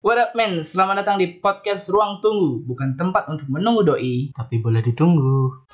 What 0.00 0.16
up 0.16 0.32
men, 0.32 0.64
selamat 0.64 1.04
datang 1.04 1.20
di 1.20 1.28
podcast 1.44 1.92
Ruang 1.92 2.24
Tunggu 2.24 2.64
Bukan 2.64 2.96
tempat 2.96 3.28
untuk 3.28 3.52
menunggu 3.52 3.84
doi 3.84 4.32
Tapi 4.32 4.56
boleh 4.56 4.80
ditunggu. 4.80 5.68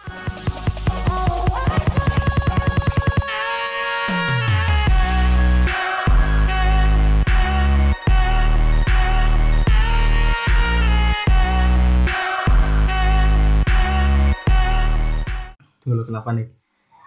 Tunggu 15.86 16.02
kenapa 16.02 16.34
nih? 16.34 16.50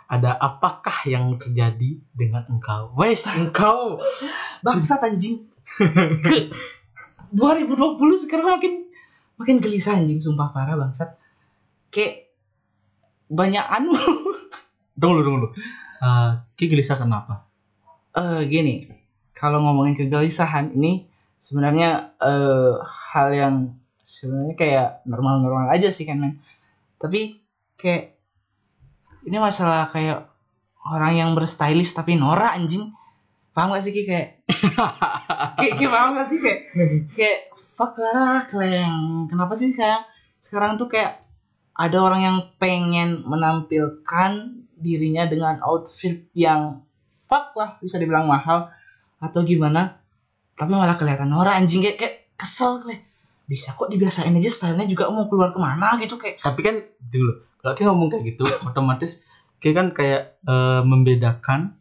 Ada 0.07 0.39
apakah 0.39 1.03
yang 1.03 1.35
terjadi 1.35 1.99
dengan 2.15 2.47
engkau? 2.47 2.95
Wes, 2.95 3.27
engkau. 3.27 3.99
Bangsat 4.63 5.03
anjing 5.03 5.51
2020 7.31 8.23
sekarang 8.25 8.57
makin 8.57 8.73
makin 9.39 9.57
gelisah 9.63 9.95
anjing 9.97 10.19
sumpah 10.19 10.51
parah 10.51 10.75
bangsat 10.75 11.15
Kayak 11.89 12.29
banyak 13.29 13.65
anu 13.65 13.93
dulu, 15.01 15.19
dulu. 15.25 15.47
Eh, 16.01 16.31
Ki 16.57 16.65
gelisah 16.69 16.97
kenapa? 17.01 17.49
eh 18.09 18.41
gini, 18.49 18.89
kalau 19.37 19.61
ngomongin 19.61 19.93
kegelisahan 19.93 20.73
ini 20.73 21.05
sebenarnya 21.37 22.17
eh 22.19 22.73
hal 22.83 23.27
yang 23.33 23.55
sebenarnya 24.01 24.55
kayak 24.57 24.89
normal-normal 25.05 25.69
aja 25.69 25.93
sih 25.93 26.09
kan 26.09 26.17
men. 26.17 26.41
Tapi 26.97 27.37
kayak 27.77 28.17
ini 29.29 29.37
masalah 29.37 29.87
kayak 29.93 30.25
orang 30.89 31.13
yang 31.15 31.29
berstylist 31.37 31.93
tapi 31.93 32.17
norak 32.17 32.57
anjing. 32.57 32.91
Paham 33.59 33.75
gak 33.75 33.83
sih 33.83 33.91
Ki? 33.91 34.07
Kayak 34.07 34.39
kayak, 35.59 35.73
kayak 35.75 35.91
paham 35.91 36.15
gak 36.15 36.27
sih? 36.31 36.39
Kayak 36.39 36.59
kayak 37.11 37.39
fuck 37.51 37.99
lah 37.99 38.47
kleng. 38.47 39.27
Kenapa 39.27 39.51
sih 39.59 39.75
kayak 39.75 40.07
sekarang 40.39 40.79
tuh 40.79 40.87
kayak 40.87 41.19
ada 41.75 41.97
orang 41.99 42.21
yang 42.23 42.37
pengen 42.55 43.27
menampilkan 43.27 44.63
dirinya 44.79 45.27
dengan 45.27 45.59
outfit 45.59 46.23
yang 46.31 46.87
fuck 47.11 47.51
lah 47.59 47.75
bisa 47.83 47.99
dibilang 47.99 48.31
mahal 48.31 48.71
atau 49.19 49.43
gimana 49.43 49.99
tapi 50.55 50.71
malah 50.75 50.95
kelihatan 50.95 51.27
norak 51.27 51.59
anjing. 51.59 51.83
Kayak, 51.83 51.97
kayak 51.99 52.15
kesel 52.39 52.79
kayak 52.83 53.03
bisa 53.43 53.75
kok 53.75 53.91
dibiasain 53.91 54.35
aja 54.35 54.51
stylenya 54.51 54.87
juga 54.87 55.11
mau 55.11 55.27
keluar 55.27 55.51
ke 55.51 55.59
mana? 55.59 55.99
Gitu 55.99 56.15
kayak 56.15 56.39
Tapi 56.39 56.59
kan 56.63 56.75
dulu, 56.99 57.43
kalau 57.59 57.73
Ki 57.75 57.83
ngomong 57.83 58.07
kayak 58.07 58.23
gitu, 58.35 58.43
otomatis 58.63 59.19
Ki 59.59 59.71
kan 59.71 59.91
kayak 59.91 60.39
eh, 60.43 60.81
membedakan, 60.83 61.78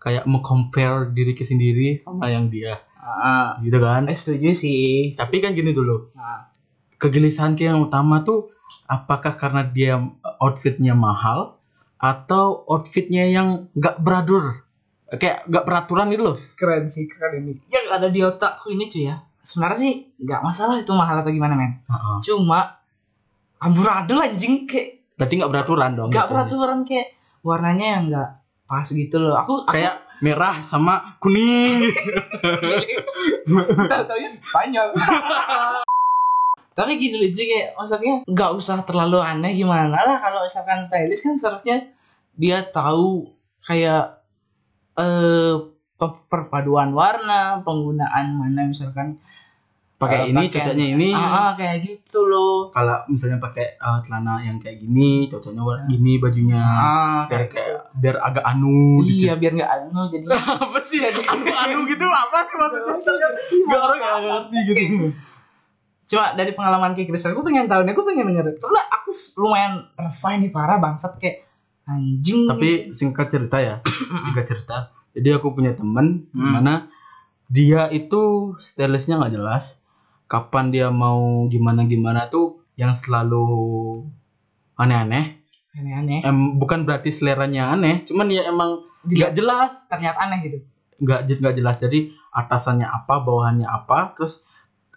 kayak 0.00 0.24
compare 0.40 1.12
diri 1.12 1.36
Ki 1.36 1.44
sendiri 1.44 2.00
sama 2.00 2.32
yang 2.32 2.48
dia, 2.48 2.80
ah. 2.96 3.60
Gitu 3.60 3.76
kan? 3.76 4.08
eh, 4.08 4.16
setuju 4.16 4.50
sih. 4.56 5.12
Tapi 5.12 5.44
kan 5.44 5.52
gini 5.52 5.76
dulu, 5.76 6.10
nah, 6.16 6.48
kegelisahan 6.96 7.54
yang 7.60 7.84
utama 7.84 8.24
tuh 8.24 8.50
apakah 8.88 9.36
karena 9.36 9.62
dia 9.68 10.00
outfitnya 10.40 10.96
mahal 10.96 11.60
atau 12.00 12.64
outfitnya 12.64 13.28
yang 13.28 13.68
nggak 13.76 14.00
beratur 14.00 14.64
kayak 15.10 15.44
nggak 15.46 15.64
peraturan 15.66 16.08
gitu 16.10 16.22
loh. 16.22 16.36
Keren 16.56 16.88
sih 16.88 17.04
keren 17.10 17.44
ini. 17.44 17.52
Yang 17.68 17.86
ada 17.92 18.08
di 18.08 18.20
otakku 18.24 18.72
ini 18.72 18.88
cuy 18.88 19.10
ya. 19.10 19.20
Sebenarnya 19.42 19.78
sih 19.78 19.94
nggak 20.16 20.40
masalah 20.40 20.78
itu 20.78 20.92
mahal 20.94 21.20
atau 21.20 21.32
gimana 21.34 21.54
men. 21.58 21.82
Cuma 22.22 22.80
amburadul 23.60 24.24
anjing 24.24 24.64
kayak 24.64 25.04
berarti 25.20 25.34
nggak 25.36 25.52
beraturan 25.52 25.90
dong 25.92 26.08
nggak 26.08 26.26
gitu. 26.26 26.32
peraturan 26.32 26.78
kayak 26.88 27.08
warnanya 27.44 27.86
yang 27.92 28.02
nggak 28.08 28.30
pas 28.70 28.86
gitu 28.86 29.18
loh. 29.18 29.34
Aku, 29.34 29.66
aku 29.66 29.74
kayak 29.74 29.98
merah 30.22 30.62
sama 30.62 31.18
kuning. 31.18 31.90
Tahu-taunya 33.90 34.38
Spanyol 34.38 34.94
tapi 36.80 36.96
gini 36.96 37.20
loh 37.20 37.28
cuy 37.28 37.44
kayak 37.44 37.68
maksudnya 37.76 38.14
nggak 38.24 38.50
usah 38.56 38.88
terlalu 38.88 39.20
aneh 39.20 39.52
gimana 39.52 40.00
lah 40.00 40.16
kalau 40.16 40.48
misalkan 40.48 40.80
stylist 40.86 41.28
kan 41.28 41.36
seharusnya 41.36 41.76
dia 42.40 42.64
tahu 42.64 43.28
kayak 43.68 44.22
eh 44.96 45.60
pe- 46.00 46.24
perpaduan 46.32 46.96
warna 46.96 47.60
penggunaan 47.60 48.32
mana 48.32 48.64
misalkan 48.64 49.20
pakai 50.00 50.18
eh, 50.18 50.32
ini 50.32 50.44
cocoknya 50.48 50.86
ini. 50.96 51.08
Ah, 51.12 51.20
ah, 51.20 51.50
kayak 51.52 51.84
gitu 51.84 52.24
loh. 52.24 52.72
Kalau 52.72 53.04
misalnya 53.06 53.36
pakai 53.36 53.76
eh, 53.76 53.98
celana 54.00 54.40
yang 54.40 54.56
kayak 54.56 54.80
gini 54.80 55.28
cocoknya 55.28 55.60
warna 55.60 55.84
gini 55.86 56.16
bajunya. 56.16 56.56
Ah 56.56 57.28
biar 57.28 57.28
kayak 57.28 57.48
kayak 57.52 57.68
gitu. 57.68 57.98
biar 58.00 58.16
agak 58.18 58.44
anu 58.48 59.04
gitu. 59.04 59.28
iya 59.28 59.32
biar 59.36 59.52
nggak 59.52 59.70
anu 59.70 60.00
jadi. 60.08 60.24
Apa 60.64 60.78
sih? 60.80 60.98
Anu 61.04 61.20
anu 61.44 61.78
gitu? 61.92 62.04
Apa 62.04 62.38
sih 62.42 62.56
maksudnya? 62.56 62.96
Nggak 63.68 63.80
orang 63.80 63.98
nggak 64.00 64.16
ngerti 64.24 64.58
gitu. 64.66 65.06
Cuma 66.08 66.34
dari 66.34 66.50
pengalaman 66.50 66.96
kayak 66.96 67.06
Kristal 67.06 67.36
gue 67.36 67.44
pengen 67.44 67.68
tahu 67.68 67.84
nih 67.84 67.92
gue 67.92 68.02
pengen 68.02 68.26
denger. 68.26 68.46
Karena 68.56 68.82
aku 68.90 69.08
lumayan 69.38 69.72
resah 69.94 70.34
nih 70.34 70.50
parah 70.50 70.80
bangsat 70.80 71.20
kayak 71.20 71.44
anjing. 71.84 72.48
Tapi 72.48 72.96
singkat 72.96 73.28
cerita 73.28 73.60
ya 73.60 73.74
singkat 74.24 74.48
cerita. 74.48 74.90
Jadi 75.12 75.28
aku 75.30 75.52
punya 75.52 75.76
temen 75.76 76.24
Hmm. 76.32 76.56
mana 76.56 76.74
dia 77.50 77.90
itu 77.90 78.54
stylistnya 78.56 79.18
nggak 79.18 79.34
jelas 79.34 79.82
kapan 80.30 80.70
dia 80.70 80.88
mau 80.94 81.50
gimana 81.50 81.82
gimana 81.90 82.30
tuh 82.30 82.62
yang 82.78 82.94
selalu 82.94 83.42
aneh-aneh. 84.78 85.42
Aneh-aneh. 85.74 86.22
Em 86.22 86.56
bukan 86.56 86.86
berarti 86.86 87.10
seleranya 87.10 87.74
aneh 87.74 88.06
cuman 88.06 88.30
ya 88.30 88.46
emang 88.46 88.86
nggak 89.02 89.34
jelas. 89.34 89.90
terlihat 89.90 90.14
aneh 90.14 90.38
gitu. 90.46 90.58
Nggak 91.02 91.42
nggak 91.42 91.54
jelas. 91.58 91.76
Jadi 91.82 92.14
atasannya 92.30 92.86
apa 92.86 93.26
bawahannya 93.26 93.66
apa 93.66 94.14
terus 94.14 94.46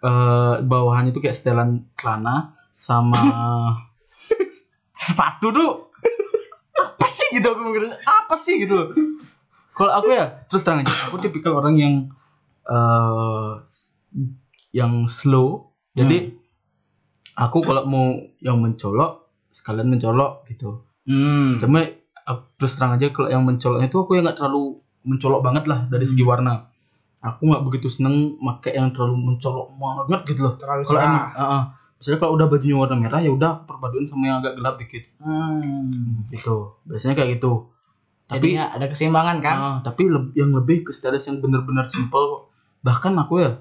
eh, 0.06 0.56
bawahannya 0.62 1.10
tuh 1.18 1.26
kayak 1.26 1.34
setelan 1.34 1.90
celana 1.98 2.54
sama 2.70 3.18
sepatu 5.04 5.50
tuh. 5.50 5.72
Apa 6.78 7.06
sih 7.10 7.42
gitu 7.42 7.50
aku 7.50 7.62
mikirnya? 7.66 7.98
Apa 8.06 8.38
sih 8.38 8.62
gitu 8.62 8.94
kalau 9.74 9.92
aku 10.00 10.14
ya 10.14 10.46
terus 10.48 10.62
terang 10.62 10.86
aja 10.86 10.94
aku 11.10 11.18
tipikal 11.18 11.58
orang 11.58 11.76
yang 11.82 11.94
eh 12.70 13.52
yang 14.74 15.06
slow. 15.06 15.70
Jadi 15.94 16.34
aku 17.38 17.62
kalau 17.62 17.86
mau 17.86 18.18
yang 18.42 18.58
mencolok 18.60 19.30
sekalian 19.54 19.94
mencolok 19.94 20.50
gitu. 20.50 20.82
Hmm. 21.04 21.60
cuma 21.60 21.84
uh, 22.24 22.40
terus 22.56 22.80
terang 22.80 22.96
aja 22.96 23.12
kalau 23.12 23.28
yang 23.28 23.44
mencoloknya 23.44 23.92
itu 23.92 24.00
aku 24.00 24.16
yang 24.16 24.24
nggak 24.24 24.40
terlalu 24.40 24.80
mencolok 25.04 25.44
banget 25.44 25.64
lah 25.68 25.80
dari 25.92 26.08
segi 26.08 26.24
warna. 26.24 26.72
Aku 27.24 27.48
nggak 27.48 27.64
begitu 27.68 27.88
seneng 27.92 28.40
pakai 28.40 28.80
yang 28.80 28.96
terlalu 28.96 29.20
mencolok 29.20 29.76
banget 29.76 30.20
gitu 30.32 30.48
loh. 30.48 30.54
Terlalu 30.56 30.84
kalau 30.88 31.00
emang 31.04 31.26
cerah. 31.30 31.36
uh, 31.36 31.44
uh, 31.44 31.64
misalnya 32.00 32.20
kalau 32.24 32.34
udah 32.40 32.48
bajunya 32.48 32.76
warna 32.80 32.96
merah 33.00 33.20
ya 33.20 33.32
udah 33.36 33.52
perpaduan 33.68 34.08
sama 34.08 34.24
yang 34.32 34.38
agak 34.40 34.56
gelap 34.58 34.76
dikit. 34.80 35.04
Hmm. 35.20 36.24
gitu. 36.32 36.80
Biasanya 36.88 37.16
kayak 37.20 37.30
gitu. 37.40 37.68
Tapi 38.24 38.40
tapi 38.40 38.48
ya 38.56 38.66
ada 38.72 38.86
keseimbangan 38.88 39.38
kan? 39.44 39.56
Ah, 39.60 39.78
tapi 39.84 40.08
leb- 40.08 40.34
yang 40.40 40.56
lebih 40.56 40.88
ke 40.88 40.92
stylist 40.96 41.28
yang 41.28 41.44
bener-bener 41.44 41.84
simple 41.84 42.48
bahkan 42.80 43.12
aku 43.20 43.44
ya 43.44 43.60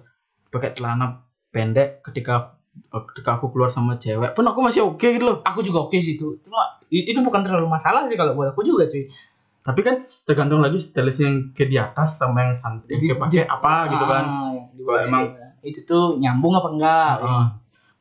pakai 0.53 0.77
celana 0.77 1.25
pendek 1.49 2.05
ketika 2.05 2.55
uh, 2.93 3.03
ketika 3.09 3.41
aku 3.41 3.49
keluar 3.49 3.73
sama 3.73 3.97
cewek. 3.97 4.37
Pun 4.37 4.45
aku 4.45 4.61
masih 4.61 4.85
oke 4.85 5.03
gitu 5.03 5.25
loh. 5.25 5.37
Aku 5.43 5.65
juga 5.65 5.83
oke 5.83 5.97
sih 5.97 6.15
itu. 6.15 6.37
Cuma 6.45 6.77
itu 6.87 7.17
bukan 7.19 7.41
terlalu 7.41 7.67
masalah 7.67 8.05
sih 8.05 8.15
kalau 8.15 8.37
buat 8.37 8.53
aku 8.53 8.63
juga 8.63 8.85
cuy 8.85 9.09
tapi 9.63 9.79
kan 9.81 10.03
tergantung 10.27 10.59
lagi 10.59 10.75
stylist 10.75 11.23
yang 11.23 11.55
ke 11.55 11.71
di 11.71 11.79
atas 11.79 12.19
sama 12.19 12.43
yang 12.43 12.51
santai 12.53 12.99
yang 12.99 13.15
pakai 13.15 13.47
apa 13.47 13.75
gitu 13.89 14.05
kan. 14.05 14.25
Ah, 14.27 14.51
di 14.75 14.83
Kalau 14.83 14.91
bawah 14.91 15.07
emang- 15.07 15.23
itu. 15.63 15.71
itu 15.71 15.81
tuh 15.87 16.05
nyambung 16.19 16.59
apa 16.59 16.69
enggak? 16.75 17.15
Heeh. 17.23 17.47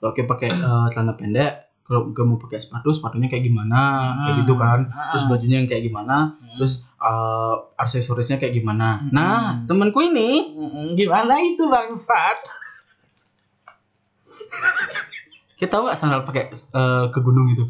kalau 0.01 0.11
kayak 0.17 0.27
pakai 0.27 0.49
eh, 0.49 0.85
celana 0.89 1.13
pendek 1.13 1.60
kalau 1.91 2.07
gue 2.07 2.23
mau 2.23 2.39
pakai 2.39 2.57
sepatu 2.57 2.89
sepatunya 2.89 3.27
kayak 3.27 3.43
gimana? 3.43 3.79
Kayak 4.23 4.35
gitu 4.41 4.53
kan. 4.55 4.87
Ah. 4.87 5.11
terus 5.11 5.27
bajunya 5.27 5.59
yang 5.59 5.67
kayak 5.67 5.83
gimana? 5.83 6.15
Hmm. 6.33 6.55
terus 6.55 6.73
eh, 6.95 7.55
aksesorisnya 7.75 8.37
kayak 8.37 8.55
gimana? 8.55 9.01
Hmm. 9.01 9.11
nah 9.11 9.37
temanku 9.61 9.99
ini 10.01 10.55
Mm-mm, 10.55 10.95
gimana 10.95 11.35
itu 11.41 11.67
bangsat? 11.67 12.39
Kita 15.53 15.67
tahu 15.69 15.81
nggak 15.85 15.99
sandal 15.99 16.23
pakai 16.23 16.47
eh, 16.49 17.05
ke 17.07 17.19
gunung 17.19 17.45
itu? 17.47 17.67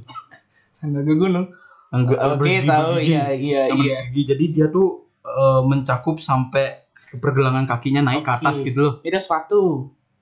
Sandal 0.71 1.01
ke 1.01 1.15
gunung? 1.15 1.49
Ge- 1.91 2.15
oke 2.15 2.39
bergigi- 2.39 2.69
tahu. 2.69 2.91
iya 2.97 3.25
iya 3.33 3.63
iya. 3.67 3.97
jadi 4.13 4.45
dia 4.47 4.65
tuh 4.69 5.09
eh, 5.21 5.61
mencakup 5.61 6.21
sampai 6.21 6.85
ke 6.93 7.19
pergelangan 7.19 7.67
kakinya 7.67 7.99
naik 8.01 8.23
ke 8.23 8.31
Oke. 8.31 8.37
atas 8.39 8.55
gitu 8.61 8.79
loh. 8.79 8.93
Itu 9.01 9.17
sepatu 9.17 9.59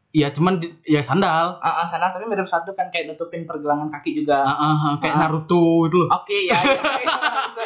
iya 0.09 0.33
cuman 0.33 0.57
ya 0.85 1.01
sandal. 1.05 1.61
Ah 1.61 1.83
ah, 1.83 1.85
sandal 1.85 2.09
tapi 2.09 2.25
mirip 2.25 2.49
sepatu 2.49 2.73
kan 2.73 2.89
kayak 2.89 3.13
nutupin 3.13 3.45
pergelangan 3.45 3.93
kaki 3.93 4.17
juga. 4.17 4.41
Ah, 4.41 4.53
ah, 4.53 4.77
ah, 4.77 4.93
kayak 4.97 5.15
Ah. 5.15 5.19
Naruto 5.27 5.85
itu 5.85 5.95
loh. 6.01 6.09
Oke 6.13 6.49
ya 6.49 6.57
ya 6.59 6.81
Bisa. 6.81 7.63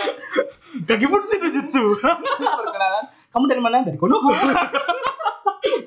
kaki 0.83 1.05
pun 1.07 1.21
sih 1.23 1.37
jutsu 1.39 1.83
perkenalan 2.59 3.05
kamu 3.33 3.45
dari 3.49 3.61
mana? 3.61 3.81
Dari 3.81 3.97
Konoha. 3.97 4.29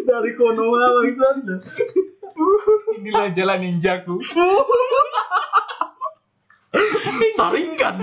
Dari 0.06 0.32
Konoha 0.35 0.87
itu 1.06 1.23
inilah 3.02 3.31
jalan 3.35 3.59
ninjaku. 3.62 4.19
Saringan 7.37 7.97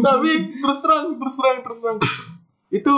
tapi 0.00 0.30
terus 0.64 0.80
terang 0.80 1.06
terus 1.20 1.34
terang 1.36 1.58
terus 1.64 1.78
terang. 1.82 1.98
Itu 2.72 2.94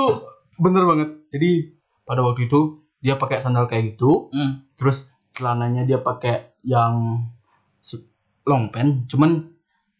bener 0.58 0.82
banget. 0.86 1.08
Jadi 1.34 1.79
pada 2.10 2.26
waktu 2.26 2.50
itu 2.50 2.82
dia 2.98 3.14
pakai 3.14 3.38
sandal 3.38 3.70
kayak 3.70 3.94
gitu. 3.94 4.26
Hmm. 4.34 4.66
terus 4.74 5.06
celananya 5.30 5.86
dia 5.86 6.02
pakai 6.02 6.50
yang 6.66 7.22
long 8.42 8.72
pant. 8.74 9.06
Cuman 9.06 9.46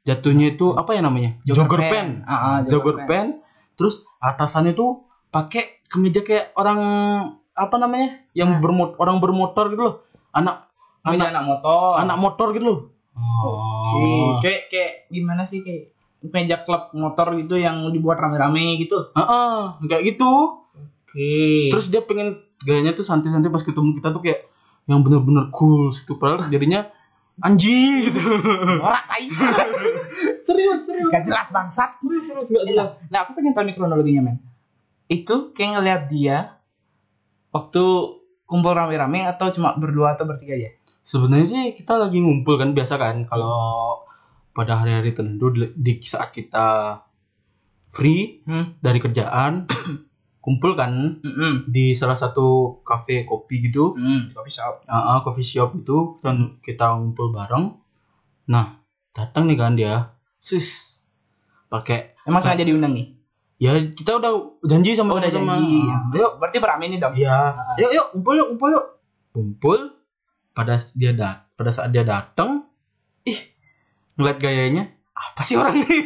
jatuhnya 0.03 0.57
itu 0.59 0.75
apa 0.75 0.97
ya 0.97 1.05
namanya? 1.07 1.39
Jogger, 1.47 1.79
pant, 1.79 2.25
Ah, 2.27 2.35
ah, 2.35 2.57
jogger 2.67 3.07
pant 3.07 3.39
terus 3.79 4.03
atasannya 4.19 4.75
tuh 4.75 5.05
pakai 5.31 5.85
kemeja 5.87 6.27
kayak 6.27 6.51
orang 6.59 6.81
apa 7.55 7.77
namanya? 7.79 8.25
Yang 8.35 8.51
Ah. 8.51 8.59
bermot 8.59 8.91
orang 8.99 9.17
bermotor 9.23 9.71
gitu 9.71 9.83
loh. 9.87 9.97
Anak 10.35 10.67
Kemeja 11.01 11.29
anak 11.29 11.33
anak 11.33 11.45
motor. 11.47 11.93
anak 11.97 12.17
motor 12.19 12.47
gitu 12.56 12.65
loh. 12.67 12.79
Oke. 13.41 14.05
Kayak 14.45 14.63
kayak 14.69 14.93
gimana 15.09 15.43
sih? 15.45 15.61
Kayak 15.65 15.93
meja 16.21 16.56
klub 16.61 16.93
motor 16.93 17.33
gitu 17.37 17.56
yang 17.56 17.81
dibuat 17.89 18.21
rame-rame 18.21 18.77
gitu. 18.77 19.09
Heeh, 19.17 19.56
kayak 19.89 20.05
gitu 20.05 20.60
Oke. 21.11 21.69
terus 21.69 21.87
dia 21.87 22.01
pengen 22.01 22.39
gayanya 22.61 22.93
tuh 22.93 23.03
santai-santai 23.03 23.49
pas 23.49 23.61
ketemu 23.61 23.99
kita 23.99 24.09
tuh 24.11 24.23
kayak 24.23 24.47
yang 24.87 25.03
bener-bener 25.03 25.51
cool 25.51 25.91
gitu 25.91 26.15
padahal 26.15 26.39
jadinya 26.45 26.87
anjing 27.41 28.05
gitu 28.05 28.21
norak 28.77 29.05
tai. 29.07 29.27
serius 30.47 30.85
serius 30.85 31.09
Gak 31.09 31.25
jelas 31.25 31.49
bangsat. 31.49 31.91
serius 31.99 32.25
serius 32.25 32.49
nggak 32.49 32.67
jelas 32.69 32.91
Nah, 33.09 33.19
aku 33.23 33.31
pengen 33.33 33.53
tahu 33.53 33.65
nih 33.65 33.75
kronologinya, 33.75 34.23
men. 34.25 34.37
Itu 35.07 35.51
kayak 35.51 35.71
ngeliat 35.75 36.03
dia 36.07 36.59
waktu 37.51 37.83
kumpul 38.45 38.71
rame-rame 38.71 39.27
atau 39.27 39.51
cuma 39.51 39.75
berdua 39.75 40.15
atau 40.15 40.25
bertiga 40.25 40.55
ya? 40.55 40.71
sebenarnya 41.01 41.47
sih 41.49 41.65
kita 41.75 41.99
lagi 41.99 42.19
ngumpul 42.19 42.55
kan 42.55 42.71
biasa 42.71 42.95
kan 42.95 43.25
kalau 43.25 43.99
pada 44.53 44.79
hari-hari 44.79 45.11
tertentu 45.11 45.51
di, 45.51 45.67
di 45.75 45.93
saat 46.01 46.31
kita 46.31 47.01
free 47.91 48.43
Hmm. 48.43 48.79
dari 48.79 48.99
kerjaan 48.99 49.67
kumpul 50.41 50.73
kan 50.73 51.21
Mm 51.21 51.69
di 51.69 51.93
salah 51.93 52.17
satu 52.17 52.81
cafe 52.83 53.25
kopi 53.25 53.61
gitu. 53.63 53.93
Hmm, 53.93 54.33
coffee 54.33 54.53
shop. 54.53 54.85
Ah, 54.85 55.15
ah, 55.15 55.19
coffee 55.21 55.45
shop 55.45 55.77
itu. 55.77 56.17
Dan 56.21 56.59
kita 56.61 56.97
ngumpul 56.97 57.31
bareng. 57.31 57.77
Nah 58.49 58.81
datang 59.13 59.47
nih 59.47 59.57
kan 59.57 59.77
dia. 59.77 60.17
Sis. 60.41 61.01
Pakai 61.69 62.17
Emang 62.25 62.41
sengaja 62.41 62.65
diundang 62.65 62.93
nih? 62.93 63.17
ya 63.61 63.77
kita 63.77 64.17
udah 64.17 64.57
janji 64.65 64.97
sama 64.97 65.13
Oh, 65.13 65.21
udah 65.21 65.29
sama 65.29 65.61
janji. 65.61 65.85
yuk. 66.17 66.33
Berarti 66.41 66.57
beramai 66.59 66.89
nih 66.89 66.97
dong. 66.97 67.13
iya. 67.13 67.55
Yuk 67.77 67.93
yuk 67.93 68.07
kumpul 68.13 68.35
yuk 68.35 68.49
kumpul 68.51 68.69
yuk. 68.73 68.87
Kumpul. 69.31 69.79
Pada 70.51 70.75
dia 70.97 71.13
dat 71.13 71.47
pada 71.55 71.71
saat 71.71 71.93
dia 71.93 72.03
datang 72.03 72.67
ih 73.23 73.37
ngeliat 74.17 74.41
gayanya 74.41 74.89
apa 75.20 75.44
sih 75.44 75.52
orang 75.52 75.76
ini 75.76 75.99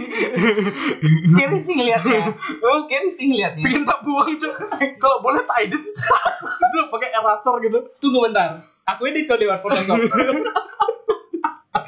Kiri 1.38 1.58
sih 1.58 1.74
ngeliatnya. 1.74 2.34
Oh, 2.60 2.84
kiri 2.84 3.08
sih 3.08 3.30
ngeliatnya. 3.30 3.62
pengen 3.62 3.86
tak 3.86 4.02
buang 4.02 4.34
cok 4.34 4.54
kalau 4.98 5.22
boleh 5.22 5.46
tak 5.46 5.70
edit 5.70 5.82
sudah 6.42 6.86
pakai 6.92 7.14
eraser 7.14 7.54
gitu 7.62 7.78
Tunggu 7.98 8.18
bentar. 8.20 8.66
Aku 8.84 9.06
edit 9.06 9.24
kau 9.24 9.38
lewat 9.38 9.62
Photoshop. 9.62 10.02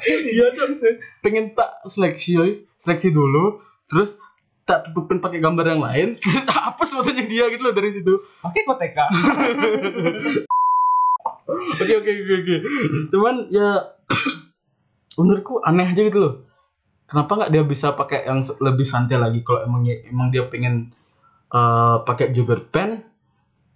iya 0.07 0.45
cok 0.51 0.67
pengen 1.19 1.51
tak 1.51 1.83
seleksi 1.83 2.29
yoi. 2.33 2.51
seleksi 2.77 3.11
dulu 3.11 3.59
terus 3.87 4.15
tak 4.63 4.87
tutupin 4.87 5.19
pakai 5.19 5.39
gambar 5.39 5.65
yang 5.67 5.83
lain 5.83 6.07
terus 6.15 6.43
tak 6.43 6.55
hapus 6.55 6.95
fotonya 6.95 7.23
dia 7.23 7.51
gitu 7.51 7.63
loh 7.63 7.75
dari 7.75 7.91
situ 7.91 8.13
Pakai 8.39 8.63
koteka. 8.63 9.05
oke 11.75 11.93
oke 11.97 12.11
oke 12.11 12.33
oke 12.37 12.55
cuman 13.09 13.35
ya 13.49 13.95
menurutku 15.17 15.59
aneh 15.63 15.87
aja 15.87 16.01
gitu 16.03 16.19
loh 16.19 16.33
kenapa 17.07 17.31
nggak 17.37 17.51
dia 17.51 17.63
bisa 17.63 17.87
pakai 17.91 18.27
yang 18.27 18.39
lebih 18.59 18.83
santai 18.83 19.17
lagi 19.17 19.39
kalau 19.41 19.63
emang 19.63 19.81
emang 19.87 20.27
dia 20.29 20.43
pengen 20.45 20.91
eh, 21.51 21.95
pakai 22.03 22.31
jogger 22.31 22.61
pant 22.67 23.03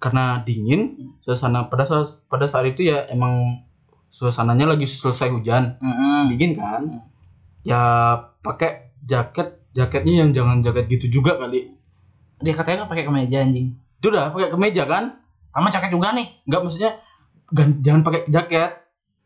karena 0.01 0.41
dingin 0.41 1.13
suasana 1.21 1.69
pada 1.69 1.85
saat 1.85 2.19
pada 2.25 2.49
saat 2.49 2.65
itu 2.67 2.89
ya 2.89 3.05
emang 3.07 3.61
suasananya 4.11 4.65
lagi 4.75 4.89
selesai 4.89 5.29
hujan 5.29 5.77
Mm-mm. 5.79 6.27
dingin 6.33 6.57
kan 6.57 6.83
ya 7.61 7.81
pakai 8.41 8.91
jaket 9.01 9.61
jaketnya 9.71 10.25
yang 10.25 10.29
jangan 10.33 10.59
jaket 10.59 10.85
gitu 10.89 11.21
juga 11.21 11.37
kali 11.37 11.71
Dia 12.41 12.57
katanya 12.57 12.83
nggak 12.83 12.91
pakai 12.91 13.05
kemeja 13.05 13.37
anjing. 13.45 13.77
itu 13.77 14.05
udah 14.09 14.33
pakai 14.33 14.49
kemeja 14.49 14.83
kan 14.89 15.03
Sama 15.53 15.69
jaket 15.69 15.91
juga 15.93 16.09
nih. 16.17 16.27
nggak 16.49 16.61
maksudnya 16.65 16.91
gan- 17.53 17.79
jangan 17.79 18.01
pakai 18.01 18.21
jaket 18.27 18.71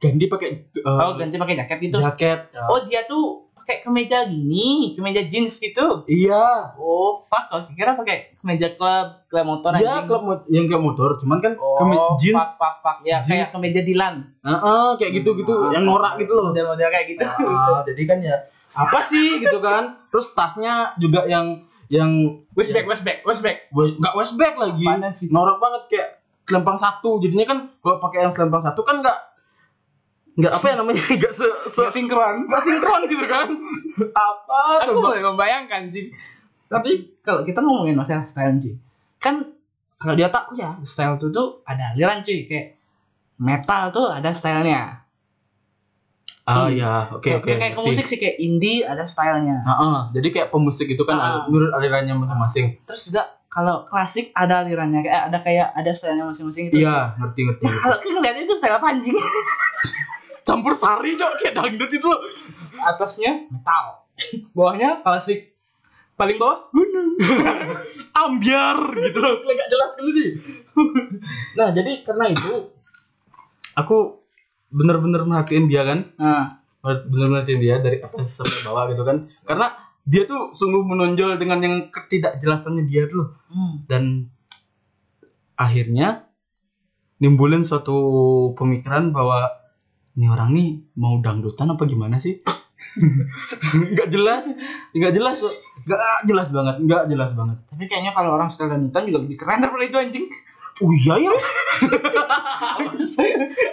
ganti 0.03 0.25
pakai 0.27 0.49
eh, 0.75 0.99
Oh, 0.99 1.15
ganti 1.15 1.35
pakai 1.39 1.55
jaket 1.55 1.77
gitu. 1.79 1.97
jaket 1.97 2.39
Oh, 2.67 2.83
dia 2.83 3.07
tuh 3.07 3.44
pakai 3.65 3.81
kemeja 3.81 4.29
gini, 4.29 4.93
kemeja 4.93 5.25
jeans 5.25 5.57
gitu. 5.57 6.05
iya 6.05 6.69
Oh, 6.77 7.25
fuck. 7.25 7.49
Aku 7.49 7.73
kira 7.73 7.97
pakai 7.97 8.37
kemeja 8.37 8.69
klub, 8.71 9.25
klub 9.25 9.41
motor 9.43 9.73
iya 9.73 10.05
klub 10.05 10.21
mot- 10.21 10.45
yang 10.47 10.69
kayak 10.69 10.77
motor 10.79 11.17
cuman 11.17 11.41
kan 11.41 11.57
Oh, 11.57 11.73
keme- 11.75 11.97
jeans 12.15 12.37
fuck, 12.37 12.53
fuck, 12.55 12.75
fuck. 12.79 12.97
Ya, 13.01 13.19
kayak 13.19 13.49
Jeans. 13.49 13.51
kemeja 13.51 13.81
Dilan. 13.81 14.15
Heeh, 14.39 14.87
kayak 14.95 15.11
gitu 15.15 15.33
gitu 15.33 15.49
Ah, 15.51 15.73
yang 15.73 15.81
norak 15.83 16.13
gitu 16.15 16.29
loh 16.31 16.53
Model-model 16.53 16.87
kayak 16.87 17.05
gitu. 17.09 17.25
Ah, 17.41 17.81
jadi 17.81 18.01
kan 18.05 18.19
ya 18.21 18.37
apa 18.71 18.99
sih 18.99 19.39
gitu 19.39 19.57
kan 19.57 19.97
terus 20.07 20.29
tasnya 20.31 20.93
juga 20.95 21.25
yang 21.25 21.65
yang 21.87 22.11
Westback, 22.53 22.85
westback, 22.85 23.17
westback. 23.23 23.65
we- 23.71 23.93
nggak 23.95 24.13
westback 24.13 24.53
lagi 24.55 24.85
norak 25.27 25.57
banget 25.57 25.81
kayak 25.87 26.09
selempang 26.43 26.75
satu 26.75 27.17
jadinya 27.17 27.45
kan 27.47 27.59
kalau 27.79 27.97
pakai 27.99 28.21
yang 28.21 28.29
selempang 28.29 28.59
satu 28.59 28.81
kan 28.81 29.01
nggak 29.01 29.17
nggak 30.35 30.51
apa 30.51 30.65
ya 30.65 30.75
namanya 30.75 30.99
nggak 31.15 31.33
se, 31.33 31.47
se 31.65 31.79
Nggak 31.79 31.91
sinkron. 31.91 32.35
nggak 32.45 32.61
sinkron 32.61 33.01
gitu 33.05 33.25
kan 33.25 33.47
apa 34.11 34.59
Aku 34.83 34.99
boleh 34.99 35.21
membayangkan, 35.21 35.87
Jing. 35.87 36.11
Tapi 36.65 36.91
kalau 37.21 37.41
kita 37.41 37.59
ngomongin 37.59 37.93
masalah 37.93 38.23
style, 38.23 38.57
Jing. 38.57 38.75
Kan 39.17 39.55
kalau 39.95 40.13
di 40.13 40.21
otakku 40.21 40.53
ya, 40.53 40.75
style 40.81 41.15
tuh 41.15 41.29
tuh 41.29 41.47
ada 41.63 41.91
aliran, 41.91 42.19
cuy. 42.19 42.43
Kayak 42.43 42.75
metal 43.37 43.89
tuh 43.89 44.07
ada 44.09 44.29
stylenya. 44.29 45.03
ah 46.43 46.67
Hmm. 46.67 46.75
ya 46.75 47.09
oke 47.09 47.25
Kayak- 47.25 47.41
oke 47.41 47.51
kayak 47.51 47.73
ke 47.73 47.81
musik 47.81 48.05
sih 48.05 48.17
kayak 48.17 48.37
indie 48.37 48.83
ada 48.83 49.03
stylenya. 49.03 49.63
Heeh, 49.63 49.97
jadi 50.13 50.27
kayak 50.29 50.47
pemusik 50.49 50.85
itu 50.87 51.01
kan 51.01 51.15
Ah. 51.15 51.41
menurut 51.45 51.71
alirannya 51.71 52.13
masing-masing 52.13 52.77
Terus 52.83 53.09
juga 53.09 53.23
kalau 53.47 53.81
klasik 53.83 54.29
ada 54.31 54.61
alirannya 54.61 55.01
kayak 55.01 55.21
ada 55.25 55.37
kayak 55.39 55.67
ada 55.71 55.89
stylenya 55.89 56.21
masing-masing 56.23 56.69
gitu. 56.69 56.79
iya 56.79 57.15
ngerti 57.15 57.39
ngerti 57.41 57.61
Ya, 57.61 57.71
kalau 57.73 57.97
kita 57.97 58.13
ngeliatnya 58.13 58.43
itu 58.43 58.53
style 58.53 58.75
apa 58.75 58.87
anjing? 58.87 59.15
campur 60.45 60.77
sari 60.77 61.17
cok 61.17 61.41
kayak 61.41 61.57
dangdut 61.57 61.91
itu 61.91 62.05
loh 62.05 62.21
Atasnya 62.75 63.49
metal. 63.49 64.05
Bawahnya 64.53 65.01
klasik. 65.01 65.57
Paling 66.15 66.37
bawah 66.37 66.69
gunung. 66.71 67.17
ambiar 68.15 68.79
gitu 68.95 69.19
loh 69.19 69.43
kayak 69.43 69.55
gak 69.59 69.69
jelas 69.71 69.91
gitu 69.99 70.09
sih 70.15 70.29
nah 71.59 71.71
jadi 71.75 72.03
karena 72.07 72.31
itu 72.31 72.71
aku 73.75 74.23
bener-bener 74.71 75.27
merhatiin 75.27 75.67
dia 75.67 75.83
kan 75.83 75.99
Nah, 76.15 76.63
bener-bener 76.79 77.27
merhatiin 77.39 77.59
dia 77.59 77.75
dari 77.83 77.99
atas 77.99 78.39
sampai 78.39 78.59
bawah 78.63 78.87
gitu 78.91 79.03
kan 79.03 79.27
karena 79.43 79.75
dia 80.07 80.23
tuh 80.29 80.53
sungguh 80.55 80.85
menonjol 80.85 81.35
dengan 81.41 81.59
yang 81.59 81.75
ketidakjelasannya 81.91 82.87
dia 82.87 83.09
loh 83.09 83.35
hmm. 83.51 83.89
dan 83.89 84.31
akhirnya 85.59 86.29
nimbulin 87.19 87.67
suatu 87.67 87.97
pemikiran 88.55 89.11
bahwa 89.11 89.49
ini 90.15 90.25
orang 90.25 90.49
nih 90.51 90.67
mau 90.95 91.19
dangdutan 91.19 91.69
apa 91.69 91.83
gimana 91.83 92.17
sih 92.17 92.39
nggak 93.91 94.07
jelas 94.07 94.47
nggak 94.91 95.11
jelas 95.11 95.37
nggak 95.83 95.99
jelas 96.23 96.47
banget 96.49 96.75
nggak 96.81 97.03
jelas 97.07 97.31
banget 97.33 97.57
Tapi 97.67 97.83
kayaknya 97.85 98.11
kalau 98.11 98.31
orang 98.31 98.47
style 98.47 98.69
dangdutan 98.69 99.03
juga 99.03 99.19
lebih 99.21 99.35
keren 99.35 99.59
daripada 99.59 99.83
itu 99.83 99.97
anjing. 99.97 100.25
oh 100.77 100.91
iya 100.93 101.15
ya 101.21 101.31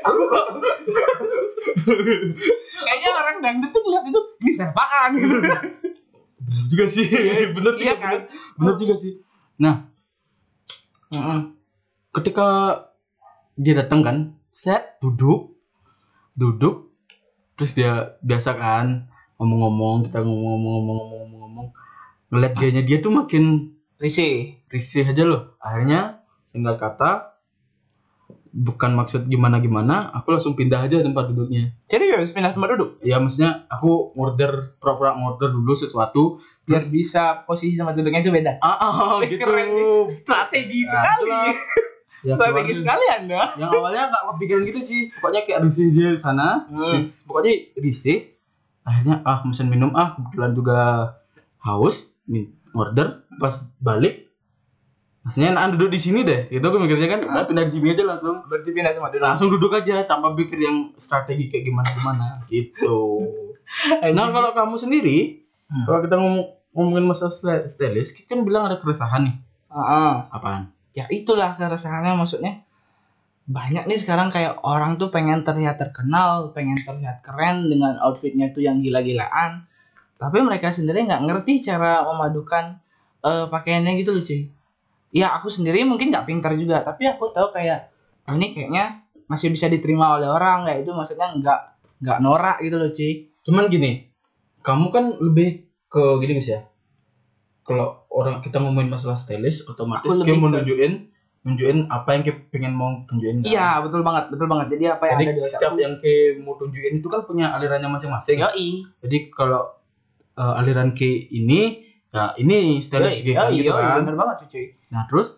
aku 0.02 0.22
kok 0.24 0.46
Kayaknya 2.82 3.10
orang 3.12 3.36
dangdut 3.40 3.70
tuh 3.70 3.80
ngeliat 3.80 4.04
itu 4.04 4.20
ini 4.40 4.52
serpaan 4.52 5.08
gitu. 5.14 5.36
bener 6.42 6.64
juga 6.68 6.84
sih 6.86 7.06
bener 7.52 7.72
juga 7.74 7.84
Iya 7.84 7.94
kan? 7.96 8.10
bener, 8.10 8.28
bener 8.58 8.74
juga 8.76 8.94
sih 8.96 9.12
nah 9.56 9.86
Heeh. 11.10 11.40
ketika 12.12 12.46
dia 13.54 13.74
datang 13.76 14.00
kan 14.00 14.16
set 14.48 14.98
duduk 14.98 15.51
duduk 16.32 16.92
terus 17.56 17.76
dia 17.76 18.16
biasa 18.24 18.56
kan 18.56 19.06
ngomong-ngomong 19.36 20.08
kita 20.08 20.24
ngomong-ngomong-ngomong-ngomong 20.24 21.68
ngeliat 22.32 22.54
gayanya 22.56 22.82
dia 22.84 22.98
tuh 23.04 23.12
makin 23.12 23.74
Risih. 24.02 24.58
risih 24.66 25.06
aja 25.06 25.22
loh 25.22 25.54
akhirnya 25.62 26.24
tinggal 26.50 26.74
kata 26.74 27.32
bukan 28.52 28.92
maksud 28.92 29.32
gimana-gimana 29.32 30.12
aku 30.12 30.36
langsung 30.36 30.52
pindah 30.52 30.84
aja 30.84 31.00
tempat 31.00 31.32
duduknya 31.32 31.72
Jadi 31.88 32.12
harus 32.12 32.36
pindah 32.36 32.52
tempat 32.52 32.76
duduk 32.76 33.00
ya 33.00 33.16
maksudnya 33.16 33.64
aku 33.72 34.12
order 34.12 34.76
pura-pura 34.76 35.16
order 35.16 35.56
dulu 35.56 35.72
sesuatu 35.72 36.36
biar 36.68 36.84
bisa 36.92 37.48
posisi 37.48 37.80
tempat 37.80 37.96
duduknya 37.96 38.20
itu 38.20 38.28
beda. 38.28 38.60
ah, 38.60 38.76
ah 38.76 39.16
gitu 39.24 39.40
Keren. 39.40 39.68
Strategi 40.12 40.84
Nah, 40.84 40.92
sekali. 40.92 41.40
Ya, 42.22 42.34
Strategi 42.34 42.72
sekali 42.74 43.04
Anda. 43.10 43.54
yang 43.58 43.70
awalnya 43.70 44.08
nggak 44.08 44.24
kepikiran 44.34 44.62
gitu 44.66 44.80
sih. 44.80 45.00
Pokoknya 45.14 45.42
kayak 45.44 45.60
risih 45.66 45.86
dia 45.90 46.08
di 46.14 46.20
sana. 46.22 46.66
Hmm. 46.66 47.02
Pokoknya 47.02 47.52
risih. 47.76 48.18
Akhirnya 48.82 49.22
ah 49.22 49.42
mesen 49.42 49.70
minum 49.70 49.94
ah 49.94 50.14
kebetulan 50.14 50.52
juga 50.54 50.78
haus. 51.60 52.08
Order. 52.72 53.28
Pas 53.36 53.54
balik 53.78 54.32
maksudnya 55.22 55.54
nah, 55.54 55.70
duduk 55.70 55.94
di 55.94 56.00
sini 56.02 56.26
deh. 56.26 56.50
Gitu 56.50 56.62
aku 56.62 56.82
mikirnya 56.82 57.06
kan. 57.06 57.20
Ah, 57.30 57.44
pindah 57.46 57.62
di 57.62 57.72
sini 57.72 57.94
aja 57.94 58.02
langsung. 58.02 58.42
Berarti 58.46 58.70
pindah 58.70 58.90
tempat 58.90 59.10
duduk. 59.14 59.22
langsung 59.22 59.48
duduk 59.50 59.70
aja 59.70 60.02
tanpa 60.02 60.34
pikir 60.34 60.58
yang 60.58 60.90
strategi 60.98 61.46
kayak 61.46 61.64
gimana 61.68 61.88
gimana. 61.94 62.26
Gitu. 62.46 62.98
Nah 64.12 64.28
kalau 64.28 64.52
kamu 64.52 64.76
sendiri 64.76 65.18
Hmm. 65.72 65.88
kalau 65.88 66.04
kita 66.04 66.20
ngomong 66.20 66.44
ngomongin 66.76 67.08
masalah 67.08 67.32
stylist 67.64 68.12
kan 68.28 68.44
bilang 68.44 68.68
ada 68.68 68.76
keresahan 68.76 69.24
nih. 69.24 69.36
Heeh. 69.72 70.12
apaan 70.28 70.68
ya 70.92 71.08
itulah 71.08 71.56
keresahannya 71.56 72.14
maksudnya 72.16 72.64
banyak 73.42 73.90
nih 73.90 73.98
sekarang 73.98 74.30
kayak 74.30 74.62
orang 74.62 75.02
tuh 75.02 75.10
pengen 75.10 75.42
terlihat 75.42 75.74
terkenal, 75.74 76.54
pengen 76.54 76.78
terlihat 76.78 77.26
keren 77.26 77.66
dengan 77.66 77.98
outfitnya 77.98 78.54
tuh 78.54 78.62
yang 78.62 78.78
gila-gilaan. 78.78 79.66
Tapi 80.14 80.38
mereka 80.46 80.70
sendiri 80.70 81.02
nggak 81.02 81.26
ngerti 81.26 81.58
cara 81.58 82.06
memadukan 82.06 82.78
eh, 83.26 83.46
pakaiannya 83.50 83.92
gitu 83.98 84.14
loh 84.14 84.22
cuy. 84.22 84.46
Ya 85.10 85.34
aku 85.34 85.50
sendiri 85.50 85.82
mungkin 85.82 86.14
nggak 86.14 86.24
pintar 86.24 86.54
juga, 86.54 86.86
tapi 86.86 87.10
aku 87.10 87.34
tahu 87.34 87.50
kayak 87.50 87.90
oh, 88.30 88.34
ini 88.38 88.54
kayaknya 88.54 89.02
masih 89.26 89.50
bisa 89.50 89.66
diterima 89.66 90.16
oleh 90.16 90.28
orang 90.28 90.68
kayak 90.68 90.86
itu 90.86 90.92
maksudnya 90.92 91.32
nggak 91.34 91.60
nggak 92.02 92.18
norak 92.20 92.58
gitu 92.60 92.76
loh 92.76 92.90
cuy. 92.92 93.12
cuman 93.42 93.66
gini 93.66 93.90
kamu 94.62 94.86
kan 94.94 95.04
lebih 95.18 95.66
ke 95.90 96.02
gini 96.22 96.38
guys 96.38 96.50
ya 96.52 96.60
kalau 97.62 98.02
orang 98.10 98.42
kita 98.42 98.58
ngomongin 98.58 98.90
masalah 98.90 99.14
stylist 99.18 99.66
otomatis 99.70 100.06
Aku 100.10 100.18
mau 100.38 100.50
ke- 100.50 100.62
nunjukin 101.42 101.90
apa 101.90 102.08
yang 102.14 102.22
kita 102.22 102.38
pengen 102.54 102.74
mau 102.78 103.02
tunjukin 103.10 103.42
kan? 103.42 103.50
Iya 103.50 103.68
betul 103.82 104.00
banget, 104.06 104.24
betul 104.30 104.46
banget. 104.46 104.66
Jadi 104.78 104.84
apa 104.86 105.04
yang 105.10 105.18
jadi 105.18 105.26
ada 105.26 105.32
di 105.34 105.50
setiap 105.50 105.74
yang 105.74 105.94
ke 105.98 106.14
mau 106.38 106.54
tunjukin 106.54 106.92
itu 107.02 107.08
kan 107.10 107.22
punya 107.26 107.50
alirannya 107.50 107.90
masing-masing 107.90 108.38
Yoi. 108.38 108.86
jadi 109.02 109.18
kalau 109.34 109.74
eh, 110.38 110.54
aliran 110.62 110.94
K 110.94 111.00
ini 111.34 111.60
ya 112.12 112.36
ini 112.38 112.78
stylist 112.84 113.26
K 113.26 113.34
Yoi, 113.34 113.34
yoi, 113.34 113.54
gitu 113.58 113.70
yoi, 113.74 113.82
kan 113.82 113.98
bener 114.06 114.16
banget 114.20 114.36
cuy. 114.46 114.64
nah 114.92 115.02
terus 115.10 115.28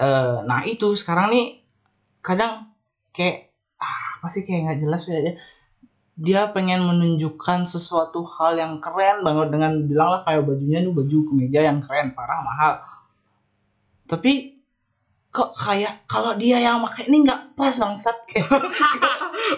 eh 0.00 0.36
nah 0.48 0.60
itu 0.64 0.88
sekarang 0.96 1.26
nih 1.34 1.46
kadang 2.24 2.72
kayak 3.12 3.52
ah, 3.76 4.20
apa 4.20 4.28
sih 4.32 4.42
kayak 4.46 4.60
nggak 4.64 4.78
jelas 4.86 5.02
ya 5.10 5.18
dia 6.18 6.50
pengen 6.50 6.84
menunjukkan 6.84 7.64
sesuatu 7.64 8.26
hal 8.26 8.58
yang 8.58 8.82
keren 8.82 9.22
banget 9.22 9.54
dengan 9.54 9.72
bilang 9.86 10.10
lah 10.18 10.20
kayak 10.26 10.44
bajunya 10.44 10.82
tuh 10.82 10.92
baju 10.92 11.18
kemeja 11.30 11.60
yang 11.64 11.78
keren 11.80 12.12
parah 12.12 12.42
mahal. 12.42 12.72
Tapi 14.10 14.58
kok 15.30 15.54
kayak 15.54 16.04
kalau 16.10 16.34
dia 16.34 16.58
yang 16.58 16.82
pakai 16.82 17.06
ini 17.06 17.22
nggak 17.22 17.54
pas 17.54 17.74
bangsat. 17.78 18.16
Kayak 18.30 18.50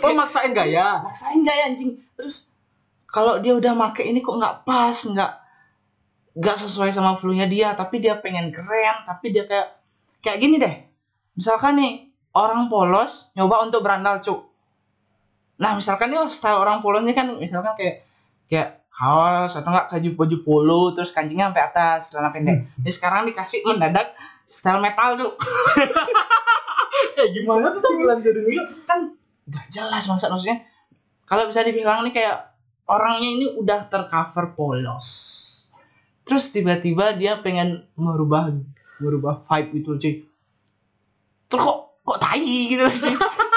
oh 0.05 0.13
maksain 0.17 0.53
gaya 0.53 1.01
maksain 1.05 1.45
gak 1.45 1.57
ya 1.57 1.65
anjing? 1.73 2.01
Terus 2.17 2.53
kalau 3.09 3.41
dia 3.41 3.57
udah 3.57 3.73
make 3.73 4.05
ini 4.05 4.21
kok 4.21 4.37
nggak 4.37 4.69
pas 4.69 4.97
nggak 4.97 5.33
nggak 6.33 6.57
sesuai 6.57 6.93
sama 6.93 7.17
flu-nya 7.17 7.45
dia 7.45 7.77
tapi 7.77 8.01
dia 8.01 8.17
pengen 8.17 8.53
keren 8.53 9.05
tapi 9.05 9.33
dia 9.33 9.49
kayak 9.49 9.69
kayak 10.21 10.39
gini 10.41 10.57
deh. 10.61 10.75
Misalkan 11.37 11.81
nih 11.81 11.93
orang 12.37 12.69
polos 12.69 13.33
nyoba 13.37 13.65
untuk 13.65 13.81
berandal 13.81 14.21
cuk 14.21 14.52
nah 15.61 15.77
misalkan 15.77 16.09
nih 16.11 16.25
style 16.33 16.59
orang 16.59 16.81
polosnya 16.81 17.13
kan 17.13 17.37
misalkan 17.37 17.77
kayak 17.77 18.09
kayak 18.49 18.83
kaos 18.93 19.57
atau 19.57 19.73
enggak 19.73 19.89
baju 19.89 20.09
baju 20.21 20.37
polo 20.45 20.83
terus 20.93 21.11
kancingnya 21.17 21.51
sampai 21.51 21.65
atas 21.65 22.01
celana 22.13 22.31
pendek. 22.31 22.69
Ini 22.85 22.91
sekarang 22.93 23.25
dikasih 23.25 23.65
mendadak 23.65 24.13
style 24.45 24.85
metal 24.85 25.17
cuk. 25.19 25.35
Eh 27.13 27.29
gimana 27.33 27.73
tuh 27.73 27.81
tampilan 27.81 28.21
jadinya 28.21 28.69
kan 28.85 29.17
nggak 29.49 29.67
jelas 29.73 30.05
maksud 30.07 30.29
maksudnya. 30.29 30.65
Kalau 31.25 31.49
bisa 31.49 31.65
dibilang 31.65 32.05
nih 32.05 32.13
kayak 32.13 32.53
orangnya 32.85 33.29
ini 33.33 33.47
udah 33.57 33.89
tercover 33.89 34.53
polos. 34.53 35.09
Terus 36.29 36.53
tiba-tiba 36.53 37.17
dia 37.17 37.41
pengen 37.41 37.89
merubah 37.97 38.53
merubah 39.01 39.41
vibe 39.41 39.73
itu 39.83 39.91
cuy. 39.99 40.15
Terus 41.49 41.63
kok 41.65 41.79
kok 42.05 42.19
tai 42.21 42.45
gitu 42.45 42.85
cuy 42.87 43.15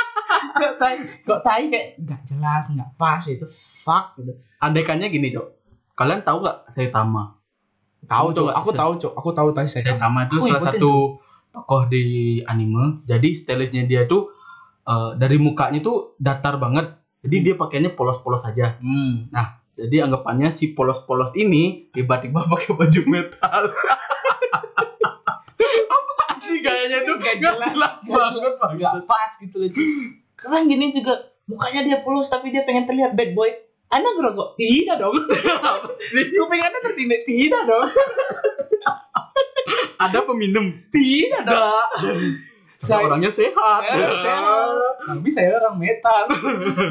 kok 0.56 0.74
tai 0.80 0.96
kok 1.28 1.40
tai 1.44 1.68
kayak 1.68 2.00
nggak 2.00 2.22
jelas 2.24 2.72
nggak 2.72 2.90
pas 2.96 3.24
itu. 3.28 3.46
Fuck 3.84 4.16
gitu. 4.20 4.40
Andaikannya 4.64 5.12
gini 5.12 5.36
cok. 5.36 5.48
Kalian 6.00 6.24
tahu 6.24 6.48
nggak 6.48 6.72
Saitama? 6.72 7.36
Tahu 8.08 8.32
Tahu 8.32 8.48
cok 8.48 8.56
aku 8.56 8.72
tahu 8.72 8.92
cok. 9.00 9.14
Aku 9.20 9.30
tahu 9.36 9.50
tai 9.52 9.68
saya 9.68 9.84
Saitama 9.92 10.32
itu 10.32 10.40
salah 10.40 10.64
satu 10.64 11.20
tokoh 11.52 11.84
di 11.92 12.40
anime. 12.48 13.04
Jadi 13.04 13.36
stylistnya 13.36 13.84
dia 13.84 14.08
tuh 14.08 14.32
eh, 14.88 15.12
dari 15.20 15.36
mukanya 15.36 15.84
tuh 15.84 16.16
datar 16.16 16.56
banget. 16.56 16.96
Jadi 17.26 17.36
dia 17.52 17.56
pakainya 17.60 17.92
polos-polos 17.92 18.46
aja. 18.48 18.78
Hmm. 18.80 19.34
jadi 19.76 20.08
anggapannya 20.08 20.56
si 20.56 20.72
polos-polos 20.72 21.36
ini 21.36 21.92
tiba-tiba 21.92 22.48
pakai 22.52 22.72
baju 22.80 23.02
metal. 23.12 23.62
Apa 25.96 26.40
sih 26.48 26.64
gayanya 26.64 27.04
tuh? 27.04 27.20
Nggak 27.20 27.36
jelas. 27.44 27.72
jelas 27.76 27.96
banget 28.08 28.54
nggak 28.56 29.04
pas 29.04 29.32
gitu 29.36 29.60
loh 29.60 29.68
karena 30.36 30.64
gini 30.64 30.92
juga 30.92 31.14
mukanya 31.46 31.82
dia 31.82 31.98
polos 32.00 32.28
tapi 32.28 32.50
dia 32.50 32.64
pengen 32.64 32.84
terlihat 32.84 33.14
bad 33.14 33.32
boy. 33.32 33.52
Anda 33.86 34.12
gerogok 34.12 34.58
tidak 34.58 34.98
dong. 34.98 35.14
Apa 35.62 35.92
sih? 35.96 36.32
kupingannya 36.32 36.80
tertindik 36.82 37.22
tidak 37.24 37.62
dong. 37.64 37.86
Ada 39.96 40.26
peminum? 40.26 40.66
Tidak 40.90 41.42
dong. 41.46 41.90
Saya 42.76 43.08
orangnya 43.08 43.32
sehat. 43.32 43.88
Ya, 43.88 44.12
sehat. 44.26 44.68
tapi 45.08 45.30
saya 45.32 45.56
orang 45.56 45.80
metal. 45.80 46.28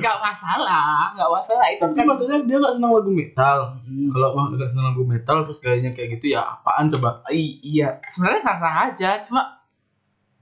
Nggak 0.01 0.17
masalah 0.23 1.13
nggak 1.13 1.29
masalah. 1.29 1.67
Itu 1.69 1.83
tapi 1.85 2.01
maksudnya 2.03 2.41
dia 2.49 2.57
nggak 2.57 2.75
senang 2.75 2.93
lagu 2.97 3.11
metal. 3.13 3.59
Hmm. 3.85 4.09
kalau 4.09 4.29
mah 4.33 4.45
nggak 4.55 4.71
senang 4.71 4.87
lagu 4.95 5.03
metal 5.05 5.37
terus 5.45 5.59
kayaknya 5.61 5.91
kayak 5.93 6.17
gitu 6.19 6.39
ya 6.39 6.57
apaan 6.57 6.89
coba? 6.89 7.21
I- 7.29 7.61
iya. 7.61 8.01
Sebenarnya 8.09 8.41
sah 8.41 8.57
sah 8.57 8.75
aja 8.89 9.11
cuma 9.21 9.61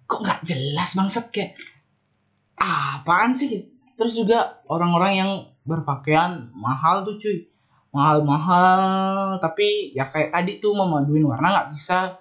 kok 0.07 0.21
nggak 0.23 0.41
jelas 0.47 0.95
bangsat 0.95 1.27
kayak 1.33 1.59
ah, 2.59 3.01
apaan 3.01 3.33
sih? 3.33 3.69
Terus 3.97 4.17
juga 4.17 4.61
orang-orang 4.67 5.13
yang 5.15 5.31
berpakaian 5.63 6.51
mahal 6.57 7.07
tuh 7.07 7.17
cuy. 7.21 7.47
Mahal-mahal. 7.93 9.37
Tapi 9.39 9.93
ya 9.93 10.09
kayak 10.09 10.33
tadi 10.33 10.59
tuh 10.59 10.73
memaduin 10.73 11.29
warna 11.29 11.53
nggak 11.53 11.69
bisa. 11.77 12.19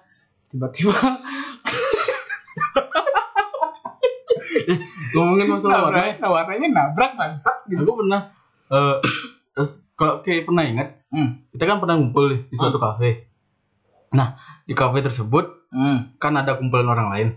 Tiba-tiba. 0.52 0.92
Ngomongin 5.12 5.48
masalah 5.48 5.88
warna 5.88 6.12
warnanya. 6.12 6.28
Warnanya 6.28 6.68
nabrak 6.72 7.12
bangsat. 7.16 7.56
Gitu 7.68 7.82
aku 7.84 7.92
pernah 8.04 8.20
eh 8.72 8.96
terus 9.52 9.70
kalau 9.96 10.24
kayak 10.24 10.48
pernah 10.48 10.64
ingat 10.64 10.88
Hmm. 11.12 11.44
kita 11.52 11.68
kan 11.68 11.76
pernah 11.76 12.00
ngumpul 12.00 12.48
di 12.48 12.56
suatu 12.56 12.80
kafe. 12.80 13.28
Nah 14.16 14.40
di 14.64 14.72
kafe 14.72 15.04
tersebut 15.04 15.68
hmm. 15.68 16.16
kan 16.16 16.32
ada 16.40 16.56
kumpulan 16.56 16.88
orang 16.88 17.08
lain. 17.12 17.28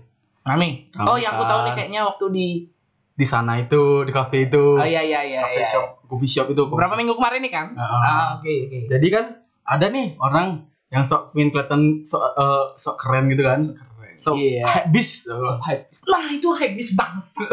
Rami. 0.48 0.88
Rame 0.96 1.08
Oh, 1.12 1.20
yang 1.20 1.36
aku 1.36 1.44
tahu 1.44 1.60
nih 1.68 1.72
kan. 1.76 1.78
kayaknya 1.84 2.02
waktu 2.08 2.26
di 2.32 2.48
di 3.16 3.24
sana 3.24 3.58
itu 3.58 3.82
di 4.02 4.12
kafe 4.12 4.46
itu 4.46 4.76
Oh 4.76 4.84
iya 4.84 5.00
iya 5.00 5.24
iya. 5.24 5.40
kafe 5.42 5.56
iya. 5.58 5.66
shop 5.66 5.86
coffee 6.06 6.28
shop 6.28 6.48
itu 6.48 6.62
coffee 6.62 6.76
Berapa 6.76 6.92
shop. 6.92 7.00
minggu 7.00 7.14
kemarin 7.14 7.40
nih 7.40 7.50
kan? 7.50 7.68
Heeh. 7.72 8.00
Ah, 8.02 8.28
oke 8.36 8.52
oke. 8.66 8.78
jadi 8.86 9.08
kan 9.10 9.26
ada 9.64 9.86
nih 9.88 10.16
orang 10.18 10.48
yang 10.88 11.02
sok 11.02 11.32
pengen 11.32 11.50
kelihatan 11.50 11.82
sok 12.04 12.22
eh, 12.22 12.64
sok 12.76 12.96
keren 12.98 13.28
gitu 13.28 13.42
kan 13.42 13.60
sok 14.16 14.36
Iya. 14.38 14.64
habis 14.66 15.24
So, 15.24 15.36
hype. 15.60 15.92
Nah, 16.06 16.30
itu 16.30 16.48
habis 16.54 16.92
bangsa. 16.94 17.44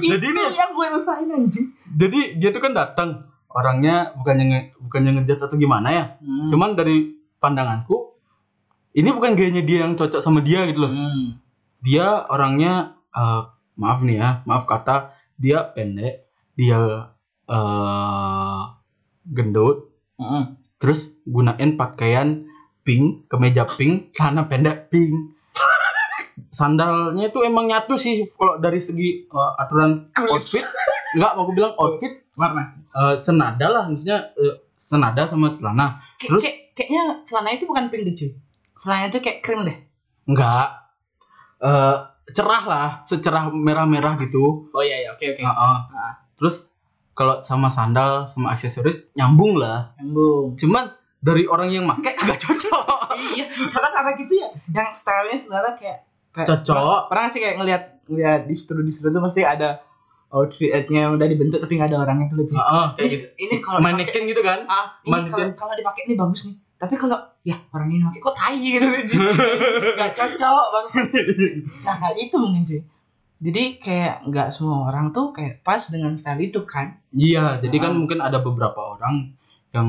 Jadi 0.00 0.22
itu 0.24 0.30
nih- 0.32 0.54
yang 0.54 0.70
gue 0.70 0.86
rasain 0.88 1.26
anjing. 1.28 1.66
jadi 1.90 2.18
dia 2.36 2.50
tuh 2.50 2.60
kan 2.60 2.72
datang 2.72 3.08
orangnya 3.48 4.14
bukannya 4.14 4.44
nge, 4.46 4.60
bukannya 4.80 5.10
ngejudge 5.16 5.42
atau 5.42 5.56
gimana 5.56 5.88
ya 5.90 6.04
Hmm. 6.16 6.46
cuman 6.48 6.70
dari 6.72 7.10
pandanganku 7.36 8.14
ini 8.92 9.10
bukan 9.10 9.34
gayanya 9.34 9.60
dia 9.60 9.82
yang 9.82 9.94
cocok 9.94 10.18
sama 10.18 10.38
dia 10.38 10.62
gitu 10.64 10.78
loh 10.80 10.92
Hmm. 10.92 11.34
dia 11.80 12.06
orangnya 12.24 12.94
eh, 13.12 13.42
maaf 13.74 13.98
nih 14.00 14.16
ya 14.16 14.42
maaf 14.42 14.64
kata 14.64 15.10
dia 15.34 15.64
pendek 15.66 16.28
dia 16.52 17.10
eh 17.46 18.62
gendut 19.26 19.88
Hmm. 20.16 20.52
terus 20.76 21.16
gunain 21.24 21.74
pakaian 21.74 22.44
pink 22.82 23.24
kemeja 23.26 23.64
pink 23.64 24.12
celana 24.12 24.44
pendek 24.44 24.88
pink 24.88 25.32
sandalnya 26.50 27.24
itu 27.26 27.40
emang 27.40 27.64
nyatu 27.64 27.96
sih 27.96 28.28
kalau 28.30 28.56
dari 28.56 28.76
segi 28.78 29.24
eh, 29.24 29.52
aturan 29.56 30.12
outfit 30.26 30.60
nggak 31.12 31.32
mau 31.32 31.42
aku 31.42 31.52
bilang 31.54 31.72
outfit 31.74 32.20
Warna. 32.32 32.76
eh, 32.90 33.16
senada 33.16 33.66
lah 33.66 33.84
maksudnya 33.86 34.28
eh, 34.34 34.60
senada 34.74 35.24
sama 35.24 35.56
celana 35.56 36.00
Kayak, 36.16 36.28
Terus? 36.28 36.42
kayak, 36.42 36.56
kayaknya 36.74 37.02
celana 37.24 37.48
itu 37.50 37.64
bukan 37.64 37.84
pink 37.88 38.02
deh 38.02 38.14
cuy. 38.14 38.30
Celananya 38.76 39.08
itu 39.08 39.18
kayak 39.20 39.38
krim 39.40 39.60
deh. 39.62 39.78
enggak 40.26 40.68
eh 41.60 41.96
cerah 42.32 42.62
lah 42.64 42.88
secerah 43.02 43.50
merah-merah 43.50 44.14
gitu 44.20 44.70
Oh 44.70 44.82
iya 44.82 45.02
iya 45.02 45.10
oke 45.14 45.24
oke. 45.24 45.42
Heeh. 45.42 45.76
Ah. 45.90 46.14
terus 46.34 46.66
kalau 47.12 47.44
sama 47.44 47.68
sandal 47.68 48.30
sama 48.32 48.54
aksesoris 48.54 49.12
nyambung 49.12 49.60
lah 49.60 49.92
Nyambung. 50.00 50.56
cuman 50.56 50.84
dari 51.20 51.44
orang 51.44 51.68
yang 51.68 51.84
make 51.84 52.16
agak 52.16 52.40
cocok 52.40 52.84
iya, 53.36 53.44
karena 53.52 53.88
karena 53.92 54.10
gitu 54.16 54.32
ya. 54.40 54.48
Yang 54.72 54.88
stylenya 54.96 55.36
sebenarnya 55.36 55.74
kayak, 55.76 55.98
kayak 56.32 56.46
Cocok. 56.48 57.00
Pernah 57.12 57.26
sih 57.28 57.40
kayak 57.44 57.56
ngeliat 57.60 57.82
ngeliat 58.08 58.40
distro 58.48 58.80
distro 58.80 59.12
tuh 59.12 59.20
pasti 59.20 59.44
ada 59.44 59.84
outfitnya 60.30 61.10
yang 61.10 61.12
udah 61.18 61.26
dibentuk 61.28 61.58
tapi 61.60 61.76
nggak 61.76 61.90
ada 61.92 61.98
orangnya 62.06 62.32
tuh 62.32 62.40
lucu. 62.40 62.54
Heeh, 62.56 62.86
kayak 62.96 63.04
Ini, 63.04 63.10
gitu 63.12 63.24
ini 63.36 63.54
kalau 63.60 63.78
manekin 63.82 64.22
gitu 64.30 64.40
kan 64.40 64.64
ah 64.70 64.96
ini 65.04 65.28
kalau 65.52 65.74
dipakai 65.76 66.08
ini 66.08 66.14
bagus 66.16 66.48
nih 66.48 66.56
tapi 66.80 66.96
kalau 66.96 67.20
ya 67.44 67.60
orang 67.70 67.92
ini 67.92 68.00
pakai 68.02 68.20
kok 68.20 68.34
tai 68.34 68.56
gitu 68.56 68.86
nggak 69.94 70.12
cocok 70.16 70.64
banget 70.72 71.06
nah 71.84 71.94
kayak 71.94 72.16
itu 72.16 72.36
mungkin 72.40 72.64
cuy 72.64 72.80
jadi 73.40 73.62
kayak 73.80 74.14
nggak 74.28 74.48
semua 74.52 74.88
orang 74.88 75.12
tuh 75.12 75.32
kayak 75.32 75.60
pas 75.60 75.80
dengan 75.88 76.12
style 76.12 76.40
itu 76.40 76.64
kan 76.64 77.00
Iya, 77.10 77.58
jadi 77.58 77.76
kan 77.78 77.92
Ah. 77.92 77.98
mungkin 77.98 78.18
ada 78.20 78.38
beberapa 78.38 78.96
orang 78.96 79.32
yang 79.72 79.88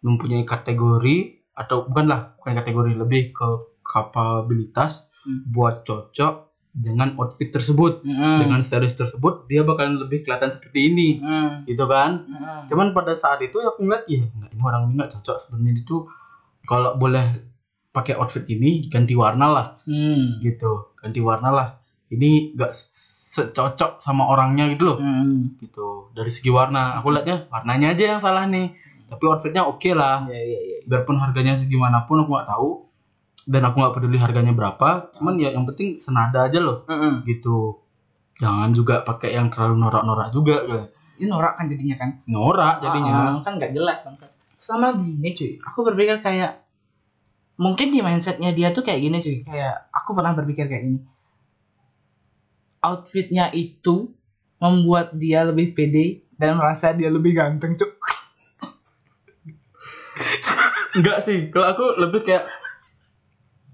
mempunyai 0.00 0.44
kategori 0.44 1.16
atau 1.52 1.88
bukanlah 1.88 2.36
bukan 2.36 2.54
kategori 2.54 2.92
lebih 2.96 3.32
ke 3.32 3.48
kapabilitas 3.82 5.08
Hmm. 5.24 5.40
buat 5.48 5.88
cocok 5.88 6.53
dengan 6.74 7.14
outfit 7.16 7.54
tersebut, 7.54 8.02
Mm-mm. 8.02 8.42
dengan 8.42 8.58
stylist 8.60 8.98
tersebut 8.98 9.46
dia 9.46 9.62
bakalan 9.62 10.02
lebih 10.02 10.26
kelihatan 10.26 10.50
seperti 10.50 10.90
ini, 10.90 11.08
Mm-mm. 11.22 11.70
gitu 11.70 11.86
kan? 11.86 12.26
Mm-mm. 12.26 12.66
Cuman 12.66 12.90
pada 12.90 13.14
saat 13.14 13.38
itu 13.40 13.62
aku 13.62 13.86
ngeliat 13.86 14.04
ya 14.10 14.26
nggak 14.26 14.50
ini 14.50 14.60
orang 14.60 14.82
ini 14.90 14.92
nggak 14.98 15.10
cocok 15.14 15.36
sebenarnya 15.38 15.86
itu 15.86 15.96
kalau 16.66 16.98
boleh 16.98 17.38
pakai 17.90 18.18
outfit 18.18 18.42
ini 18.46 18.90
ganti 18.90 19.14
warna 19.14 19.46
lah, 19.46 19.66
Hmm. 19.86 20.42
gitu, 20.42 20.90
ganti 20.98 21.22
warna 21.22 21.54
lah. 21.54 21.68
Ini 22.10 22.52
nggak 22.52 22.72
secocok 23.34 23.98
sama 23.98 24.26
orangnya 24.26 24.70
gitu 24.70 24.86
loh 24.86 24.98
Mm-mm. 25.02 25.58
gitu 25.58 26.10
dari 26.14 26.30
segi 26.30 26.50
warna 26.50 26.94
aku 26.94 27.10
lihatnya 27.10 27.50
warnanya 27.50 27.90
aja 27.90 28.04
yang 28.14 28.20
salah 28.22 28.46
nih 28.46 28.70
tapi 29.04 29.24
outfitnya 29.26 29.66
oke 29.66 29.90
lah 29.90 30.22
Iya 30.30 30.38
iya 30.38 30.60
iya. 30.62 30.78
biarpun 30.86 31.18
harganya 31.18 31.58
segimanapun 31.58 32.22
aku 32.22 32.30
nggak 32.30 32.46
tahu 32.46 32.83
dan 33.44 33.62
aku 33.68 33.76
nggak 33.80 33.94
peduli 34.00 34.16
harganya 34.16 34.52
berapa 34.56 35.12
cuman 35.12 35.36
ya 35.36 35.52
yang 35.52 35.68
penting 35.68 36.00
senada 36.00 36.48
aja 36.48 36.60
loh 36.64 36.88
Mm-mm. 36.88 37.28
gitu 37.28 37.84
jangan 38.40 38.74
juga 38.74 39.04
pakai 39.04 39.36
yang 39.36 39.46
terlalu 39.52 39.78
norak-norak 39.78 40.34
juga 40.34 40.64
gitu. 40.66 40.84
Ini 41.14 41.30
norak 41.30 41.54
kan 41.54 41.70
jadinya 41.70 41.94
kan. 41.94 42.10
norak 42.26 42.82
jadinya 42.82 43.12
Ah, 43.14 43.42
kan 43.46 43.54
nggak 43.62 43.70
jelas 43.70 44.02
bangsa. 44.02 44.26
Sama 44.58 44.98
gini 44.98 45.30
cuy, 45.30 45.62
aku 45.62 45.86
berpikir 45.86 46.18
kayak 46.18 46.66
mungkin 47.54 47.94
di 47.94 48.02
mindsetnya 48.02 48.50
dia 48.50 48.74
tuh 48.74 48.82
kayak 48.82 48.98
gini 48.98 49.22
cuy, 49.22 49.46
kayak 49.46 49.86
aku 49.94 50.10
pernah 50.18 50.34
berpikir 50.34 50.66
kayak 50.66 50.82
gini. 50.82 51.00
Outfitnya 52.82 53.54
itu 53.54 54.10
membuat 54.58 55.14
dia 55.14 55.46
lebih 55.46 55.70
pede 55.78 56.26
dan 56.34 56.58
merasa 56.58 56.90
dia 56.90 57.06
lebih 57.06 57.38
ganteng 57.38 57.78
cuy. 57.78 57.90
enggak 60.98 61.18
sih 61.22 61.50
kalau 61.54 61.66
aku 61.70 61.84
lebih 62.02 62.26
kayak 62.26 62.42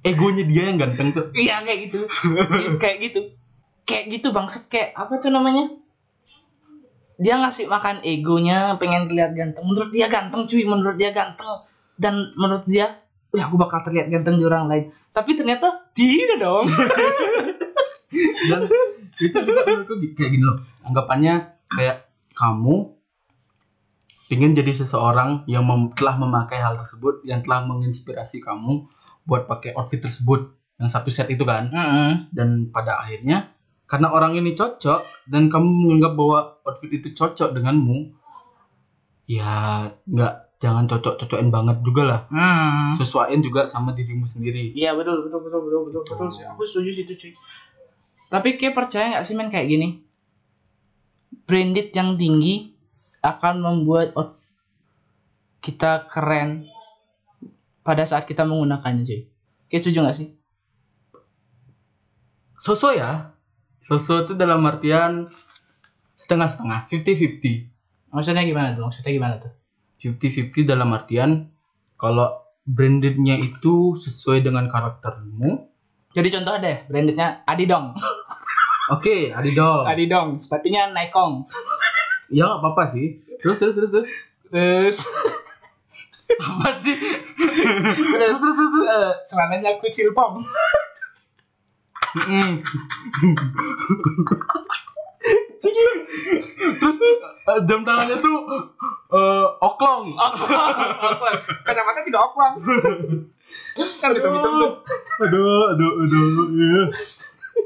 egonya 0.00 0.44
dia 0.48 0.62
yang 0.72 0.78
ganteng 0.80 1.12
tuh 1.12 1.28
Iya 1.36 1.62
kayak 1.64 1.80
gitu, 1.90 2.00
Iya, 2.06 2.70
kayak 2.80 2.96
gitu, 3.04 3.20
kayak 3.84 4.04
gitu 4.12 4.28
bangsat 4.32 4.68
kayak 4.72 4.96
apa 4.96 5.20
tuh 5.20 5.30
namanya? 5.32 5.70
Dia 7.20 7.36
ngasih 7.36 7.68
makan 7.68 8.00
egonya, 8.00 8.80
pengen 8.80 9.12
terlihat 9.12 9.36
ganteng. 9.36 9.68
Menurut 9.68 9.92
dia 9.92 10.08
ganteng 10.08 10.48
cuy, 10.48 10.64
menurut 10.64 10.96
dia 10.96 11.12
ganteng 11.12 11.68
dan 12.00 12.32
menurut 12.32 12.64
dia, 12.64 13.04
ya 13.36 13.44
aku 13.44 13.60
bakal 13.60 13.84
terlihat 13.84 14.08
ganteng 14.08 14.40
di 14.40 14.48
orang 14.48 14.72
lain. 14.72 14.84
Tapi 15.12 15.36
ternyata 15.36 15.84
tidak 15.92 16.40
dong. 16.40 16.64
dan 18.50 18.60
itu 19.20 19.36
juga 19.38 19.62
menurutku 19.68 19.94
kayak 20.16 20.30
gini 20.34 20.44
loh 20.44 20.58
anggapannya 20.82 21.60
kayak 21.70 22.10
kamu 22.34 22.96
ingin 24.30 24.54
jadi 24.54 24.72
seseorang 24.74 25.46
yang 25.50 25.66
mem- 25.66 25.94
telah 25.94 26.18
memakai 26.18 26.62
hal 26.62 26.78
tersebut 26.78 27.22
yang 27.26 27.42
telah 27.42 27.66
menginspirasi 27.66 28.42
kamu 28.42 28.86
buat 29.28 29.44
pakai 29.46 29.76
outfit 29.76 30.00
tersebut 30.00 30.52
yang 30.80 30.88
satu 30.88 31.12
set 31.12 31.28
itu 31.28 31.44
kan 31.44 31.68
Mm-mm. 31.68 32.32
dan 32.32 32.68
pada 32.72 33.00
akhirnya 33.04 33.52
karena 33.90 34.08
orang 34.14 34.38
ini 34.38 34.54
cocok 34.54 35.28
dan 35.28 35.50
kamu 35.50 35.66
menganggap 35.66 36.12
bahwa 36.16 36.38
outfit 36.64 36.90
itu 36.94 37.12
cocok 37.12 37.52
denganmu 37.52 38.14
ya 39.26 39.86
nggak 40.08 40.34
jangan 40.60 40.84
cocok-cocokin 40.90 41.48
banget 41.48 41.76
juga 41.80 42.02
lah 42.04 42.20
Hmm. 42.28 42.98
sesuaiin 43.00 43.40
juga 43.40 43.64
sama 43.64 43.96
dirimu 43.96 44.28
sendiri 44.28 44.76
Iya 44.76 44.92
betul 44.92 45.24
betul 45.24 45.40
betul 45.48 45.60
betul 45.64 45.80
betul 45.88 46.02
betul 46.04 46.28
sih. 46.28 46.44
Aku 46.44 46.62
setuju 46.68 46.90
sih 46.92 47.04
itu 47.08 47.14
cuy. 47.16 47.32
Tapi 48.30 48.48
kayak 48.60 48.76
percaya 48.76 49.16
nggak 49.16 49.24
sih 49.26 49.34
men 49.34 49.48
kayak 49.50 49.66
gini? 49.66 49.88
Branded 51.48 51.90
yang 51.90 52.14
tinggi 52.14 52.76
akan 53.24 53.58
membuat 53.58 54.14
kita 55.60 56.06
keren 56.06 56.68
pada 57.90 58.06
saat 58.06 58.22
kita 58.30 58.46
menggunakannya 58.46 59.02
cuy. 59.02 59.26
Kayak 59.66 59.82
setuju 59.82 59.98
nggak 60.06 60.16
sih? 60.22 60.28
Soso 62.54 62.94
ya. 62.94 63.34
Soso 63.82 64.22
itu 64.22 64.38
dalam 64.38 64.62
artian 64.62 65.26
setengah-setengah, 66.14 66.86
50-50. 66.86 68.14
Maksudnya 68.14 68.46
gimana 68.46 68.78
tuh? 68.78 68.86
Maksudnya 68.86 69.10
gimana 69.10 69.34
tuh? 69.42 69.50
50-50 70.06 70.70
dalam 70.70 70.94
artian 70.94 71.50
kalau 71.98 72.46
brandednya 72.62 73.42
itu 73.42 73.98
sesuai 73.98 74.46
dengan 74.46 74.70
karaktermu. 74.70 75.66
Jadi 76.14 76.28
contoh 76.30 76.54
deh, 76.62 76.86
brandednya 76.86 77.42
Adidong. 77.42 77.98
Oke, 78.94 79.34
Adidol. 79.34 79.82
Adidong, 79.90 80.38
sepatunya 80.38 80.86
Nikon. 80.94 81.50
Ya 82.30 82.54
apa-apa 82.54 82.86
sih. 82.86 83.18
Terus 83.42 83.58
terus 83.58 83.74
terus 83.74 83.90
terus. 83.90 84.08
Terus 84.50 84.98
Apa 86.38 86.70
sih? 86.78 86.96
terus 88.14 88.42
eh, 88.86 89.12
celananya 89.26 89.80
kucil 89.82 90.14
pom. 90.14 90.42
Mm-mm. 92.10 92.62
terus 96.80 96.96
eh, 96.98 97.60
jam 97.66 97.80
tangannya 97.82 98.16
tuh 98.18 98.38
eh, 99.14 99.46
oklong. 99.62 100.14
Kacamata 101.66 102.00
juga 102.06 102.20
oklong. 102.30 102.54
kan 104.00 104.10
hitam-hitam 104.14 104.52
tuh. 104.58 104.72
aduh, 105.26 105.62
aduh, 105.74 105.92
aduh. 106.06 106.46
iya. 106.54 106.82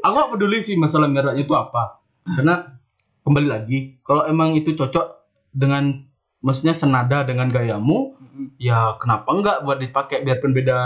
Aku 0.04 0.14
gak 0.20 0.30
peduli 0.36 0.58
sih 0.60 0.76
masalah 0.76 1.08
mereknya 1.08 1.44
itu 1.44 1.54
apa. 1.56 2.04
Karena 2.24 2.76
kembali 3.24 3.48
lagi, 3.48 3.78
kalau 4.04 4.28
emang 4.28 4.52
itu 4.52 4.76
cocok 4.76 5.24
dengan 5.54 6.04
maksudnya 6.44 6.76
senada 6.76 7.24
dengan 7.24 7.48
gayamu, 7.48 8.12
ya 8.58 8.96
kenapa 9.00 9.28
enggak 9.30 9.56
buat 9.62 9.78
dipakai 9.78 10.22
biarpun 10.26 10.52
beda 10.52 10.78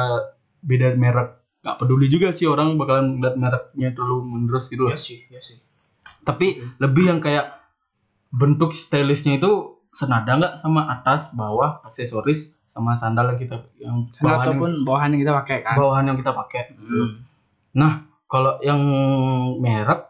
beda 0.63 0.95
merek. 0.95 1.39
Gak 1.59 1.77
peduli 1.83 2.07
juga 2.07 2.31
sih 2.31 2.47
orang 2.47 2.79
bakalan 2.79 3.19
lihat 3.19 3.35
mereknya 3.35 3.91
terlalu 3.93 4.23
menerus 4.25 4.71
gitu 4.71 4.87
loh. 4.87 4.95
Iya 4.95 4.99
sih, 4.99 5.19
iya 5.27 5.41
sih. 5.43 5.59
Tapi 6.23 6.63
lebih 6.79 7.11
yang 7.11 7.21
kayak 7.21 7.59
bentuk 8.31 8.71
stylishnya 8.77 9.41
itu 9.41 9.81
senada 9.91 10.37
nggak 10.39 10.55
sama 10.61 10.87
atas, 10.87 11.33
bawah, 11.35 11.83
aksesoris 11.83 12.55
sama 12.71 12.95
sandal 12.95 13.35
yang 13.35 13.41
kita 13.43 13.57
yang 13.83 13.97
bawahan 14.23 14.45
Ataupun 14.47 14.71
bawahan 14.87 15.09
yang 15.17 15.21
kita 15.27 15.35
pakai 15.35 15.57
yang, 15.59 15.67
kan. 15.67 15.77
bawahan 15.77 16.05
yang 16.07 16.19
kita 16.21 16.33
pakai. 16.37 16.63
Hmm. 16.79 17.09
Nah, 17.75 17.93
kalau 18.31 18.63
yang 18.63 18.81
merek 19.59 20.09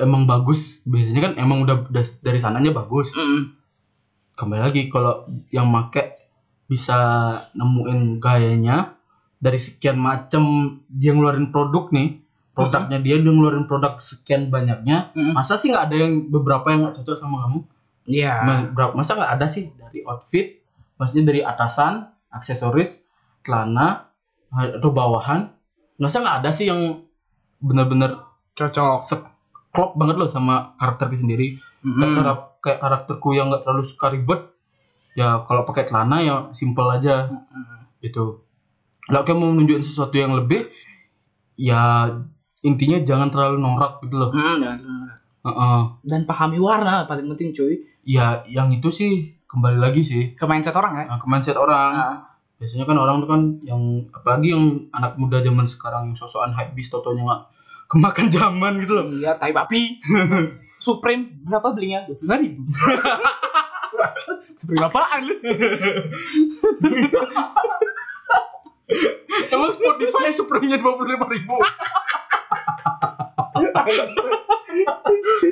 emang 0.00 0.28
bagus, 0.28 0.84
biasanya 0.84 1.32
kan 1.32 1.32
emang 1.40 1.64
udah 1.64 1.88
dari 2.20 2.38
sananya 2.40 2.72
bagus. 2.72 3.12
Mm. 3.12 3.56
Kembali 4.36 4.60
lagi 4.60 4.92
kalau 4.92 5.24
yang 5.48 5.64
make 5.66 6.12
bisa 6.68 6.98
nemuin 7.56 8.20
gayanya 8.20 8.92
dari 9.40 9.56
sekian 9.56 9.96
macam 9.96 10.44
dia 10.92 11.16
ngeluarin 11.16 11.48
produk 11.48 11.88
nih, 11.88 12.20
produknya 12.52 13.00
dia 13.00 13.16
dia 13.16 13.32
ngeluarin 13.32 13.64
produk 13.64 13.96
sekian 13.96 14.52
banyaknya, 14.52 15.08
Mm. 15.16 15.32
masa 15.32 15.56
sih 15.56 15.72
nggak 15.72 15.84
ada 15.88 15.96
yang 15.96 16.12
beberapa 16.28 16.68
yang 16.68 16.84
nggak 16.84 17.00
cocok 17.00 17.16
sama 17.16 17.48
kamu? 17.48 17.58
Iya. 18.06 18.34
Berapa- 18.76 18.94
Masa 18.94 19.16
nggak 19.16 19.32
ada 19.40 19.46
sih 19.48 19.72
dari 19.72 20.04
outfit, 20.04 20.60
maksudnya 20.96 21.24
dari 21.26 21.40
atasan, 21.40 22.06
aksesoris, 22.28 23.02
celana 23.40 24.12
atau 24.52 24.90
bawahan, 24.92 25.48
masa 25.96 26.20
nggak 26.20 26.36
ada 26.44 26.50
sih 26.52 26.68
yang 26.68 27.02
bener-bener 27.58 28.20
Cocok. 28.52 29.00
klop 29.68 29.92
banget 29.92 30.16
loh 30.16 30.24
sama 30.24 30.72
karakterku 30.80 31.12
sendiri. 31.12 31.60
Kayak, 31.80 32.08
Mm. 32.08 32.16
karak- 32.16 32.50
kayak 32.60 32.78
karakterku 32.80 33.28
yang 33.32 33.46
nggak 33.48 33.62
terlalu 33.62 33.84
suka 33.84 34.06
ribet, 34.08 34.40
ya 35.12 35.40
kalau 35.42 35.62
pakai 35.62 35.84
celana 35.84 36.18
ya 36.18 36.34
simple 36.50 36.88
aja 36.88 37.28
Mm. 37.28 37.78
gitu. 38.00 38.42
Kalau 39.02 39.22
kamu 39.22 39.38
mau 39.38 39.52
menunjukkan 39.52 39.84
sesuatu 39.84 40.12
yang 40.12 40.34
lebih, 40.34 40.66
ya 41.54 42.10
intinya 42.60 42.98
jangan 42.98 43.30
terlalu 43.30 43.56
norak 43.56 44.02
gitu 44.02 44.16
loh. 44.18 44.30
Mm, 44.30 44.56
jangan 44.58 44.78
sembarangan. 44.78 45.18
Heeh. 45.46 45.80
Dan 46.02 46.20
pahami 46.26 46.58
warna 46.58 47.06
paling 47.06 47.26
penting 47.28 47.54
cuy. 47.54 47.86
Ya 48.02 48.42
yang 48.44 48.70
itu 48.70 48.90
sih 48.90 49.12
kembali 49.46 49.78
lagi 49.78 50.02
sih 50.02 50.22
Ke 50.34 50.42
mindset 50.44 50.74
orang 50.74 50.92
ya. 50.96 51.04
Nah, 51.06 51.18
ke 51.18 51.26
mindset 51.26 51.54
orang. 51.54 51.92
Nah, 51.94 52.16
Biasanya 52.56 52.82
kan 52.82 52.96
orang 52.96 53.20
tuh 53.20 53.28
kan 53.28 53.42
yang 53.62 53.82
apalagi 54.10 54.48
yang 54.50 54.64
anak 54.90 55.14
muda 55.14 55.38
zaman 55.38 55.68
sekarang 55.68 56.02
yang 56.08 56.16
sosokan 56.16 56.50
hype 56.50 56.72
beast 56.72 56.88
totonya 56.88 57.22
nggak 57.22 57.42
kemakan 57.86 58.26
zaman 58.26 58.72
gitu 58.80 58.92
loh. 58.96 59.06
iya, 59.12 59.36
tai 59.36 59.52
babi. 59.52 60.00
Supreme 60.76 61.40
berapa 61.42 61.72
belinya? 61.72 62.04
Dua 62.08 62.16
puluh 62.20 62.36
ribu. 62.40 62.62
Supreme 64.56 64.84
apaan 64.86 65.20
lu? 65.24 65.34
Emang 69.50 69.72
Spotify 69.74 70.30
Supreme-nya 70.30 70.78
dua 70.78 70.94
puluh 70.94 71.16
lima 71.16 71.26
ribu. 71.26 71.56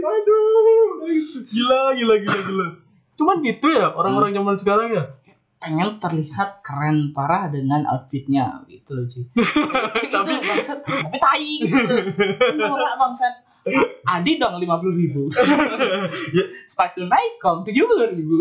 Aduh, 0.05 1.09
gila, 1.51 1.97
gila, 1.97 2.15
gila, 2.21 2.39
gila. 2.45 2.67
Cuman 3.15 3.41
gitu 3.47 3.67
ya 3.73 3.91
orang-orang 3.95 4.35
zaman 4.37 4.57
sekarang 4.61 4.89
ya. 4.93 5.05
pengen 5.65 5.97
terlihat 5.97 6.61
keren 6.61 7.17
parah 7.17 7.49
dengan 7.49 7.89
outfitnya 7.89 8.69
gitu 8.69 9.01
loh 9.01 9.09
cuy 9.09 9.25
Kayak 9.33 10.13
gitu 10.13 10.33
bangsat 10.45 10.79
tapi 10.85 11.17
tai 11.17 11.53
gitu 11.65 12.61
norak 12.61 13.01
bangsat 13.01 13.49
Adi 14.05 14.37
dong 14.37 14.61
lima 14.61 14.77
puluh 14.77 14.93
ribu 14.93 15.33
sepatu 16.71 17.09
Nikon 17.09 17.65
tujuh 17.65 17.85
puluh 17.89 18.13
ribu 18.13 18.37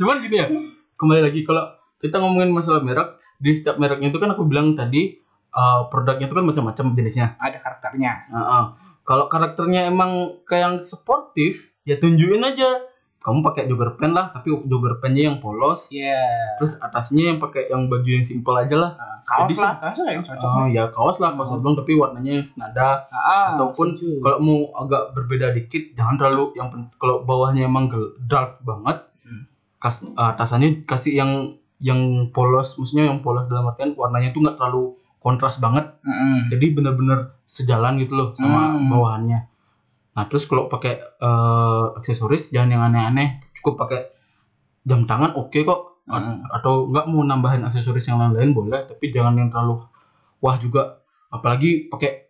Cuman 0.00 0.24
gini 0.24 0.36
ya, 0.40 0.48
kembali 0.96 1.20
lagi 1.20 1.44
kalau 1.44 1.78
kita 2.02 2.18
ngomongin 2.18 2.50
masalah 2.50 2.82
merek, 2.82 3.20
di 3.38 3.54
setiap 3.54 3.78
mereknya 3.78 4.10
itu 4.10 4.18
kan 4.18 4.34
aku 4.34 4.48
bilang 4.48 4.74
tadi 4.74 5.14
uh, 5.54 5.86
produknya 5.86 6.26
itu 6.26 6.34
kan 6.34 6.42
macam-macam 6.42 6.84
jenisnya. 6.98 7.38
ada 7.38 7.58
karakternya 7.62 8.12
Heeh. 8.32 8.64
Kalau 9.02 9.26
karakternya 9.26 9.90
emang 9.90 10.42
kayak 10.46 10.62
yang 10.62 10.76
sportif, 10.82 11.74
ya 11.86 11.98
tunjukin 11.98 12.42
aja. 12.42 12.82
Kamu 13.22 13.38
pakai 13.40 13.64
jogger 13.64 13.94
pant 13.94 14.10
lah, 14.10 14.28
tapi 14.28 14.50
jogger 14.62 14.98
pantnya 14.98 15.30
yang 15.30 15.38
polos. 15.38 15.86
ya 15.88 16.18
Terus 16.58 16.74
atasnya 16.76 17.30
yang 17.30 17.38
pakai 17.38 17.70
yang 17.70 17.86
baju 17.86 18.04
yang 18.04 18.22
simpel 18.22 18.54
aja 18.54 18.74
lah. 18.74 18.90
kaos 19.22 19.46
Jadi 19.48 19.54
lah 19.56 19.72
kaos 19.78 19.98
yang 20.00 20.18
cocok 20.20 20.50
Oh 20.52 20.66
ya 20.66 20.84
kaos 20.88 21.16
lah, 21.16 21.30
kaos 21.32 21.48
Hmm. 21.48 21.56
oblong 21.56 21.74
tapi 21.76 21.94
warnanya 21.94 22.32
yang 22.34 22.44
senada. 22.44 23.06
ah, 23.08 23.54
Ataupun 23.54 23.94
setuju. 23.94 24.18
kalau 24.18 24.38
mau 24.38 24.58
agak 24.76 25.14
berbeda 25.14 25.50
dikit, 25.52 25.94
jangan 25.94 26.18
terlalu 26.18 26.50
yang 26.52 26.66
kalau 26.92 27.22
bawahnya 27.22 27.62
emang 27.62 27.86
gel- 27.86 28.18
dark 28.20 28.58
banget, 28.60 29.06
Hmm. 29.20 29.46
kas, 29.78 30.02
atasannya 30.12 30.82
kasih 30.82 31.14
yang 31.14 31.30
yang 31.78 31.98
polos, 32.28 32.74
maksudnya 32.74 33.06
yang 33.06 33.18
polos 33.20 33.46
dalam 33.46 33.66
artian 33.66 33.94
warnanya 33.94 34.30
tuh 34.30 34.38
nggak 34.40 34.54
terlalu 34.56 34.94
kontras 35.18 35.58
banget, 35.58 35.86
Mm-mm. 36.00 36.46
jadi 36.48 36.66
bener-bener 36.72 37.18
sejalan 37.44 37.94
gitu 37.96 38.12
loh 38.12 38.28
sama 38.32 38.70
Hmm. 38.72 38.86
bawahannya. 38.88 39.46
Nah 40.12 40.24
terus 40.26 40.44
kalau 40.44 40.66
pakai 40.66 40.98
eh, 40.98 41.84
aksesoris 41.96 42.48
jangan 42.48 42.70
yang 42.70 42.82
aneh-aneh, 42.84 43.40
cukup 43.56 43.80
pakai 43.80 44.00
jam 44.82 45.04
tangan 45.04 45.34
oke 45.34 45.56
kok, 45.56 45.80
A- 46.04 46.18
Hmm. 46.18 46.42
atau 46.50 46.86
nggak 46.86 47.06
mau 47.06 47.22
nambahin 47.22 47.62
aksesoris 47.62 48.06
yang 48.06 48.18
lain-lain 48.18 48.50
boleh, 48.50 48.82
tapi 48.82 49.08
jangan 49.08 49.34
yang 49.34 49.48
terlalu 49.48 49.82
wah 50.38 50.54
juga, 50.56 51.02
apalagi 51.28 51.86
pakai 51.86 52.28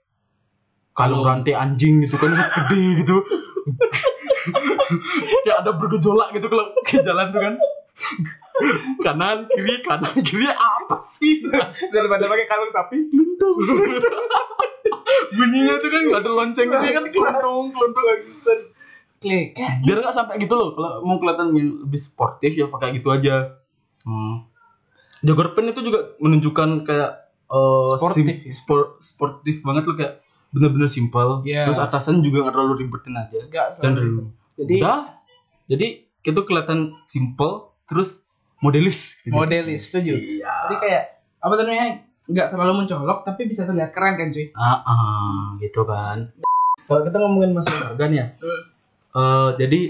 kalung 0.93 1.25
Kalung. 1.25 1.43
rantai 1.43 1.53
anjing 1.57 2.05
gitu 2.05 2.17
kan 2.17 2.33
gede 2.69 2.81
gitu. 3.01 3.17
ya 5.49 5.59
ada 5.59 5.71
bergejolak 5.73 6.31
gitu 6.33 6.47
kalau 6.47 6.71
ke 6.83 7.01
jalan 7.01 7.31
tuh 7.31 7.41
kan. 7.41 7.55
kanan 9.01 9.49
kiri 9.49 9.81
kanan 9.81 10.13
kiri 10.21 10.45
apa 10.51 11.01
sih 11.01 11.41
daripada 11.89 12.27
pakai 12.27 12.47
kalung 12.47 12.69
sapi 12.69 13.09
luntung 13.09 13.57
bunyinya 15.33 15.75
tuh 15.81 15.89
kan 15.89 16.01
nggak 16.05 16.21
ada 16.23 16.31
lonceng 16.31 16.67
gitu 16.69 16.85
ya 16.85 16.93
kan 16.93 17.05
kelontung 17.09 17.65
kelontung 17.73 18.05
klik. 19.23 19.55
Biar 19.87 19.97
nggak 20.03 20.15
sampai 20.15 20.35
gitu 20.43 20.55
loh 20.59 20.75
kalau 20.75 21.01
mau 21.07 21.17
kelihatan 21.17 21.55
lebih 21.55 22.01
sportif 22.03 22.59
ya 22.59 22.67
pakai 22.67 22.99
gitu 22.99 23.09
aja. 23.09 23.57
Hmm. 24.03 24.51
jogger 25.23 25.55
pant 25.55 25.71
itu 25.71 25.79
juga 25.87 26.19
menunjukkan 26.19 26.83
kayak 26.83 27.31
eh, 27.47 27.91
Sportif 27.95 28.27
sim- 28.27 28.43
ya? 28.43 28.51
spor- 28.51 28.99
sportif 28.99 29.63
banget 29.63 29.87
loh 29.87 29.95
kayak 29.95 30.19
bener-bener 30.51 30.91
simpel. 30.91 31.47
Iya. 31.47 31.71
terus 31.71 31.79
atasan 31.79 32.27
juga 32.27 32.43
nggak 32.43 32.55
terlalu 32.59 32.75
ribetin 32.83 33.15
aja. 33.15 33.39
Enggak 33.47 33.67
dan 33.79 33.93
dulu 33.95 34.23
jadi 34.59 34.75
udah. 34.83 35.01
Jadi 35.71 35.87
itu 36.27 36.41
kelihatan 36.43 36.99
simpel 37.07 37.71
terus 37.87 38.27
modelis. 38.59 39.23
Gitu. 39.23 39.31
modelis 39.31 39.83
setuju. 39.87 40.19
Iya. 40.19 40.51
Jadi 40.67 40.75
kayak 40.83 41.05
apa 41.39 41.53
namanya 41.59 41.87
nggak 42.25 42.49
terlalu 42.49 42.73
mencolok 42.79 43.23
tapi 43.23 43.45
bisa 43.45 43.63
terlihat 43.63 43.91
keren 43.91 44.15
kan 44.15 44.29
cuy? 44.29 44.47
Ah, 44.53 44.79
ah, 44.81 45.39
gitu 45.59 45.83
kan. 45.83 46.31
Kalau 46.83 47.03
kita 47.03 47.17
ngomongin 47.17 47.53
masalah 47.53 47.91
harga 47.91 48.05
nih 48.05 48.19
ya 48.19 48.27
eh, 49.13 49.49
jadi 49.57 49.81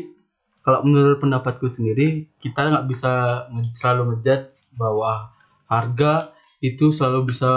kalau 0.60 0.82
menurut 0.82 1.18
pendapatku 1.18 1.66
sendiri 1.66 2.06
kita 2.38 2.58
nggak 2.64 2.86
bisa 2.86 3.12
nge- 3.48 3.72
selalu 3.72 4.02
ngejudge 4.12 4.74
bahwa 4.74 5.30
harga 5.66 6.30
itu 6.60 6.90
selalu 6.90 7.28
bisa 7.28 7.50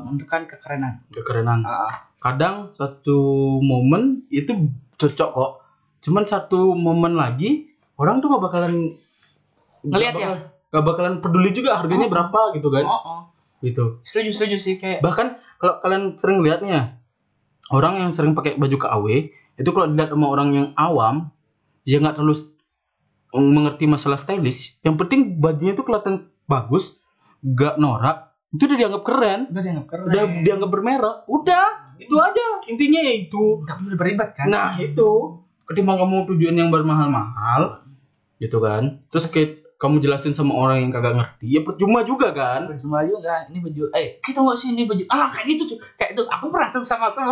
menentukan 0.00 0.42
kekerenan. 0.46 0.92
kekerenan. 1.08 1.60
Ah, 1.62 2.10
kadang 2.18 2.70
satu 2.70 3.18
momen 3.60 4.26
itu 4.28 4.70
cocok 4.96 5.30
kok. 5.30 5.52
Cuman 6.00 6.24
satu 6.24 6.72
momen 6.72 7.14
lagi 7.14 7.70
orang 7.94 8.18
tuh 8.18 8.26
nggak 8.26 8.42
bakalan 8.42 8.74
Ngeliat 9.80 10.12
nggak 10.12 10.24
ya? 10.24 10.38
nggak 10.70 10.84
bakalan 10.84 11.14
peduli 11.20 11.50
juga 11.50 11.74
harganya 11.74 12.06
Oh. 12.06 12.12
berapa 12.12 12.40
gitu 12.54 12.68
kan. 12.68 12.84
Oh, 12.84 13.00
oh. 13.00 13.20
Gitu. 13.60 14.00
Setuju 14.04 14.30
setuju 14.32 14.56
sih 14.56 14.74
kayak 14.80 15.04
bahkan 15.04 15.40
kalau 15.60 15.80
kalian 15.84 16.16
sering 16.16 16.40
lihatnya 16.40 17.00
orang 17.70 18.00
yang 18.00 18.10
sering 18.12 18.32
pakai 18.32 18.56
baju 18.56 18.76
KAW 18.76 19.06
itu 19.60 19.70
kalau 19.76 19.86
dilihat 19.92 20.10
sama 20.12 20.26
orang 20.32 20.48
yang 20.56 20.66
awam 20.76 21.32
dia 21.84 22.00
nggak 22.00 22.16
terlalu 22.16 22.50
mengerti 23.30 23.84
masalah 23.86 24.18
stylish. 24.18 24.80
Yang 24.82 25.06
penting 25.06 25.20
bajunya 25.38 25.76
itu 25.76 25.84
kelihatan 25.86 26.32
bagus 26.48 26.98
nggak 27.40 27.78
norak 27.78 28.30
itu 28.50 28.66
udah 28.66 28.78
dianggap 28.82 29.02
keren. 29.06 29.40
Udah 29.46 29.62
dianggap 29.62 29.86
keren. 29.86 30.04
Udah 30.10 30.22
dianggap 30.42 30.70
bermerek 30.74 31.16
udah 31.30 31.66
itu 32.02 32.16
aja. 32.18 32.46
Intinya 32.66 33.00
ya 33.04 33.14
itu. 33.14 33.62
Nggak 33.62 33.76
perlu 33.78 33.96
beribad 33.96 34.28
kan? 34.34 34.46
Nah 34.50 34.74
itu. 34.80 35.10
Ketimbang 35.70 36.02
kamu 36.02 36.26
tujuan 36.34 36.58
yang 36.58 36.74
bermahal-mahal 36.74 37.86
gitu 38.42 38.58
kan. 38.58 39.06
Terus 39.14 39.30
kayak 39.30 39.59
kamu 39.80 39.96
jelasin 40.04 40.36
sama 40.36 40.52
orang 40.52 40.84
yang 40.84 40.92
kagak 40.92 41.16
ngerti 41.16 41.56
ya 41.56 41.60
percuma 41.64 42.04
juga 42.04 42.36
kan? 42.36 42.68
Percuma 42.68 43.00
juga 43.00 43.48
ini 43.48 43.64
baju 43.64 43.88
eh 43.96 44.20
kita 44.20 44.44
nggak 44.44 44.58
sih 44.60 44.76
ini 44.76 44.84
baju 44.84 45.08
ah 45.08 45.32
kayak 45.32 45.56
gitu 45.56 45.62
tuh 45.72 45.78
kayak 45.96 46.12
itu 46.12 46.22
aku 46.28 46.52
pernah 46.52 46.68
tuh 46.68 46.84
sama 46.84 47.16
tuh 47.16 47.24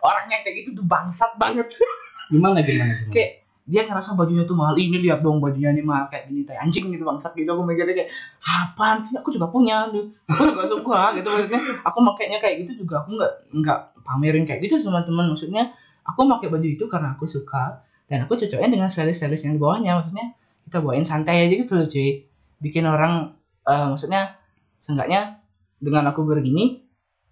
orangnya 0.00 0.40
kayak 0.40 0.64
gitu 0.64 0.80
tuh 0.80 0.84
bangsat 0.88 1.36
banget. 1.36 1.68
Gimana 2.32 2.64
gimana, 2.64 2.96
gimana? 2.96 3.12
kayak 3.12 3.44
dia 3.68 3.84
ngerasa 3.84 4.16
bajunya 4.16 4.48
tuh 4.48 4.56
mahal 4.56 4.74
ini 4.80 5.04
lihat 5.04 5.20
dong 5.20 5.38
bajunya 5.38 5.68
ini 5.68 5.84
mahal 5.84 6.08
kayak 6.08 6.32
gini 6.32 6.48
kayak 6.48 6.64
anjing 6.64 6.88
gitu 6.96 7.04
bangsat 7.04 7.36
gitu 7.36 7.52
aku 7.52 7.60
mikirnya 7.60 7.92
kayak 7.92 8.10
apaan 8.40 9.04
sih? 9.04 9.20
Aku 9.20 9.28
juga 9.28 9.52
punya 9.52 9.92
tuh 9.92 10.16
aku 10.32 10.48
juga 10.48 10.64
suka 10.64 11.00
gitu 11.20 11.28
maksudnya. 11.28 11.60
Aku 11.84 11.98
makainya 12.00 12.40
kayak 12.40 12.64
gitu 12.64 12.88
juga 12.88 13.04
aku 13.04 13.20
nggak 13.20 13.32
nggak 13.52 13.78
pamerin 14.00 14.48
kayak 14.48 14.64
gitu 14.64 14.80
sama 14.80 15.04
teman 15.04 15.28
maksudnya 15.28 15.76
aku 16.08 16.24
pakai 16.24 16.48
baju 16.48 16.66
itu 16.72 16.84
karena 16.88 17.12
aku 17.20 17.28
suka 17.28 17.84
dan 18.08 18.24
aku 18.24 18.40
cocoknya 18.40 18.68
dengan 18.72 18.88
stylist-stylist 18.88 19.44
yang 19.44 19.54
di 19.56 19.60
bawahnya 19.60 20.00
maksudnya 20.00 20.32
kita 20.72 20.80
bawain 20.80 21.04
santai 21.04 21.44
aja 21.44 21.54
gitu 21.60 21.76
loh 21.76 21.84
cuy 21.84 22.24
bikin 22.64 22.88
orang 22.88 23.36
eh, 23.68 23.86
maksudnya 23.92 24.40
seenggaknya 24.80 25.36
dengan 25.76 26.08
aku 26.08 26.24
begini 26.24 26.80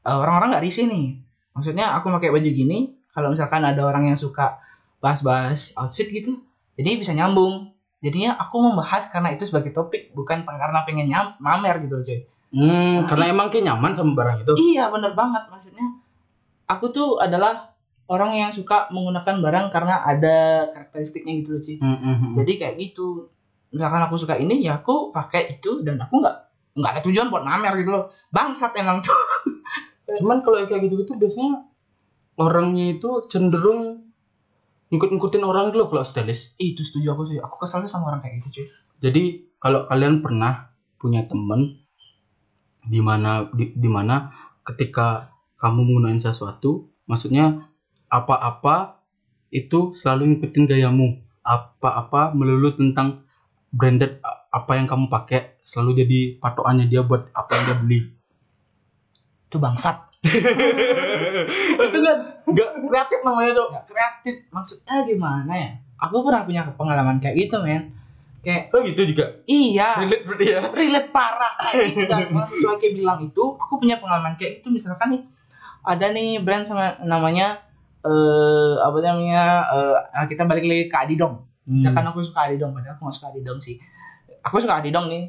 eh, 0.04 0.12
orang-orang 0.12 0.52
nggak 0.52 0.64
risih 0.68 0.84
nih. 0.84 1.16
Maksudnya 1.56 1.96
aku 1.96 2.12
pakai 2.12 2.28
baju 2.28 2.50
gini 2.52 3.00
kalau 3.16 3.32
misalkan 3.32 3.64
ada 3.64 3.80
orang 3.88 4.12
yang 4.12 4.20
suka 4.20 4.60
bahas-bahas 5.00 5.72
outfit 5.80 6.12
gitu 6.12 6.44
jadi 6.76 7.00
bisa 7.00 7.16
nyambung. 7.16 7.72
Jadinya 8.00 8.36
aku 8.36 8.60
membahas 8.60 9.08
karena 9.12 9.32
itu 9.32 9.44
sebagai 9.48 9.72
topik 9.72 10.12
bukan 10.12 10.44
karena 10.44 10.84
pengen 10.84 11.08
nyam 11.08 11.36
mamer 11.40 11.80
gitu 11.80 11.96
loh 11.96 12.04
cuy 12.04 12.20
Hmm, 12.50 13.06
karena 13.06 13.30
emang 13.30 13.46
kayak 13.46 13.62
nyaman 13.70 13.94
sama 13.94 14.12
barang 14.18 14.42
itu. 14.42 14.52
iya 14.74 14.90
bener 14.90 15.14
banget. 15.14 15.46
Maksudnya 15.48 15.86
aku 16.66 16.90
tuh 16.90 17.22
adalah 17.22 17.69
orang 18.10 18.34
yang 18.34 18.50
suka 18.50 18.90
menggunakan 18.90 19.38
barang 19.38 19.66
karena 19.70 20.02
ada 20.02 20.66
karakteristiknya 20.74 21.32
gitu 21.40 21.48
loh 21.54 21.62
cuy 21.62 21.76
Hmm, 21.78 21.98
hmm, 22.02 22.30
jadi 22.42 22.52
kayak 22.58 22.74
gitu. 22.82 23.30
Misalkan 23.70 24.02
aku 24.02 24.18
suka 24.18 24.34
ini 24.34 24.66
ya 24.66 24.82
aku 24.82 25.14
pakai 25.14 25.56
itu 25.56 25.86
dan 25.86 26.02
aku 26.02 26.18
nggak 26.18 26.36
nggak 26.74 26.90
ada 26.98 27.02
tujuan 27.06 27.30
buat 27.30 27.46
mamer 27.46 27.78
gitu 27.78 27.94
loh. 27.94 28.04
Bangsat 28.34 28.74
emang 28.74 29.06
tuh. 29.06 29.14
Cuman 30.18 30.42
kalau 30.42 30.66
kayak 30.66 30.90
gitu-gitu 30.90 31.14
biasanya 31.14 31.70
orangnya 32.34 32.98
itu 32.98 33.30
cenderung 33.30 34.10
ngikut-ngikutin 34.90 35.46
orang 35.46 35.70
dulu 35.70 35.86
kalau 35.86 36.02
stylist. 36.02 36.58
itu 36.58 36.82
setuju 36.82 37.14
aku 37.14 37.22
sih. 37.22 37.38
Aku 37.38 37.62
kesel 37.62 37.86
sih 37.86 37.90
sama 37.94 38.10
orang 38.10 38.26
kayak 38.26 38.42
gitu 38.42 38.48
cuy 38.50 38.66
Jadi 39.06 39.22
kalau 39.62 39.86
kalian 39.86 40.18
pernah 40.18 40.74
punya 40.98 41.22
temen 41.30 41.78
di 42.90 42.98
mana 42.98 43.46
di, 43.54 43.70
di 43.70 43.86
mana 43.86 44.34
ketika 44.66 45.30
kamu 45.62 45.86
menggunakan 45.86 46.18
sesuatu, 46.18 46.90
maksudnya 47.06 47.69
apa-apa 48.10 49.00
itu 49.54 49.94
selalu 49.94 50.36
ngikutin 50.36 50.66
gayamu. 50.66 51.22
Apa-apa 51.46 52.34
melulu 52.36 52.74
tentang 52.74 53.24
branded 53.70 54.18
apa 54.50 54.72
yang 54.74 54.90
kamu 54.90 55.06
pakai 55.06 55.62
selalu 55.62 56.02
jadi 56.04 56.20
patokannya 56.42 56.90
dia 56.90 57.06
buat 57.06 57.30
apa 57.30 57.50
yang 57.54 57.64
dia 57.70 57.78
beli. 57.78 58.00
itu 59.50 59.58
bangsat. 59.58 60.06
Itu 61.90 61.98
kan 62.06 62.18
nggak 62.46 62.70
kreatif 62.86 63.18
namanya 63.26 63.50
tuh 63.50 63.66
nggak 63.66 63.86
kreatif. 63.90 64.34
Maksudnya 64.54 65.02
gimana 65.02 65.52
ya? 65.58 65.70
Aku 66.06 66.22
pernah 66.22 66.46
punya 66.46 66.62
pengalaman 66.70 67.18
kayak 67.18 67.34
gitu 67.34 67.58
men. 67.58 67.90
Kayak 68.46 68.70
oh 68.70 68.86
gitu 68.86 69.10
juga? 69.10 69.42
Iya. 69.50 70.06
Relate 70.06 70.22
berarti 70.22 70.46
ya? 70.46 70.60
Relate 70.70 71.10
parah 71.10 71.52
kayak 71.66 71.82
gitu 71.90 72.04
dan 72.06 72.30
Mas 72.30 72.46
sesuai 72.46 72.78
kayak 72.78 72.94
bilang 72.94 73.18
itu 73.26 73.44
aku 73.58 73.74
punya 73.82 73.98
pengalaman 73.98 74.38
kayak 74.38 74.62
gitu. 74.62 74.70
Misalkan 74.70 75.18
nih 75.18 75.22
ada 75.82 76.06
nih 76.14 76.38
brand 76.38 76.62
sama 76.62 76.94
namanya 77.02 77.58
eh 78.00 78.74
apa 78.76 78.96
namanya 78.98 79.44
eh 80.14 80.26
kita 80.26 80.44
balik 80.44 80.64
lagi 80.64 80.84
ke 80.86 80.96
Adidong 80.96 81.44
misalkan 81.64 82.02
aku 82.02 82.20
suka 82.20 82.46
Adidong 82.46 82.72
padahal 82.72 82.94
aku 82.94 83.02
nggak 83.02 83.14
suka 83.14 83.28
Adidong 83.30 83.58
sih 83.58 83.76
aku 84.40 84.56
suka 84.56 84.74
Adidong 84.76 85.06
nih 85.06 85.24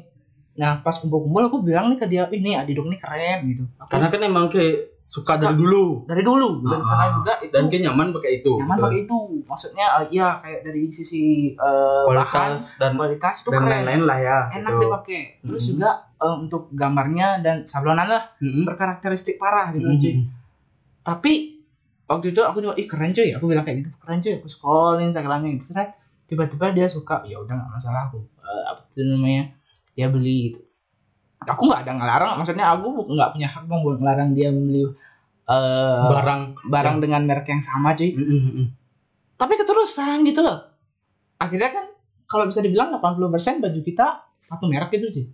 nah 0.52 0.80
pas 0.80 0.92
kumpul-kumpul 0.94 1.42
aku 1.42 1.58
bilang 1.60 1.88
nih 1.88 1.98
ke 1.98 2.06
dia 2.06 2.24
ini 2.28 2.54
Adidong 2.54 2.88
nih 2.88 2.98
keren 2.98 3.38
gitu 3.46 3.64
aku 3.76 3.88
karena 3.90 4.08
kan 4.08 4.20
emang 4.22 4.46
kayak 4.46 4.88
suka 5.04 5.36
Suka. 5.36 5.44
dari 5.44 5.54
dulu 5.54 5.84
dari 6.02 6.22
dulu 6.22 6.48
dan 6.62 6.80
Ah, 6.80 6.88
karena 6.88 7.06
juga 7.12 7.32
itu 7.38 7.52
dan 7.52 7.64
kayak 7.68 7.82
nyaman 7.84 8.06
pakai 8.10 8.32
itu 8.34 8.52
nyaman 8.56 8.72
betul. 8.72 8.84
pakai 8.88 8.98
itu 8.98 9.16
maksudnya 9.44 9.86
eh, 9.92 10.06
ya 10.10 10.28
kayak 10.40 10.60
dari 10.62 10.82
sisi 10.88 11.22
eh, 11.52 12.02
bahan 12.02 12.08
kualitas 12.08 12.62
dan 12.74 12.90
kualitas 12.96 13.34
itu 13.38 13.50
dan 13.50 13.60
keren 13.60 13.72
lain-lain 13.84 14.02
lah 14.02 14.18
ya 14.18 14.38
enak 14.54 14.70
gitu. 14.70 14.80
dipakai 14.82 15.20
terus 15.42 15.62
Mhm. 15.62 15.70
juga 15.70 15.90
eh, 16.16 16.34
untuk 16.38 16.62
gambarnya 16.72 17.28
dan 17.38 17.56
sablonan 17.62 18.08
lah 18.08 18.22
Mm-mm. 18.38 18.64
berkarakteristik 18.64 19.36
parah 19.36 19.68
gitu 19.70 19.84
Mm-mm. 19.84 20.00
cuy 20.00 20.14
tapi 21.02 21.51
waktu 22.12 22.36
itu 22.36 22.40
aku 22.44 22.60
juga 22.60 22.74
ih 22.76 22.84
keren 22.84 23.16
cuy 23.16 23.32
aku 23.32 23.44
bilang 23.48 23.64
kayak 23.64 23.84
gitu. 23.84 23.90
Keren 24.04 24.18
cuy 24.20 24.32
aku 24.36 24.48
scroll 24.52 25.00
instagramnya 25.00 25.56
gitu 25.56 25.72
Seret. 25.72 25.96
tiba-tiba 26.28 26.72
dia 26.72 26.86
suka 26.88 27.24
ya 27.28 27.36
udah 27.40 27.52
nggak 27.56 27.70
masalah 27.76 28.08
aku. 28.08 28.20
Eh, 28.40 28.64
apa 28.68 28.80
itu 28.88 29.00
namanya? 29.04 29.44
Dia 29.96 30.06
beli 30.12 30.36
gitu. 30.52 30.60
Aku 31.48 31.66
nggak 31.66 31.88
ada 31.88 31.92
ngelarang 31.98 32.30
maksudnya 32.38 32.66
aku 32.72 32.86
nggak 33.16 33.30
punya 33.34 33.48
hak 33.48 33.64
dong 33.66 33.80
buat 33.82 33.98
ngelarang 33.98 34.30
dia 34.36 34.48
membeli 34.52 34.84
eh, 34.84 36.08
barang. 36.12 36.42
barang 36.68 36.96
dengan 37.00 37.22
merek 37.24 37.48
yang 37.48 37.64
sama 37.64 37.96
cuy. 37.96 38.12
Mm-mm, 38.12 38.40
mm-mm. 38.48 38.66
tapi 39.40 39.58
keterusan 39.58 40.22
gitu 40.28 40.44
loh. 40.44 40.70
Akhirnya 41.40 41.70
kan 41.74 41.84
kalau 42.30 42.46
bisa 42.46 42.62
dibilang 42.62 42.94
80% 42.96 43.60
baju 43.60 43.80
kita 43.82 44.06
satu 44.38 44.70
merek 44.70 44.94
gitu 44.94 45.08
sih 45.10 45.26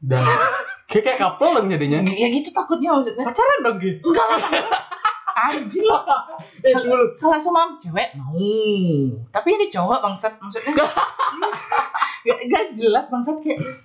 dan 0.00 0.24
kayak 0.90 1.04
kayak 1.04 1.18
couple 1.20 1.52
dong 1.52 1.68
jadinya. 1.68 2.00
Ya 2.08 2.26
gitu 2.32 2.50
takutnya 2.50 2.96
maksudnya. 2.96 3.24
Pacaran 3.28 3.58
dong 3.62 3.78
gitu 3.78 4.08
enggak 4.08 4.26
lah 4.26 4.40
anjing. 5.36 5.86
Eh 6.60 6.76
Kalau- 6.76 6.84
dulu. 6.92 7.04
Kalau 7.16 7.38
sama 7.40 7.80
cewek 7.80 8.12
mau. 8.20 8.36
Tapi 9.32 9.48
ini 9.56 9.72
cowok 9.72 10.04
bangsat. 10.04 10.36
Maksudnya 10.44 10.76
gak, 10.76 10.92
gak 12.52 12.64
jelas 12.76 13.08
bangsat. 13.08 13.40
Kayak 13.40 13.80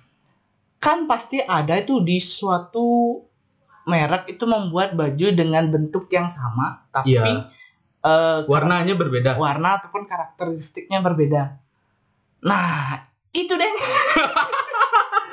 kan 0.76 1.08
pasti 1.08 1.40
ada 1.40 1.80
itu 1.80 2.04
di 2.04 2.20
suatu 2.20 3.18
merek 3.88 4.28
itu 4.28 4.44
membuat 4.44 4.92
baju 4.92 5.26
dengan 5.32 5.70
bentuk 5.72 6.10
yang 6.12 6.28
sama 6.28 6.84
tapi 6.92 7.16
eh, 7.16 8.38
warnanya 8.46 8.92
berbeda. 8.94 9.40
Warna 9.40 9.80
ataupun 9.80 10.04
karakteristiknya 10.04 11.00
berbeda. 11.00 11.56
Nah 12.44 13.02
itu 13.32 13.56
deh 13.56 13.72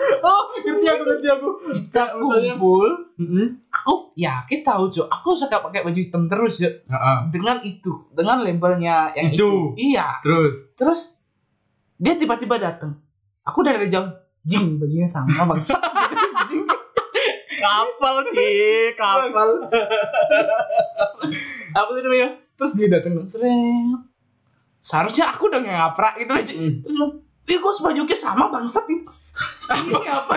oh 0.25 0.41
ngerti 0.55 0.85
aku 0.87 1.03
ngerti 1.03 1.27
aku. 1.29 1.49
Kita 1.73 2.03
Misalnya- 2.13 2.55
kumpul 2.55 2.89
Mm-mm. 3.15 3.47
aku 3.67 3.93
ya 4.13 4.41
kita 4.43 4.73
tahu 4.73 4.87
cuy 4.87 5.05
aku 5.05 5.29
suka 5.33 5.57
pakai 5.59 5.81
baju 5.81 5.95
hitam 5.95 6.25
terus 6.25 6.57
ya 6.57 6.69
Heeh. 6.69 7.17
dengan 7.29 7.61
itu 7.61 8.09
dengan 8.09 8.39
labelnya 8.39 9.13
yang 9.13 9.31
itu, 9.31 9.37
Itu. 9.37 9.51
iya. 9.75 10.17
Terus? 10.19 10.55
Terus 10.73 10.99
dia 11.95 12.13
tiba-tiba 12.13 12.57
datang 12.57 12.97
aku 13.41 13.61
dari 13.61 13.85
jauh. 13.87 14.09
Jing 14.43 14.75
bajunya 14.75 15.07
sama 15.07 15.47
bangsa 15.47 15.79
Jing. 16.51 16.67
kapal 17.55 18.27
sih 18.27 18.91
kapal. 18.93 19.71
Apa 21.71 21.89
sih 21.89 22.03
namanya? 22.03 22.29
Terus 22.53 22.71
dia 22.75 22.87
datang 22.89 23.23
sering 23.25 24.03
seharusnya 24.77 25.31
aku 25.31 25.47
dong 25.47 25.63
yang 25.63 25.79
ngaprak 25.79 26.19
gitu 26.19 26.31
aja. 26.33 26.51
Mm. 26.51 26.83
terus 26.83 26.91
bilang 26.91 27.13
Ih 27.43 27.55
kok 27.57 27.75
bajunya 27.77 28.15
sama 28.15 28.47
bangsat 28.47 28.83
ini 28.87 29.03
Ini 29.73 30.09
apa? 30.13 30.35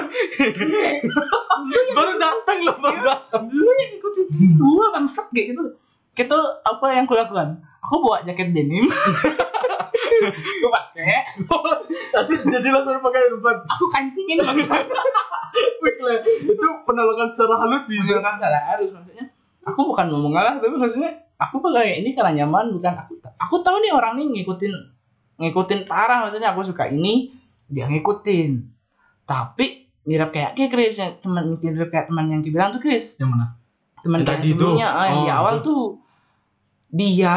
baru 1.92 2.12
datang 2.16 2.58
loh 2.64 2.76
baru 2.80 3.00
datang 3.04 3.42
Lu 3.52 3.68
yang 3.68 4.00
ikutin 4.00 4.26
gua 4.56 4.96
bangsat 4.96 5.28
kayak 5.36 5.52
gitu. 5.52 5.62
Itu 6.16 6.38
apa 6.64 6.86
yang 6.96 7.04
kulakukan? 7.04 7.60
Aku 7.84 8.00
bawa 8.00 8.24
jaket 8.24 8.56
denim. 8.56 8.88
Gue 10.60 10.70
pakai. 10.72 11.28
Asli 12.16 12.36
jadi 12.40 12.68
langsung 12.72 13.04
pakai 13.04 13.30
depan. 13.30 13.56
Aku 13.68 13.84
kancingin 13.92 14.40
Le, 15.96 16.14
itu 16.52 16.66
penolakan 16.84 17.32
secara 17.32 17.56
halus 17.64 17.88
sih 17.88 17.96
Bukan 17.96 18.36
salah 18.36 18.76
harus 18.76 18.92
maksudnya. 18.92 19.24
Aku 19.64 19.88
bukan 19.88 20.12
mau 20.12 20.28
mengalah 20.28 20.60
Tapi 20.60 20.76
maksudnya 20.76 21.16
Aku 21.40 21.64
pakai 21.64 22.04
ini 22.04 22.12
karena 22.12 22.44
nyaman 22.44 22.76
Bukan. 22.76 22.92
Aku 22.92 23.16
Aku 23.40 23.54
tahu 23.64 23.80
nih 23.80 23.92
orang 23.96 24.20
nih 24.20 24.26
ngikutin 24.40 24.72
Ngikutin 25.40 25.88
parah 25.88 26.28
Maksudnya. 26.28 26.52
Aku 26.52 26.60
suka 26.60 26.92
ini 26.92 27.32
Dia 27.72 27.88
ngikutin 27.88 28.75
Tapi 29.26 29.66
mirip 30.02 30.30
kayak 30.30 30.54
kayak 30.54 30.70
Chris 30.70 30.96
yang 30.96 31.18
teman 31.18 31.58
mirip 31.58 31.90
kayak 31.90 32.06
teman 32.06 32.30
yang 32.30 32.40
bilang 32.40 32.70
tuh 32.70 32.78
Chris 32.78 33.18
yang 33.18 33.34
mana? 33.34 33.58
Teman 34.00 34.22
Yang 34.22 34.28
tadi 34.30 34.46
sebelumnya. 34.48 34.88
Ah, 34.88 35.04
yang 35.04 35.18
di 35.20 35.28
Oh, 35.28 35.36
awal 35.36 35.54
itu. 35.56 35.64
tuh 35.64 35.82
dia 36.88 37.34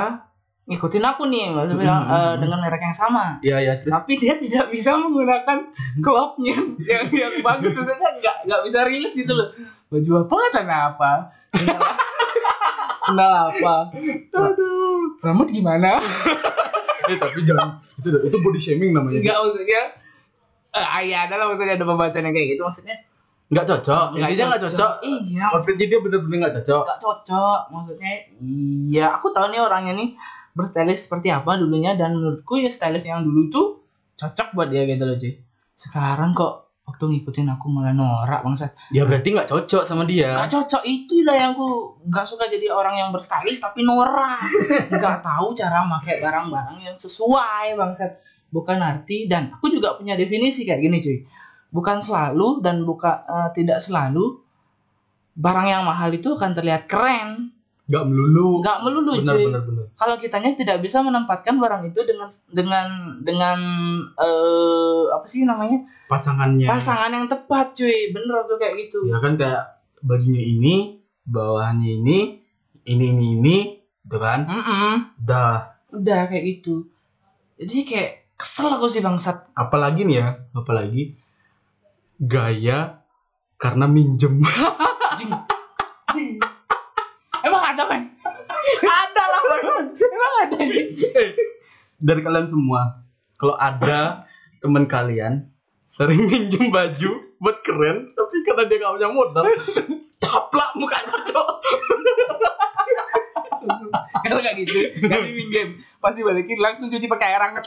ngikutin 0.64 1.02
aku 1.04 1.24
nih 1.26 1.50
maksudnya 1.50 1.74
Mm, 1.74 1.82
bilang 1.82 2.00
mm, 2.00 2.14
eh, 2.14 2.22
mm. 2.22 2.38
dengan 2.40 2.58
merek 2.62 2.82
yang 2.84 2.94
sama. 2.96 3.26
Iya 3.42 3.58
iya 3.60 3.74
terus? 3.76 3.90
Tapi 3.92 4.12
dia 4.16 4.34
tidak 4.38 4.70
bisa 4.70 4.94
menggunakan 4.96 5.58
klopnya 6.00 6.56
yang 6.80 7.10
yang 7.10 7.34
bagus 7.42 7.74
maksudnya 7.74 8.10
nggak 8.16 8.38
nggak 8.46 8.62
bisa 8.64 8.80
relate 8.86 9.16
gitu 9.16 9.34
loh. 9.34 9.50
Baju 9.90 10.10
apa? 10.22 10.38
Celana 10.54 10.78
apa? 10.94 11.12
Sendal 13.00 13.34
apa? 13.50 13.76
Aduh. 14.32 15.18
Rambut 15.20 15.50
gimana? 15.50 15.98
Eh 17.10 17.18
tapi 17.18 17.42
jangan 17.42 17.82
itu 17.98 18.14
itu 18.22 18.38
body 18.38 18.60
shaming 18.62 18.94
namanya. 18.94 19.18
Nggak 19.18 19.38
maksudnya 19.42 19.82
ah, 20.76 21.02
ya 21.02 21.26
adalah 21.26 21.50
maksudnya 21.50 21.76
ada 21.78 21.86
pembahasan 21.86 22.26
yang 22.28 22.36
kayak 22.36 22.58
gitu 22.58 22.64
maksudnya 22.66 22.98
nggak 23.50 23.66
cocok. 23.66 24.06
Intinya 24.14 24.46
nggak 24.54 24.64
cocok. 24.70 24.92
iya. 25.10 25.50
Outfitnya 25.50 25.86
dia 25.90 26.00
bener-bener 26.06 26.38
nggak 26.46 26.56
cocok. 26.62 26.84
Nggak 26.86 27.02
cocok 27.02 27.60
maksudnya 27.74 28.14
iya. 28.46 29.06
Aku 29.18 29.34
tahu 29.34 29.50
nih 29.50 29.62
orangnya 29.66 29.94
nih 29.98 30.14
berstylist 30.54 31.10
seperti 31.10 31.34
apa 31.34 31.58
dulunya 31.58 31.98
dan 31.98 32.14
menurutku 32.14 32.62
ya 32.62 32.70
stylist 32.70 33.10
yang 33.10 33.26
dulu 33.26 33.50
tuh 33.50 33.68
cocok 34.22 34.54
buat 34.54 34.70
dia 34.70 34.86
gitu 34.86 35.08
loh 35.08 35.16
cuy 35.16 35.34
sekarang 35.80 36.36
kok 36.36 36.68
waktu 36.84 37.04
ngikutin 37.06 37.48
aku 37.56 37.72
malah 37.72 37.96
norak 37.96 38.42
bangsat. 38.44 38.76
Ya 38.92 39.08
berarti 39.08 39.32
nggak 39.32 39.48
cocok 39.48 39.88
sama 39.88 40.04
dia. 40.04 40.36
Nggak 40.36 40.52
cocok 40.52 40.84
itu 40.84 41.24
lah 41.24 41.38
yang 41.38 41.52
aku 41.56 41.96
nggak 42.10 42.26
suka 42.28 42.52
jadi 42.52 42.68
orang 42.74 43.00
yang 43.00 43.10
berstylist 43.16 43.64
tapi 43.64 43.86
norak. 43.88 44.42
Nggak 44.92 45.22
tahu 45.22 45.54
cara 45.54 45.86
pakai 45.86 46.20
barang-barang 46.20 46.78
yang 46.84 46.98
sesuai 46.98 47.78
bangsat 47.78 48.12
bukan 48.50 48.78
arti 48.82 49.30
dan 49.30 49.54
aku 49.54 49.70
juga 49.70 49.96
punya 49.98 50.18
definisi 50.18 50.66
kayak 50.66 50.82
gini 50.82 50.98
cuy. 51.00 51.18
Bukan 51.70 52.02
selalu 52.02 52.66
dan 52.66 52.82
bukan 52.84 53.16
eh, 53.26 53.50
tidak 53.54 53.80
selalu 53.82 54.42
barang 55.40 55.68
yang 55.70 55.84
mahal 55.88 56.10
itu 56.12 56.36
akan 56.36 56.52
terlihat 56.58 56.90
keren. 56.90 57.54
Nggak 57.90 58.06
melulu. 58.06 58.62
Nggak 58.62 58.80
melulu 58.86 59.12
bener 59.22 59.34
cuy. 59.34 59.46
kalau 59.98 60.16
kitanya 60.22 60.54
tidak 60.54 60.78
bisa 60.82 61.02
menempatkan 61.02 61.58
barang 61.58 61.90
itu 61.90 62.02
dengan 62.06 62.30
dengan 62.54 62.88
dengan 63.24 63.60
eh 64.18 65.04
apa 65.14 65.26
sih 65.26 65.46
namanya? 65.46 65.86
Pasangannya. 66.10 66.68
Pasangan 66.70 67.10
yang 67.14 67.26
tepat 67.30 67.78
cuy. 67.78 68.14
Bener 68.14 68.46
tuh 68.46 68.58
kayak 68.58 68.76
gitu. 68.78 69.10
Ya 69.10 69.18
kan 69.22 69.38
kayak 69.38 69.82
bajunya 70.02 70.44
ini 70.44 70.76
bawahnya 71.26 72.02
ini 72.02 72.42
ini 72.90 73.06
ini 73.14 73.26
ini 73.38 73.58
gitu 74.06 74.18
kan? 74.18 74.50
Mm-mm. 74.50 75.22
udah 75.26 75.78
udah 75.94 76.20
kayak 76.30 76.44
gitu. 76.58 76.90
Jadi 77.60 77.78
kayak 77.86 78.12
kesel 78.40 78.72
aku 78.72 78.88
sih 78.88 79.04
bangsat. 79.04 79.52
Apalagi 79.52 80.08
nih 80.08 80.16
ya 80.24 80.28
apalagi 80.56 81.20
gaya 82.16 83.04
karena 83.60 83.86
minjem. 83.92 84.40
Jing. 85.20 85.32
Jing. 86.16 86.40
emang 87.44 87.64
ada 87.64 87.84
kan 87.88 88.02
ada 88.84 89.24
lah 89.24 89.42
emang 90.12 90.34
ada 90.44 90.56
anjing 90.60 90.90
Eh, 91.00 91.32
dari 92.00 92.22
kalian 92.24 92.48
semua 92.48 93.04
kalau 93.40 93.56
ada 93.56 94.28
teman 94.60 94.86
kalian 94.88 95.48
sering 95.88 96.28
minjem 96.28 96.70
baju 96.72 97.12
buat 97.40 97.58
keren 97.64 98.12
tapi 98.14 98.36
karena 98.44 98.64
dia 98.68 98.78
gak 98.84 98.94
punya 99.00 99.10
modal 99.12 99.44
taplak 100.24 100.72
mukanya 100.76 101.18
cok 101.24 101.50
kalau 104.30 104.42
nggak 104.46 104.56
gitu? 104.62 104.78
Kasih 105.10 105.34
minjem 105.34 105.82
pasti 106.00 106.24
balikin 106.24 106.58
langsung 106.62 106.88
cuci 106.88 107.10
pakai 107.12 107.36
air 107.36 107.44
hangat. 107.44 107.66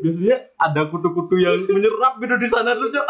Biasanya 0.00 0.36
ada 0.56 0.88
kutu-kutu 0.88 1.36
yang 1.36 1.66
menyerap 1.68 2.16
gitu 2.22 2.34
di 2.40 2.48
sana 2.48 2.72
tuh 2.78 2.88
cok. 2.88 3.06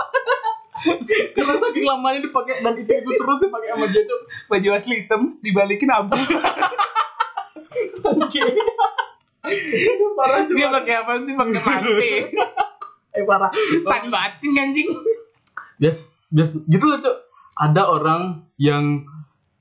Karena 1.39 1.55
saking 1.63 1.87
lamanya 1.87 2.27
dipakai 2.27 2.59
dan 2.67 2.75
itu 2.75 2.91
itu 2.91 3.11
terus 3.15 3.39
dipakai 3.39 3.69
sama 3.77 3.87
dia 3.93 4.03
cok. 4.03 4.21
Baju 4.51 4.69
asli 4.75 4.95
hitam 5.05 5.39
dibalikin 5.45 5.93
abu. 5.95 6.17
Parah 10.19 10.43
cok. 10.49 10.57
Dia 10.57 10.69
pakai 10.73 10.95
apa 11.05 11.23
sih? 11.23 11.37
Pakai 11.39 11.61
mati. 11.63 12.11
Eh 13.15 13.23
parah. 13.23 13.53
San 13.87 14.11
batin 14.11 14.59
anjing. 14.59 14.89
Bias 15.79 16.03
bias 16.33 16.59
gitu 16.67 16.85
loh 16.91 16.99
cok. 16.99 17.17
Ada 17.53 17.85
orang 17.87 18.49
yang 18.59 19.07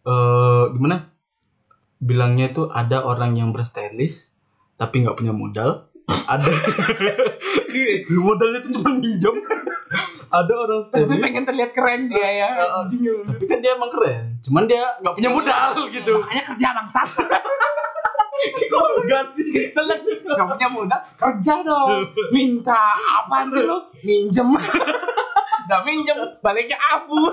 eh 0.01 0.63
gimana 0.73 1.10
bilangnya 2.01 2.49
itu 2.49 2.65
ada 2.67 3.05
orang 3.05 3.37
yang 3.37 3.53
berstylist 3.53 4.33
tapi 4.81 5.05
nggak 5.05 5.15
punya 5.15 5.31
modal. 5.31 5.85
Ada 6.11 6.43
modalnya 8.25 8.59
itu 8.65 8.81
cuma 8.81 8.97
minjem 8.97 9.37
ada 10.31 10.53
orang 10.55 10.81
tapi 10.81 11.03
stylist 11.05 11.23
pengen 11.27 11.43
terlihat 11.43 11.71
keren 11.75 12.07
dia 12.07 12.29
ya 12.41 12.49
anjing. 12.81 13.03
Tapi 13.05 13.43
kan 13.45 13.59
dia 13.61 13.77
emang 13.77 13.91
keren. 13.93 14.39
Cuman 14.41 14.63
dia 14.65 14.97
nggak 15.03 15.13
punya 15.13 15.29
modal 15.29 15.71
gitu. 15.91 16.11
makanya 16.17 16.43
kerja 16.49 16.67
bangsat. 16.71 17.09
Kok 18.71 18.87
ganti? 19.05 19.43
Selek 19.69 20.01
punya 20.25 20.67
modal 20.71 20.99
kerja 21.19 21.53
dong. 21.61 22.09
Minta 22.33 22.97
apaan 23.21 23.53
sih 23.53 23.61
lo 23.61 23.93
minjem. 24.01 24.55
Nggak 25.69 25.81
minjem 25.85 26.17
baliknya 26.41 26.75
abu 26.79 27.29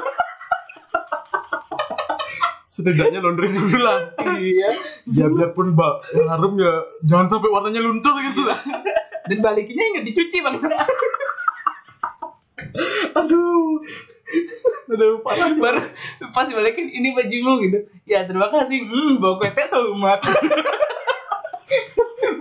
setidaknya 2.79 3.19
laundry 3.19 3.51
dulu 3.51 3.75
lah 3.83 4.15
iya. 4.39 4.71
Ya 5.11 5.27
biarpun 5.27 5.75
mbak 5.75 5.95
harum 6.31 6.55
ya 6.63 6.87
jangan 7.03 7.27
sampai 7.27 7.51
warnanya 7.51 7.83
luntur 7.83 8.15
gitu. 8.23 8.47
Lah 8.47 8.63
dan 9.27 9.39
balikinnya 9.43 9.99
nggak 9.99 10.07
dicuci 10.07 10.39
bang. 10.47 10.55
Aduh. 13.19 13.83
Aduh 14.95 15.19
parah 15.27 15.51
sih. 15.51 15.59
baru 15.59 15.83
pas 16.31 16.47
balikin 16.47 16.87
ini 16.95 17.19
bajumu 17.19 17.59
gitu. 17.67 17.91
Ya 18.07 18.23
terima 18.23 18.47
kasih. 18.55 18.87
Hmm 18.87 19.19
bau 19.19 19.43
ketek 19.43 19.67
seumat. 19.67 20.23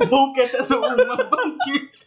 Bau 0.06 0.38
ketek 0.38 0.62
seumat 0.62 1.02
bangkit 1.02 1.98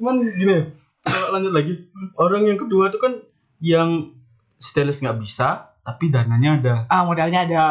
cuman 0.00 0.20
gini 0.36 0.72
kalau 1.04 1.36
lanjut 1.36 1.52
lagi. 1.52 1.74
Orang 2.16 2.48
yang 2.48 2.56
kedua 2.56 2.88
itu 2.88 2.96
kan 2.96 3.20
yang 3.60 4.16
stylist 4.56 5.04
nggak 5.04 5.20
bisa 5.20 5.73
tapi 5.84 6.08
dananya 6.08 6.50
ada. 6.58 6.74
Ah 6.88 7.04
modalnya 7.04 7.44
ada. 7.44 7.64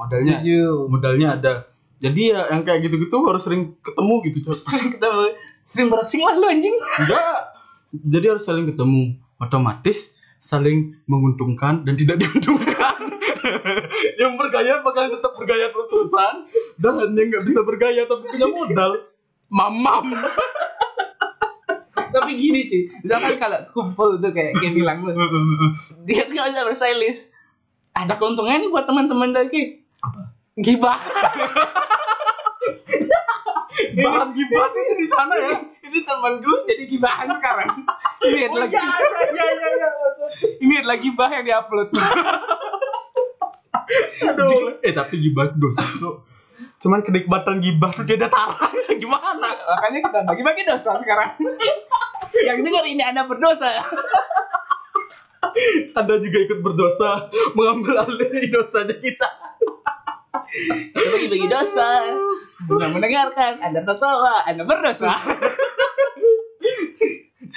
Modalnya 0.00 0.40
setuju. 0.40 0.88
modalnya 0.88 1.28
ada. 1.36 1.52
Jadi 2.00 2.32
ya 2.32 2.48
yang 2.48 2.64
kayak 2.64 2.88
gitu-gitu 2.88 3.16
harus 3.28 3.44
sering 3.44 3.76
ketemu 3.84 4.14
gitu 4.24 4.38
sering 4.56 4.96
ketemu. 4.96 5.36
Sering 5.68 5.88
berasing 5.92 6.24
lah 6.24 6.34
lu 6.40 6.48
anjing. 6.48 6.72
Enggak. 6.72 7.52
Jadi 7.92 8.26
harus 8.32 8.44
saling 8.48 8.66
ketemu. 8.72 9.20
Otomatis 9.38 10.16
saling 10.40 10.96
menguntungkan 11.06 11.84
dan 11.84 11.94
tidak 11.94 12.18
diuntungkan. 12.24 12.96
Yang 14.16 14.32
bergaya 14.40 14.80
bakal 14.82 15.12
tetap 15.12 15.32
bergaya 15.36 15.70
terus-terusan 15.70 16.34
dan 16.80 16.92
yang 17.14 17.28
nggak 17.30 17.44
bisa 17.44 17.60
bergaya 17.62 18.02
tapi 18.08 18.24
punya 18.32 18.48
modal. 18.48 18.90
Mamam. 19.52 20.12
Tapi 22.08 22.40
gini 22.40 22.64
cuy 22.64 22.88
misalkan 23.04 23.36
kalau 23.36 23.60
kumpul 23.76 24.16
tuh 24.16 24.32
kayak 24.32 24.56
kayak 24.56 24.72
bilang 24.72 25.04
lu 25.04 25.12
dia 26.08 26.24
tuh 26.24 26.40
nggak 26.40 26.48
bisa 26.56 26.64
berstylist 26.64 27.28
ada 27.98 28.14
keuntungannya 28.14 28.62
nih 28.66 28.70
buat 28.70 28.86
teman-teman 28.86 29.34
lagi 29.34 29.82
Apa? 29.98 30.30
gibah. 30.54 30.98
Bahan 33.78 34.34
gibat 34.34 34.72
itu 34.74 34.94
di 34.98 35.06
sana 35.10 35.34
ya? 35.38 35.58
Ini 35.88 36.04
temanku 36.04 36.52
jadi 36.68 36.84
gibahan 36.84 37.26
sekarang. 37.32 37.70
Ini 38.20 38.52
oh 38.52 38.60
lagi. 38.60 38.76
iya 38.76 38.84
iya 39.32 39.46
iya 39.56 39.70
iya 39.72 39.88
ini 40.60 40.84
lagi 40.84 41.08
bah 41.16 41.32
yang 41.32 41.48
diupload. 41.48 41.88
Aduh. 44.28 44.84
eh 44.84 44.92
tapi 44.92 45.16
gibah 45.16 45.48
dosa 45.56 45.80
Cok. 45.80 46.16
cuman 46.78 47.00
kenikmatan 47.00 47.64
gibah 47.64 47.90
tuh 47.96 48.04
dia 48.04 48.20
ada 48.20 48.28
gimana? 49.00 49.48
Makanya 49.48 49.98
kita 50.04 50.18
bagi-bagi 50.28 50.68
dosa 50.68 50.92
sekarang. 51.00 51.40
Yang 52.36 52.58
dengar 52.68 52.84
ini 52.84 53.00
anda 53.00 53.24
berdosa 53.24 53.80
anda 55.98 56.14
juga 56.18 56.38
ikut 56.44 56.58
berdosa 56.62 57.30
mengambil 57.54 58.04
alih 58.04 58.50
dosanya 58.50 58.96
kita. 58.98 59.28
Kita 60.94 61.08
bagi-bagi 61.12 61.48
dosa. 61.48 61.88
Dengan 62.58 62.90
mendengarkan 62.90 63.62
anda 63.62 63.86
tertawa 63.86 64.42
anda 64.48 64.66
berdosa. 64.66 65.14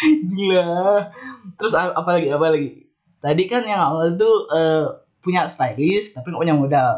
Gila. 0.01 1.09
Terus 1.57 1.73
apa 1.77 2.09
lagi 2.17 2.27
apa 2.29 2.45
lagi? 2.53 2.69
Tadi 3.21 3.43
kan 3.45 3.61
yang 3.65 3.81
awal 3.81 4.17
tuh 4.17 4.49
eh, 4.49 4.85
punya 5.21 5.45
stylist 5.45 6.17
tapi 6.17 6.33
nggak 6.33 6.41
punya 6.41 6.57
modal. 6.57 6.89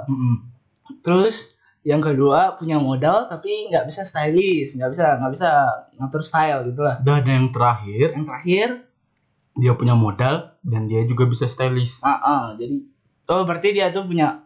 Terus 1.03 1.59
yang 1.83 1.99
kedua 1.99 2.55
punya 2.55 2.79
modal 2.79 3.27
tapi 3.27 3.67
nggak 3.67 3.91
bisa 3.91 4.07
stylist 4.07 4.79
nggak 4.79 4.95
bisa 4.95 5.19
nggak 5.19 5.33
bisa 5.35 5.49
ngatur 5.99 6.23
style 6.23 6.61
gitu 6.71 6.81
lah. 6.83 6.95
Dan 7.03 7.27
yang 7.27 7.47
terakhir? 7.51 8.15
Yang 8.15 8.25
terakhir 8.27 8.67
dia 9.53 9.73
punya 9.73 9.93
modal 9.93 10.57
dan 10.61 10.87
dia 10.87 11.03
juga 11.03 11.25
bisa 11.25 11.45
stylist 11.45 12.01
ah 12.01 12.17
ah, 12.17 12.43
jadi 12.55 12.81
oh 13.27 13.43
berarti 13.43 13.71
dia 13.71 13.89
tuh 13.89 14.03
punya 14.03 14.43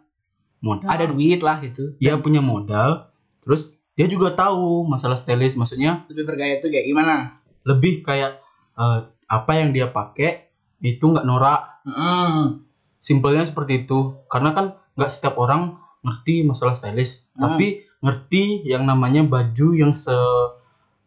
modal. 0.58 0.88
ada 0.90 1.06
duit 1.06 1.38
lah 1.38 1.62
gitu. 1.62 1.94
Dia 1.96 2.18
punya 2.18 2.42
modal 2.42 3.08
terus 3.40 3.70
dia 3.94 4.06
juga 4.06 4.30
tahu 4.30 4.84
masalah 4.84 5.14
stylist 5.14 5.54
maksudnya 5.54 6.04
lebih 6.06 6.24
bergaya 6.26 6.58
tuh 6.58 6.68
kayak 6.68 6.86
gimana? 6.86 7.38
lebih 7.62 8.02
kayak 8.02 8.40
eh, 8.74 8.98
apa 9.26 9.52
yang 9.54 9.70
dia 9.70 9.88
pakai 9.88 10.48
itu 10.78 11.04
nggak 11.04 11.24
norak. 11.24 11.80
Mm. 11.88 12.62
simpelnya 13.00 13.42
seperti 13.42 13.86
itu 13.86 14.20
karena 14.26 14.52
kan 14.52 14.66
nggak 14.92 15.08
setiap 15.08 15.38
orang 15.38 15.78
ngerti 16.04 16.44
masalah 16.44 16.74
stylist 16.74 17.30
Hmm. 17.32 17.48
tapi 17.48 17.66
ngerti 17.98 18.62
yang 18.62 18.84
namanya 18.84 19.22
baju 19.22 19.68
yang 19.72 19.90
se 19.90 20.12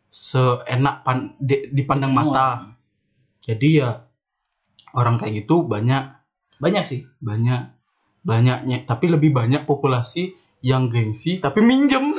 seenak 0.10 1.04
pan, 1.08 1.36
di- 1.38 1.72
dipandang 1.72 2.12
mata 2.12 2.76
jadi 3.42 3.68
ya 3.74 3.90
orang 4.94 5.18
kayak 5.18 5.46
gitu 5.46 5.66
banyak 5.66 6.14
banyak 6.62 6.84
sih. 6.86 7.02
banyak 7.18 7.74
banyaknya. 8.22 8.86
Tapi 8.86 9.06
lebih 9.10 9.34
banyak 9.34 9.66
populasi 9.66 10.38
yang 10.62 10.94
gengsi 10.94 11.42
tapi 11.42 11.66
minjem. 11.66 12.14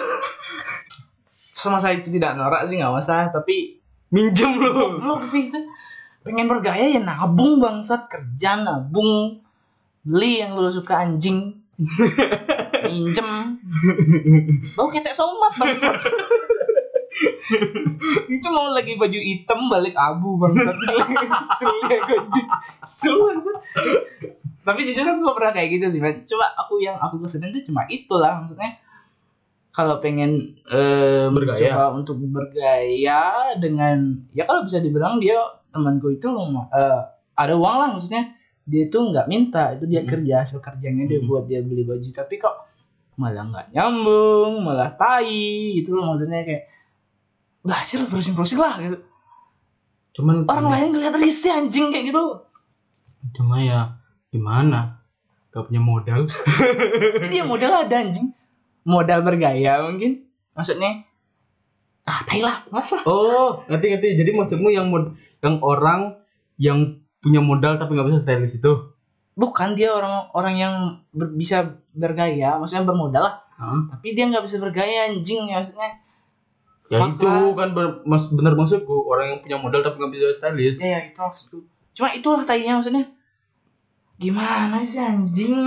Sama 1.58 1.78
saya 1.78 2.02
itu 2.02 2.10
tidak 2.10 2.34
norak 2.34 2.66
sih 2.66 2.82
nggak 2.82 2.90
masalah. 2.90 3.30
Tapi 3.30 3.78
minjem 4.10 4.58
loh. 4.58 4.98
goblok 4.98 5.22
sih 5.24 5.46
pengen 6.26 6.50
bergaya 6.50 6.90
ya 6.90 6.98
nabung 6.98 7.62
bangsat. 7.62 8.10
Kerja 8.10 8.58
nabung. 8.58 9.38
Beli 10.02 10.42
yang 10.42 10.58
lu 10.58 10.74
suka 10.74 11.06
anjing. 11.06 11.62
Minjem. 12.90 13.62
Bau 14.74 14.90
ketek 14.90 15.14
somat 15.14 15.54
bangsat 15.54 16.02
itu 18.28 18.48
mau 18.48 18.72
lagi 18.72 18.96
baju 18.96 19.18
hitam 19.18 19.68
balik 19.68 19.94
abu 19.94 20.40
bangsat 20.40 20.72
kesel 21.32 21.74
ya 21.90 21.98
anjing 22.08 22.48
bangsat 23.20 23.56
tapi 24.62 24.80
jujur 24.86 25.02
aku 25.02 25.18
gak 25.26 25.36
pernah 25.36 25.52
kayak 25.52 25.68
gitu 25.74 25.86
sih 25.90 26.00
Man. 26.00 26.22
coba 26.24 26.46
aku 26.56 26.78
yang 26.78 26.96
aku 26.96 27.20
kesenin 27.20 27.50
tuh 27.50 27.62
cuma 27.66 27.82
itulah 27.86 28.42
maksudnya 28.42 28.78
kalau 29.72 29.98
pengen 29.98 30.52
eh, 30.68 31.26
Bergaya. 31.32 31.72
mencoba 31.72 31.84
untuk 31.96 32.16
bergaya 32.22 33.22
dengan 33.56 34.28
ya 34.32 34.44
kalau 34.44 34.62
bisa 34.64 34.78
dibilang 34.78 35.18
dia 35.18 35.40
temanku 35.72 36.12
itu 36.12 36.28
eh, 36.70 37.00
ada 37.34 37.54
uang 37.56 37.76
lah 37.80 37.88
maksudnya 37.90 38.36
dia 38.62 38.86
tuh 38.86 39.10
nggak 39.10 39.26
minta 39.26 39.74
itu 39.74 39.90
dia 39.90 40.06
Hmm. 40.06 40.10
kerja 40.12 40.34
hasil 40.46 40.62
kerjanya 40.62 41.10
dia 41.10 41.18
Hmm. 41.18 41.28
buat 41.28 41.44
dia 41.50 41.60
beli 41.60 41.82
baju 41.82 42.08
tapi 42.14 42.38
kok 42.38 42.54
malah 43.18 43.44
nggak 43.44 43.66
nyambung 43.74 44.62
malah 44.62 44.94
tai 44.94 45.74
gitu 45.74 45.98
loh 45.98 46.14
maksudnya 46.14 46.46
kayak 46.46 46.62
belajar 47.62 48.04
browsing 48.10 48.34
browsing 48.34 48.60
lah 48.60 48.74
gitu. 48.82 48.98
Cuman 50.12 50.44
orang 50.44 50.68
lain 50.68 50.88
ngeliat 50.92 51.16
risih 51.16 51.54
anjing 51.56 51.88
kayak 51.94 52.12
gitu. 52.12 52.44
Cuma 53.32 53.62
ya 53.62 53.96
gimana? 54.28 55.00
Gak 55.54 55.70
punya 55.70 55.80
modal. 55.80 56.28
Dia 57.30 57.44
modal 57.50 57.86
ada 57.86 57.96
anjing. 58.02 58.34
Modal 58.82 59.22
bergaya 59.22 59.80
mungkin. 59.86 60.26
Maksudnya 60.52 61.06
ah 62.02 62.18
tai 62.26 62.42
lah 62.42 62.66
masa 62.74 62.98
oh 63.06 63.62
ngerti 63.70 63.86
ngerti. 63.94 64.08
Jadi 64.18 64.30
maksudmu 64.34 64.68
yang 64.74 64.90
mod 64.90 65.14
yang 65.38 65.62
orang 65.62 66.18
yang 66.58 66.98
punya 67.22 67.38
modal 67.38 67.78
tapi 67.78 67.94
nggak 67.94 68.10
bisa 68.10 68.20
stylist 68.20 68.58
itu? 68.58 68.90
Bukan 69.32 69.78
dia 69.78 69.94
orang 69.94 70.28
orang 70.36 70.54
yang 70.58 70.74
ber- 71.14 71.32
bisa 71.32 71.78
bergaya 71.94 72.58
maksudnya 72.58 72.84
bermodal 72.84 73.22
lah. 73.22 73.36
Hah? 73.52 73.78
tapi 73.94 74.18
dia 74.18 74.26
nggak 74.26 74.42
bisa 74.42 74.58
bergaya 74.58 75.06
anjing 75.06 75.46
maksudnya 75.46 76.02
ya 76.90 76.98
Fuck 76.98 77.20
itu 77.20 77.30
kan 77.54 77.68
mas, 78.02 78.26
bener 78.28 78.52
maksudku 78.54 79.06
orang 79.06 79.26
yang 79.30 79.40
punya 79.40 79.56
modal 79.58 79.80
tapi 79.80 80.02
nggak 80.02 80.12
bisa 80.12 80.26
stylist 80.34 80.82
ya, 80.82 80.98
ya 80.98 80.98
itu 81.08 81.18
maksudku 81.18 81.58
cuma 81.92 82.08
itulah 82.10 82.42
tainya 82.42 82.80
maksudnya. 82.80 83.04
Gimana 84.16 84.86
sih 84.86 85.02
anjing? 85.02 85.66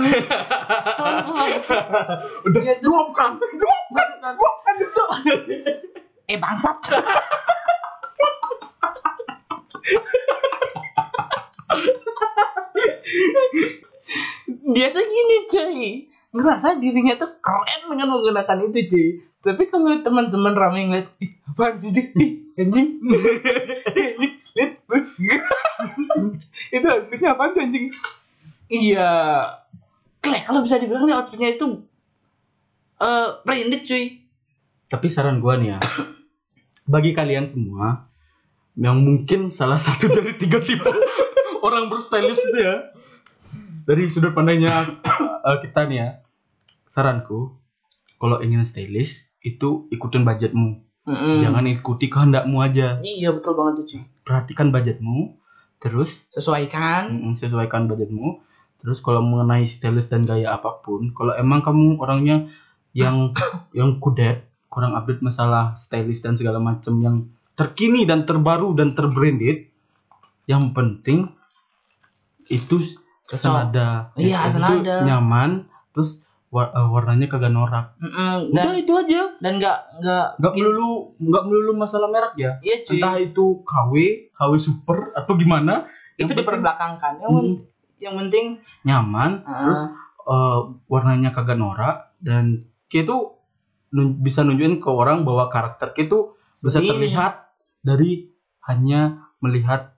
Udah 2.46 2.60
Ya, 2.64 2.72
terus- 2.80 2.88
luapkan 2.88 3.36
luapkan 3.36 4.08
luapkan 4.32 4.74
itu 4.80 5.02
eh 6.26 6.38
bangsat. 6.40 6.76
Dia 14.66 14.88
tuh 14.90 15.04
gini 15.04 15.36
cuy. 15.48 15.82
Ngerasa 16.36 16.76
dirinya 16.76 17.16
tuh 17.16 17.32
keren 17.40 17.80
dengan 17.88 18.12
menggunakan 18.12 18.58
itu 18.68 18.80
cuy 18.86 19.06
tapi 19.46 19.70
kalau 19.70 19.94
teman-teman 20.02 20.58
rame 20.58 20.90
ngeliat 20.90 21.08
ih 21.22 21.30
apaan 21.46 21.78
sih 21.78 21.94
dia 21.94 22.10
ih 22.18 22.42
anjing. 22.58 22.98
Anjing 23.86 24.34
lihat 24.56 24.72
itu 26.74 26.86
outfitnya 26.88 27.28
apaan 27.36 27.52
sih 27.52 27.62
anjing? 27.62 27.86
Iya. 28.72 29.10
Klek, 30.24 30.42
kalau 30.48 30.64
bisa 30.64 30.80
dibilang 30.80 31.06
nih 31.06 31.14
outfitnya 31.14 31.54
itu 31.54 31.84
eh 32.96 33.28
branded 33.44 33.84
cuy. 33.84 34.24
Tapi 34.88 35.06
saran 35.12 35.44
gua 35.44 35.60
nih 35.60 35.76
ya 35.76 35.78
bagi 36.94 37.12
kalian 37.12 37.46
semua 37.46 38.08
yang 38.76 39.04
mungkin 39.04 39.52
salah 39.52 39.76
satu 39.76 40.08
dari 40.08 40.36
tiga 40.36 40.60
tipe 40.64 40.88
orang 41.66 41.88
berstylist 41.88 42.40
itu 42.52 42.58
ya 42.60 42.92
dari 43.88 44.06
sudut 44.12 44.32
pandangnya 44.36 44.84
eh, 45.48 45.58
kita 45.64 45.88
nih 45.90 45.96
ya 46.00 46.08
saranku 46.88 47.56
kalau 48.16 48.40
ingin 48.40 48.64
stylist 48.64 49.28
itu 49.46 49.86
ikutin 49.94 50.26
budgetmu 50.26 50.82
Mm-mm. 51.06 51.38
jangan 51.38 51.70
ikuti 51.70 52.10
kehendakmu 52.10 52.58
aja 52.66 52.98
iya 53.06 53.30
betul 53.30 53.54
banget 53.54 53.72
tuh 53.78 53.84
cuy 53.86 54.02
perhatikan 54.26 54.74
budgetmu 54.74 55.38
terus 55.78 56.26
sesuaikan 56.34 57.34
sesuaikan 57.38 57.86
budgetmu 57.86 58.42
Terus 58.80 59.00
kalau 59.00 59.24
mengenai 59.24 59.64
stylist 59.66 60.12
dan 60.12 60.28
gaya 60.28 60.52
apa 60.52 60.84
pun, 60.84 61.12
kalau 61.16 61.32
emang 61.34 61.64
kamu 61.64 61.96
orangnya 62.00 62.46
yang 62.92 63.32
yang 63.78 63.98
kudet, 64.00 64.44
kurang 64.68 64.92
update 64.94 65.24
masalah 65.24 65.72
stylist 65.74 66.24
dan 66.24 66.36
segala 66.36 66.60
macam 66.60 67.00
yang 67.00 67.16
terkini 67.56 68.04
dan 68.04 68.28
terbaru 68.28 68.76
dan 68.76 68.92
terbranded, 68.92 69.72
yang 70.44 70.76
penting 70.76 71.32
itu 72.52 72.84
senada. 73.26 74.12
Iya, 74.14 74.46
Itu 74.46 74.60
senada. 74.60 74.94
nyaman, 75.02 75.66
terus 75.96 76.22
eh, 76.58 76.88
warnanya 76.88 77.26
kagak 77.26 77.50
norak. 77.50 77.92
Mm-mm, 77.98 78.50
Udah 78.50 78.64
dan 78.64 78.76
itu 78.76 78.92
aja. 78.92 79.22
dan 79.36 79.52
nggak 79.56 79.78
nggak 79.98 80.26
Nggak 80.36 80.52
melulu 80.54 80.90
nggak 81.18 81.44
melulu 81.44 81.72
masalah 81.74 82.06
merek 82.06 82.34
ya. 82.36 82.52
iya 82.60 82.76
cuy 82.80 82.96
Entah 82.96 83.14
itu 83.18 83.44
KW, 83.62 83.92
KW 84.30 84.52
super 84.56 85.10
atau 85.12 85.32
gimana. 85.34 85.84
itu 86.14 86.24
yang 86.24 86.38
diperbelakangkan 86.38 87.12
yang, 87.18 87.30
Mm. 87.30 87.54
yang 87.98 88.14
penting 88.18 88.46
nyaman, 88.82 89.42
ah, 89.42 89.52
terus 89.62 89.80
eh, 90.24 90.58
warnanya 90.86 91.30
kagak 91.30 91.54
norak 91.54 92.16
dan 92.18 92.60
kita 92.86 93.06
tuh 93.06 93.22
nun- 93.90 94.16
bisa 94.16 94.40
nunjukin 94.40 94.76
ke 94.76 94.88
orang 94.88 95.22
bahwa 95.22 95.46
karakter 95.46 95.92
kita 95.92 96.08
tuh 96.10 96.24
bisa 96.56 96.78
Ini. 96.78 96.88
terlihat 96.88 97.32
dari 97.80 98.32
hanya 98.62 99.00
melihat 99.38 99.92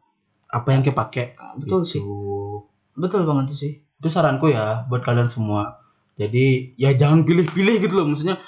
apa 0.47 0.69
yang 0.69 0.83
kita 0.83 0.97
pakai. 0.97 1.27
ah, 1.35 1.55
betul 1.55 1.81
Gitu. 1.81 1.93
sih 1.93 2.03
betul 2.95 3.23
banget 3.23 3.55
sih 3.55 3.73
Itu 3.95 4.09
saranku 4.09 4.47
ya 4.49 4.85
buat 4.85 5.01
kalian 5.01 5.27
semua. 5.27 5.79
Jadi 6.19 6.75
ya 6.75 6.91
jangan 6.99 7.23
pilih-pilih 7.23 7.79
gitu 7.79 7.95
loh. 7.95 8.07
Maksudnya 8.11 8.43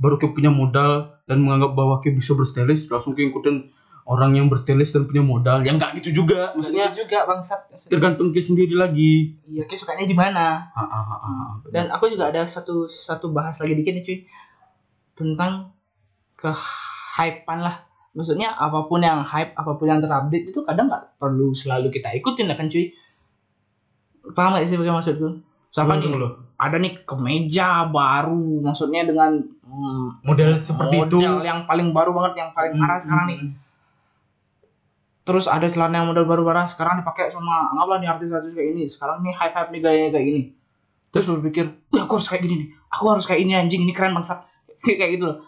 baru 0.00 0.16
kita 0.16 0.32
punya 0.32 0.50
modal 0.50 1.12
dan 1.28 1.44
menganggap 1.44 1.76
bahwa 1.76 2.00
kita 2.00 2.16
bisa 2.16 2.32
berstylish 2.32 2.88
langsung 2.88 3.12
kita 3.12 3.28
ikutin 3.30 3.68
orang 4.02 4.34
yang 4.34 4.50
berstylish 4.50 4.96
dan 4.96 5.06
punya 5.06 5.22
modal. 5.22 5.60
Ya 5.62 5.76
enggak 5.76 5.94
gitu 6.00 6.24
juga. 6.24 6.56
maksudnya 6.56 6.88
Maksudnya 6.90 7.04
juga 7.04 7.18
bangsat 7.28 7.60
tergantung 7.92 8.32
kita 8.32 8.48
sendiri 8.48 8.74
lagi. 8.74 9.36
iya 9.46 9.68
kayak 9.68 9.78
sukanya 9.78 10.08
di 10.08 10.16
mana 10.16 10.72
Ah, 10.72 10.82
ah, 10.82 11.04
ah, 11.20 11.48
dan 11.70 11.92
aku 11.92 12.08
juga 12.10 12.32
ada 12.32 12.48
satu 12.48 12.88
satu 12.88 13.30
bahas 13.30 13.60
lagi 13.62 13.76
dikit 13.78 13.92
nih 13.94 14.02
cuy 14.02 14.18
tentang 15.14 15.70
ke 16.34 16.50
hypean 17.20 17.60
lah 17.62 17.84
maksudnya 18.12 18.52
apa 18.56 18.88
pun 18.88 19.00
yang 19.00 19.24
hype 19.24 19.52
apa 19.56 19.76
pun 19.76 19.86
yang 19.88 20.00
terupdate 20.04 20.48
itu 20.50 20.60
kadang 20.64 20.88
nggak 20.88 21.16
perlu 21.16 21.52
selalu 21.56 21.88
kita 21.92 22.12
ikutin 22.16 22.50
ya 22.50 22.56
kan 22.58 22.68
cuy 22.68 22.92
paham 24.36 24.56
gak 24.58 24.68
sih 24.68 24.76
bagaimana 24.76 25.00
maksudku 25.00 25.28
misalkan 25.72 25.96
nih? 25.96 26.04
Tunggu 26.04 26.20
loh. 26.20 26.32
ada 26.54 26.76
nih 26.76 26.92
kemeja 27.02 27.68
baru. 27.88 28.60
Maksudnya 28.60 29.02
dengan 29.02 29.40
hmm, 29.42 30.22
model 30.22 30.54
seperti 30.54 30.94
itu. 31.00 31.16
model 31.16 31.34
yang 31.40 31.64
paling 31.64 31.90
baru 31.90 32.12
banget 32.12 32.32
yang 32.38 32.50
paling 32.52 32.76
parah 32.76 32.94
Hmm, 32.94 33.02
sekarang 33.02 33.26
nih. 33.26 33.38
hmm, 33.40 33.50
terus 35.22 35.46
ada 35.46 35.66
celana 35.66 35.96
yang 35.96 36.08
model 36.08 36.22
baru 36.24 36.42
parah 36.42 36.66
sekarang 36.66 36.98
dipakai 36.98 37.30
sama 37.30 37.70
anggaplah 37.70 37.98
nih 37.98 38.08
artis-artis 38.08 38.52
kayak 38.52 38.68
ini. 38.70 38.84
Sekarang 38.86 39.22
nih 39.22 39.32
hype 39.32 39.54
hype 39.54 39.70
nih 39.70 39.80
gaya 39.80 40.04
kayak 40.10 40.22
gini. 40.24 40.42
Terus 41.08 41.26
lu 41.28 41.40
pikir 41.40 41.64
wah 41.88 42.02
aku 42.02 42.14
harus 42.16 42.28
kayak 42.28 42.42
gini 42.42 42.54
nih. 42.56 42.68
Aku 42.90 43.04
harus 43.08 43.24
kayak 43.24 43.40
ini 43.40 43.52
anjing 43.54 43.80
ini 43.80 43.92
keren 43.92 44.12
bangsat. 44.12 44.44
Kayak 44.82 45.14
gitu 45.14 45.24
loh. 45.24 45.38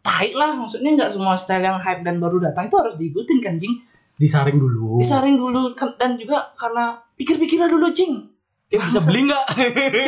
Tai 0.00 0.30
lah 0.32 0.54
maksudnya 0.54 0.90
nggak 0.92 1.10
semua 1.10 1.34
style 1.34 1.62
yang 1.62 1.78
hype 1.78 2.02
dan 2.02 2.18
baru 2.18 2.38
datang 2.40 2.66
itu 2.66 2.74
harus 2.74 2.94
diikutin 2.94 3.38
kan 3.38 3.54
jing 3.56 3.78
disaring 4.16 4.56
dulu. 4.56 4.98
Disaring 4.98 5.34
dulu 5.34 5.70
kan- 5.72 5.94
dan 5.94 6.14
juga 6.14 6.50
karena 6.54 6.98
pikir-pikirlah 7.14 7.66
dulu 7.66 7.90
jing 7.90 8.26
Kita 8.66 8.82
bisa 8.90 9.00
beli 9.06 9.30
nggak? 9.30 9.44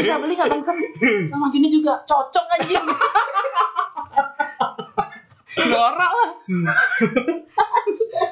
Bisa 0.02 0.18
beli 0.18 0.34
nggak 0.34 0.50
bangsat 0.50 0.76
sama 1.30 1.46
gini 1.54 1.70
juga. 1.70 2.02
Cocok 2.02 2.44
anjing. 2.58 2.86
Norak 5.58 6.10
lah. 6.10 6.30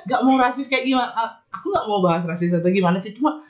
Nggak 0.06 0.20
mau 0.26 0.34
rasis 0.42 0.66
kayak 0.66 0.82
gimana. 0.82 1.10
Ah, 1.14 1.30
aku 1.54 1.70
nggak 1.70 1.86
mau 1.86 2.02
bahas 2.02 2.26
rasis 2.26 2.50
atau 2.58 2.70
gimana 2.74 2.98
sih 2.98 3.14
cuma 3.14 3.46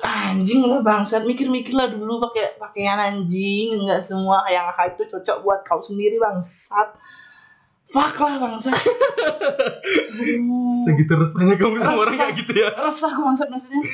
anjing 0.00 0.64
lah 0.64 0.80
bangsat. 0.80 1.28
Mikir-mikir 1.28 1.76
lah 1.76 1.92
dulu 1.92 2.16
pakai 2.32 2.56
pakaian 2.56 2.96
anjing. 2.96 3.76
Nggak 3.76 4.00
semua 4.00 4.48
yang 4.48 4.72
hype 4.72 4.96
tuh 4.96 5.20
cocok 5.20 5.44
buat 5.44 5.60
kau 5.68 5.84
sendiri 5.84 6.16
bangsat. 6.16 6.96
Fuck 7.92 8.16
lah 8.24 8.40
bangsat. 8.40 8.72
Segitu 10.80 11.12
resahnya 11.12 11.60
kamu 11.60 11.76
sama 11.84 12.00
orang 12.08 12.16
kayak 12.16 12.34
gitu 12.40 12.52
ya? 12.56 12.72
Resah 12.72 13.12
aku 13.12 13.20
bangsat 13.20 13.52
maksudnya 13.52 13.84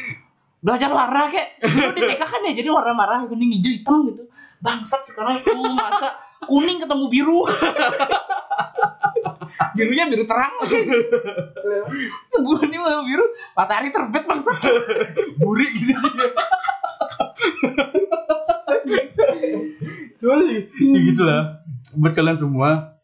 belajar 0.64 0.88
warna 0.88 1.28
kayak 1.28 1.60
dulu 1.60 1.92
di 1.92 2.00
TK 2.08 2.22
kan 2.24 2.40
ya 2.48 2.52
jadi 2.56 2.68
warna 2.72 2.96
merah 2.96 3.28
kuning 3.28 3.52
hijau 3.60 3.68
hitam 3.68 4.08
gitu. 4.08 4.24
Bangsat 4.64 5.04
sekarang 5.04 5.44
uh, 5.44 5.72
masa 5.76 6.16
kuning 6.48 6.80
ketemu 6.80 7.04
biru. 7.12 7.44
Birunya 9.76 10.08
biru 10.08 10.24
terang. 10.24 10.56
Bulan 12.40 12.64
ini 12.72 12.78
mau 12.80 13.04
biru 13.04 13.28
matahari 13.52 13.92
terbit 13.92 14.24
bangsat. 14.24 14.56
Burik 15.36 15.72
gitu 15.76 16.00
sih 16.00 16.12
cuma 20.24 20.40
ya 20.40 21.00
gitu 21.04 21.22
lah 21.22 21.60
buat 22.00 22.16
kalian 22.16 22.40
semua. 22.40 22.96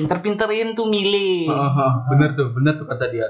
Pinter-pinterin 0.00 0.72
tuh 0.72 0.88
milih. 0.88 1.52
Ah, 1.52 2.08
bener 2.08 2.32
tuh 2.32 2.48
bener 2.56 2.80
tuh 2.80 2.88
kata 2.88 3.12
dia. 3.12 3.28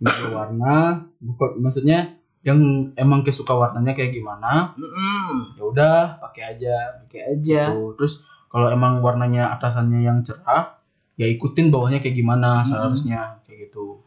Milih 0.00 0.32
warna 0.32 1.04
bukan 1.20 1.60
maksudnya 1.60 2.16
yang 2.44 2.60
emang 2.94 3.24
kayak 3.24 3.34
suka 3.34 3.56
warnanya 3.56 3.96
kayak 3.96 4.12
gimana 4.12 4.76
Mm-mm. 4.76 5.56
ya 5.56 5.64
udah 5.64 5.96
pakai 6.20 6.56
aja 6.56 6.76
Oke 7.00 7.18
aja 7.18 7.72
Tuh. 7.72 7.96
terus 7.96 8.20
kalau 8.52 8.68
emang 8.68 9.00
warnanya 9.00 9.48
atasannya 9.50 10.04
yang 10.04 10.20
cerah 10.22 10.76
ya 11.16 11.24
ikutin 11.24 11.72
bawahnya 11.72 12.04
kayak 12.04 12.14
gimana 12.14 12.60
Mm-mm. 12.60 12.68
seharusnya 12.68 13.40
kayak 13.48 13.72
gitu 13.72 14.04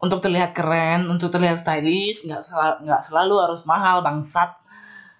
untuk 0.00 0.24
terlihat 0.24 0.56
keren, 0.56 1.12
untuk 1.12 1.28
terlihat 1.28 1.60
stylish, 1.60 2.24
nggak 2.24 2.40
sel- 2.40 2.80
nggak 2.88 3.04
selalu 3.04 3.36
harus 3.36 3.68
mahal 3.68 4.00
bangsat. 4.00 4.56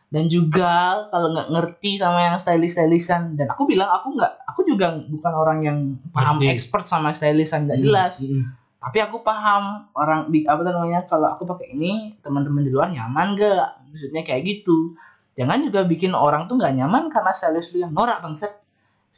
Dan 0.09 0.25
juga 0.27 1.05
kalau 1.13 1.37
nggak 1.37 1.53
ngerti 1.53 2.01
sama 2.01 2.25
yang 2.25 2.41
stylish 2.41 2.81
stylishan, 2.81 3.37
dan 3.37 3.53
aku 3.53 3.69
bilang 3.69 3.93
aku 3.93 4.17
nggak, 4.17 4.41
aku 4.49 4.65
juga 4.65 4.97
bukan 5.05 5.33
orang 5.37 5.59
yang 5.61 5.79
paham 6.17 6.41
Ngerti. 6.41 6.57
expert 6.57 6.89
sama 6.89 7.13
stylishan 7.13 7.69
nggak 7.69 7.77
jelas. 7.77 8.25
Mm-mm. 8.25 8.57
Tapi 8.81 8.99
aku 9.05 9.21
paham 9.21 9.93
orang 9.93 10.33
di 10.33 10.49
apa 10.49 10.65
namanya 10.65 11.05
kalau 11.05 11.29
aku 11.29 11.45
pakai 11.45 11.77
ini 11.77 12.17
teman-teman 12.25 12.65
di 12.65 12.73
luar 12.73 12.89
nyaman 12.89 13.37
gak? 13.37 13.93
Maksudnya 13.93 14.23
kayak 14.25 14.43
gitu. 14.49 14.97
Jangan 15.37 15.61
juga 15.69 15.85
bikin 15.85 16.17
orang 16.17 16.49
tuh 16.49 16.57
nggak 16.57 16.75
nyaman 16.81 17.13
karena 17.13 17.33
stylist 17.33 17.77
lu 17.77 17.85
yang 17.85 17.93
norak 17.93 18.25
bangsat. 18.25 18.51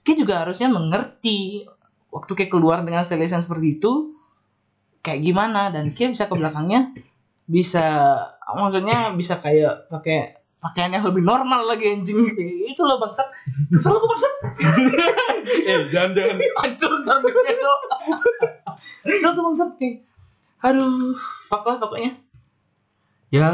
Kita 0.03 0.27
juga 0.27 0.43
harusnya 0.43 0.67
mengerti 0.67 1.67
waktu 2.13 2.33
kayak 2.37 2.53
keluar 2.53 2.85
dengan 2.85 3.01
stylishan 3.03 3.41
seperti 3.41 3.81
itu 3.81 4.13
kayak 5.01 5.25
gimana 5.25 5.73
dan 5.73 5.97
Kia 5.97 6.13
bisa 6.13 6.29
ke 6.29 6.35
belakangnya 6.37 6.93
bisa 7.49 7.85
maksudnya 8.53 9.17
bisa 9.17 9.41
kayak 9.41 9.91
pakai 9.91 10.39
pakaian 10.63 10.95
yang 10.95 11.03
lebih 11.03 11.27
normal 11.27 11.67
lagi 11.67 11.91
anjing 11.91 12.23
gitu 12.39 12.83
loh 12.87 13.03
bangsat 13.03 13.27
kesel 13.73 13.99
aku 13.99 14.07
bangsat 14.07 14.35
eh 15.73 15.81
jangan 15.91 16.11
jangan 16.15 16.37
hancur 16.39 16.93
darbitnya 17.03 17.55
cok 17.59 17.81
kesel 19.03 19.34
aku 19.34 19.40
bangsat 19.42 19.70
kayak 19.78 20.07
aduh 20.62 21.14
fuck 21.50 21.66
lah 21.66 21.76
pokoknya. 21.82 22.18
Ya 23.34 23.50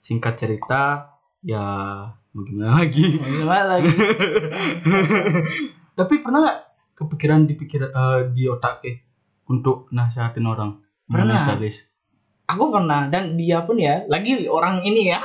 singkat 0.00 0.40
cerita 0.40 1.12
ya 1.44 1.64
mau 2.32 2.42
gimana 2.46 2.80
lagi? 2.80 3.20
Mau 3.20 3.28
gimana 3.28 3.64
lagi? 3.76 3.92
Tapi 5.98 6.14
pernah 6.24 6.38
nggak 6.46 6.58
kepikiran 6.96 7.44
di 7.44 7.54
pikir 7.58 7.92
eh, 7.92 8.20
di 8.32 8.48
otak 8.48 8.80
eh, 8.88 9.04
untuk 9.52 9.92
nasihatin 9.92 10.48
orang? 10.48 10.80
Pernah. 11.08 11.40
stylist? 11.40 11.92
aku 12.48 12.72
pernah 12.72 13.12
dan 13.12 13.36
dia 13.36 13.60
pun 13.68 13.76
ya 13.76 14.08
lagi 14.08 14.48
orang 14.48 14.80
ini 14.80 15.12
ya. 15.12 15.20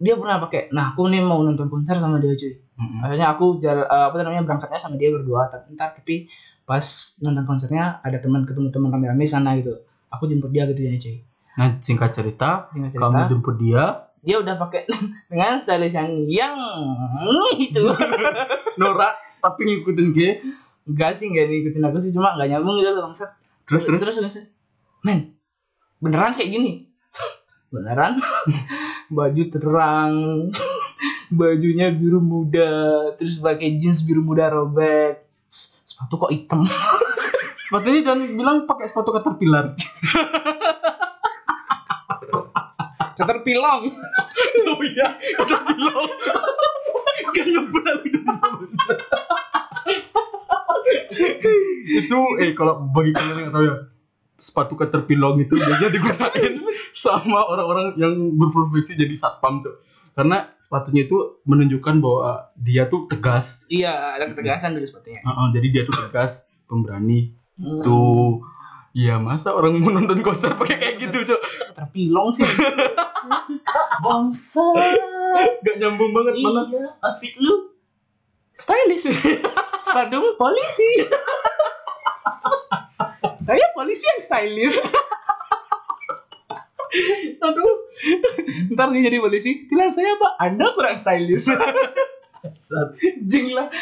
Dia 0.00 0.16
pernah 0.16 0.40
pakai 0.40 0.72
nah 0.72 0.96
aku 0.96 1.12
nih 1.12 1.20
mau 1.20 1.44
nonton 1.44 1.68
konser 1.68 2.00
sama 2.00 2.16
dia 2.16 2.32
cuy. 2.32 2.64
Mm-mm. 2.74 3.06
akhirnya 3.06 3.30
aku 3.30 3.62
jar, 3.62 3.86
eh, 3.86 4.04
apa 4.10 4.18
namanya 4.18 4.42
berangkatnya 4.42 4.80
sama 4.82 4.98
dia 4.98 5.14
berdua 5.14 5.46
tapi 5.46 5.78
ntar 5.78 5.94
tapi 5.94 6.26
pas 6.64 6.84
nonton 7.20 7.44
konsernya 7.44 8.00
ada 8.00 8.18
teman 8.20 8.48
ketemu 8.48 8.72
teman 8.72 8.88
rame-rame 8.92 9.24
sana 9.28 9.56
gitu. 9.60 9.84
Aku 10.08 10.28
jemput 10.30 10.50
dia 10.50 10.64
gitu 10.68 10.82
ya 10.84 10.96
cuy 10.96 11.18
nah 11.54 11.70
singkat 11.78 12.10
cerita 12.10 12.66
Singkat 12.74 12.98
kamu 12.98 13.14
cerita 13.14 13.30
jemput 13.30 13.56
dia? 13.62 13.84
Dia 14.24 14.36
udah 14.40 14.54
pakai 14.58 14.88
dengan 15.30 15.60
stylist 15.62 15.94
yang 15.94 16.10
yang 16.26 16.56
itu. 17.64 17.84
Norak 18.80 19.14
tapi 19.38 19.60
ngikutin 19.68 20.06
gue 20.16 20.30
enggak 20.88 21.12
sih 21.14 21.30
enggak 21.30 21.52
ngikutin 21.52 21.84
aku 21.84 21.98
sih 22.00 22.10
cuma 22.16 22.34
enggak 22.34 22.56
nyambung 22.56 22.80
gitu 22.82 22.90
loh 22.90 23.06
bangsat. 23.06 23.30
Terus? 23.70 23.86
Terus 23.86 24.00
terus 24.02 24.16
terus. 24.18 24.36
Men 25.06 25.38
beneran 26.02 26.34
kayak 26.34 26.50
gini? 26.50 26.90
Beneran? 27.70 28.18
Baju 29.12 29.42
terang 29.52 30.12
bajunya 31.32 31.90
biru 31.90 32.22
muda 32.22 33.12
terus 33.18 33.42
pakai 33.42 33.76
jeans 33.80 34.04
biru 34.04 34.22
muda 34.22 34.48
robek 34.52 35.23
sepatu 35.94 36.26
kok 36.26 36.32
hitam? 36.34 36.66
Sepatunya 37.70 38.02
jangan 38.02 38.34
bilang 38.34 38.56
pakai 38.66 38.90
sepatu 38.90 39.14
caterpillar 39.14 39.78
keterpilang. 43.14 43.94
Oh 44.74 44.82
iya 44.82 45.06
caterpillar 45.38 46.06
kan 47.34 47.66
benar 47.70 47.96
itu 48.06 48.18
itu 51.84 52.18
eh 52.42 52.50
kalau 52.58 52.90
bagi 52.90 53.14
kalian 53.14 53.48
yang 53.48 53.52
tahu 53.54 53.64
ya 53.66 53.76
sepatu 54.38 54.74
caterpillar 54.74 55.38
itu 55.38 55.54
biasanya 55.54 55.90
digunain 55.94 56.54
sama 56.90 57.46
orang-orang 57.46 57.94
yang 57.98 58.14
berprofesi 58.34 58.98
jadi 58.98 59.14
satpam 59.14 59.62
tuh 59.62 59.78
karena 60.14 60.46
sepatunya 60.58 61.04
itu 61.04 61.42
menunjukkan 61.42 61.94
bahwa 61.98 62.48
dia 62.54 62.86
tuh 62.86 63.06
tegas 63.06 63.66
Iya, 63.66 64.14
ada 64.14 64.24
ketegasan 64.26 64.72
dari 64.72 64.86
sepatunya. 64.86 65.20
Heeh, 65.20 65.46
jadi 65.52 65.66
dia 65.70 65.82
tuh 65.84 65.94
tegas 66.00 66.48
pemberani 66.64 67.36
Hmm. 67.54 67.78
tuh 67.80 68.42
Iya 68.90 69.18
masa 69.18 69.50
orang 69.50 69.74
mau 69.78 69.90
nonton 69.90 70.22
konser 70.22 70.54
pakai 70.54 70.74
kayak 70.74 70.94
gitu 71.02 71.22
cok 71.24 71.38
Masa 71.38 71.64
keterpilong 71.66 72.30
sih? 72.30 72.46
Bangsa. 74.06 74.62
Gak 75.62 75.74
nyambung 75.78 76.10
banget 76.10 76.34
Iya, 76.38 76.46
malah 76.46 76.64
outfit 77.02 77.34
lu 77.38 77.70
stylish. 78.54 79.06
Sepatu 79.82 80.34
polisi. 80.34 80.90
Saya 83.46 83.64
polisi 83.70 84.02
yang 84.04 84.20
stylish. 84.20 84.74
Aduh, 87.42 87.74
ntar 88.74 88.94
dia 88.94 89.02
jadi 89.10 89.18
polisi. 89.18 89.66
Bilang 89.66 89.90
saya 89.90 90.14
apa? 90.14 90.38
Anda 90.38 90.70
kurang 90.72 90.96
stylish. 90.98 91.50
Jing 93.26 93.50
lah. 93.56 93.72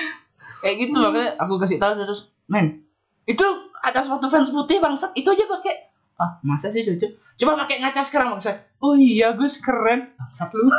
Kayak 0.62 0.76
gitu 0.78 0.96
makanya 1.02 1.34
aku 1.42 1.58
kasih 1.58 1.82
tahu 1.82 1.98
terus, 1.98 2.30
men, 2.46 2.86
itu 3.26 3.42
ada 3.82 3.98
suatu 3.98 4.30
fans 4.30 4.54
putih 4.54 4.78
bangsat, 4.78 5.10
itu 5.18 5.26
aja 5.26 5.44
pakai. 5.50 5.90
Ah 6.22 6.38
masa 6.46 6.70
sih 6.70 6.86
cocok 6.86 7.10
coba 7.42 7.66
pakai 7.66 7.82
ngaca 7.82 8.00
sekarang 8.06 8.38
bangsat. 8.38 8.62
Oh 8.78 8.94
iya 8.94 9.34
gus 9.34 9.58
keren. 9.58 10.14
Bangsat 10.14 10.54
lu. 10.54 10.70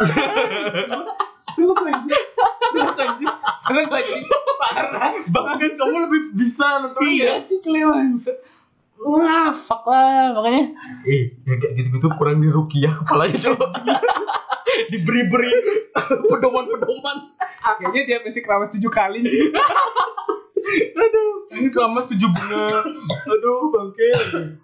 Seneng 1.54 1.76
lagi 2.96 3.26
Seneng 3.60 3.88
lagi 3.92 4.14
Parah. 4.58 5.12
Bahkan 5.28 5.72
kamu 5.76 5.98
lebih 6.08 6.22
bisa 6.40 6.80
nonton 6.80 7.04
Iya 7.04 7.44
cikle 7.44 7.84
bangsat 7.84 8.38
Wah 9.00 9.50
fuck 9.52 9.84
lah 9.86 10.38
Makanya 10.38 10.74
Eh 11.04 11.34
yang 11.44 11.58
kayak 11.60 11.74
gitu-gitu 11.76 12.08
kurang 12.16 12.40
dirukiah 12.40 12.94
kepalanya 13.04 13.38
cok 13.42 13.60
Diberi-beri 14.92 15.54
pedoman-pedoman. 16.30 17.18
Kayaknya 17.78 18.02
dia 18.06 18.18
masih 18.22 18.42
keramas 18.42 18.70
tujuh 18.74 18.90
kali 18.90 19.22
nih 19.22 19.34
Aduh 21.04 21.32
Ini 21.54 21.68
selama 21.70 22.00
setuju 22.02 22.32
bunga 22.32 22.66
Aduh 23.28 23.70
bangke. 23.70 24.08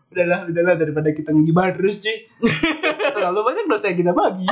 Udahlah 0.10 0.50
udahlah 0.50 0.74
Daripada 0.78 1.10
kita 1.12 1.30
ngegibah 1.36 1.76
terus 1.76 2.00
cuy 2.00 2.26
Terlalu 3.16 3.40
banyak 3.44 3.66
dosa 3.68 3.92
yang 3.92 4.00
kita 4.00 4.14
bagi. 4.16 4.48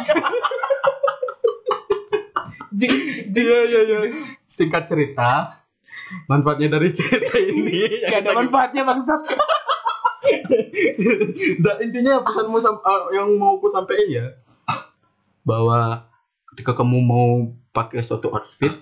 Jing 2.76 2.94
Jing 3.32 3.46
Iya 3.48 3.60
iya 3.66 3.82
iya. 3.88 4.00
Singkat 4.48 4.84
cerita 4.86 5.64
Manfaatnya 6.32 6.80
dari 6.80 6.88
cerita 6.96 7.36
ini. 7.36 7.84
Gak 8.08 8.24
ada 8.24 8.32
manfaatnya 8.32 8.88
bangsat 8.88 9.28
Dan 11.64 11.76
intinya 11.84 12.22
pesanmu 12.22 12.58
ah, 12.62 13.10
yang 13.14 13.36
mau 13.40 13.58
aku 13.58 13.68
sampaikan 13.72 14.08
ya 14.08 14.26
bahwa 15.48 16.12
ketika 16.52 16.76
kamu 16.76 17.00
mau 17.00 17.30
pakai 17.72 18.04
suatu 18.04 18.36
outfit 18.36 18.74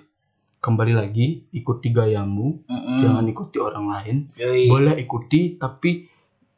kembali 0.65 0.97
lagi 0.97 1.45
ikuti 1.53 1.93
gayamu. 1.93 2.65
Jangan 3.05 3.25
ikuti 3.29 3.61
orang 3.61 3.85
lain. 3.85 4.15
Yoi. 4.33 4.65
boleh 4.65 4.97
ikuti 4.97 5.61
tapi 5.61 6.09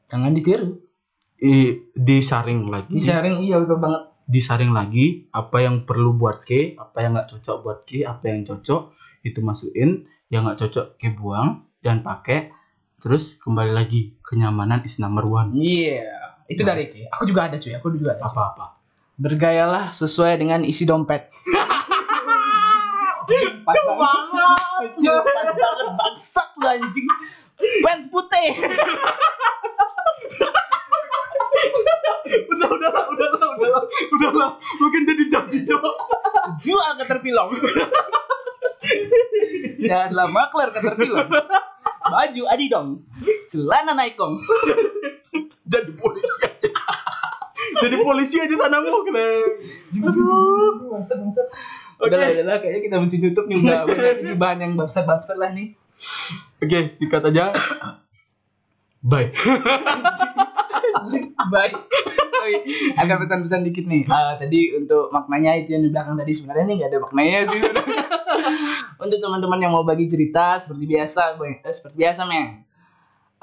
Jangan 0.08 0.32
ditiru. 0.32 0.80
Eh, 1.38 1.92
disaring 1.94 2.72
lagi. 2.72 2.96
Di 2.96 3.04
sharing 3.04 3.44
iya 3.44 3.60
betul 3.60 3.84
banget. 3.84 4.02
Disaring 4.24 4.72
lagi 4.72 5.28
apa 5.36 5.60
yang 5.60 5.84
perlu 5.84 6.16
buat 6.16 6.48
ke 6.48 6.80
apa 6.80 7.04
yang 7.04 7.20
nggak 7.20 7.30
cocok 7.36 7.58
buat 7.64 7.80
ke 7.84 8.08
apa 8.08 8.24
yang 8.32 8.48
cocok 8.48 8.96
itu 9.28 9.40
masukin. 9.44 10.08
Yang 10.32 10.42
nggak 10.48 10.60
cocok 10.64 10.86
ke 10.96 11.12
buang 11.12 11.68
dan 11.84 12.02
pakai 12.04 12.56
terus 12.98 13.38
kembali 13.38 13.78
lagi 13.78 14.18
kenyamanan 14.26 14.82
is 14.82 14.98
number 14.98 15.26
one. 15.26 15.54
Iya. 15.54 16.34
Itu 16.50 16.64
dari 16.64 16.90
Ki 16.90 17.06
Aku 17.14 17.30
juga 17.30 17.52
ada 17.52 17.62
cuy. 17.62 17.76
Aku 17.78 17.94
juga 17.94 18.18
ada 18.18 18.26
apa-apa? 18.26 18.80
Bergayalah 19.18 19.94
sesuai 19.94 20.42
dengan 20.42 20.66
isi 20.66 20.88
dompet. 20.90 21.30
Pas 23.68 23.76
banget. 23.76 24.92
Pas 25.04 25.52
banget 25.52 25.90
Bangsat 25.94 26.50
lu 26.58 26.66
anjing. 26.66 27.08
Pants 27.84 28.08
putih. 28.08 28.50
Udah 32.28 32.70
udah 32.70 32.90
lah 32.92 33.06
udah 33.12 33.28
lah 33.34 33.48
udah 33.58 33.70
lah. 33.76 33.84
Udah 34.16 34.32
lah. 34.32 34.52
Mungkin 34.80 35.02
jadi 35.06 35.24
jadi 35.28 35.60
cowok 35.70 35.96
Jual 36.64 36.92
ke 36.98 37.06
terpilong 37.06 37.50
adalah 39.88 40.28
makler 40.36 40.70
ke 40.74 40.80
terpilong 40.80 41.28
Baju 42.08 42.42
adidong 42.52 42.90
Celana 43.48 43.94
naikong 43.96 44.40
jadi 45.72 45.92
polisi. 45.96 46.32
Aja 46.44 46.70
jadi 47.84 47.96
polisi 48.00 48.36
aja 48.40 48.56
sana 48.56 48.80
mau 48.80 49.04
kena 49.04 49.26
Udah 51.98 52.14
lah, 52.14 52.30
udah 52.30 52.46
lah, 52.46 52.58
kayaknya 52.62 52.82
kita 52.86 52.96
mesti 53.02 53.18
tutup 53.18 53.50
nih 53.50 53.58
udah 53.58 53.90
banyak 53.90 54.38
bahan 54.38 54.58
yang 54.62 54.74
bangsat-bangsat 54.78 55.38
lah 55.42 55.50
nih. 55.50 55.74
oke 56.62 56.80
singkat 56.94 57.26
aja. 57.26 57.50
Bye 59.02 59.34
Baik. 61.54 61.74
Ada 62.96 63.14
pesan-pesan 63.20 63.68
dikit 63.68 63.86
nih. 63.88 64.08
Ah, 64.08 64.40
tadi 64.40 64.72
untuk 64.78 65.12
maknanya 65.12 65.60
itu 65.60 65.76
yang 65.76 65.84
di 65.84 65.92
belakang 65.92 66.16
tadi 66.16 66.32
sebenarnya 66.32 66.64
nih 66.68 66.76
nggak 66.80 66.90
ada 66.90 67.00
maknanya 67.04 67.40
sih 67.52 67.60
untuk 69.04 69.20
teman-teman 69.20 69.60
yang 69.60 69.74
mau 69.76 69.84
bagi 69.84 70.08
cerita 70.08 70.56
seperti 70.58 70.84
biasa, 70.88 71.36
gue 71.36 71.60
eh, 71.62 71.74
seperti 71.74 71.96
biasa 72.00 72.22
men. 72.24 72.64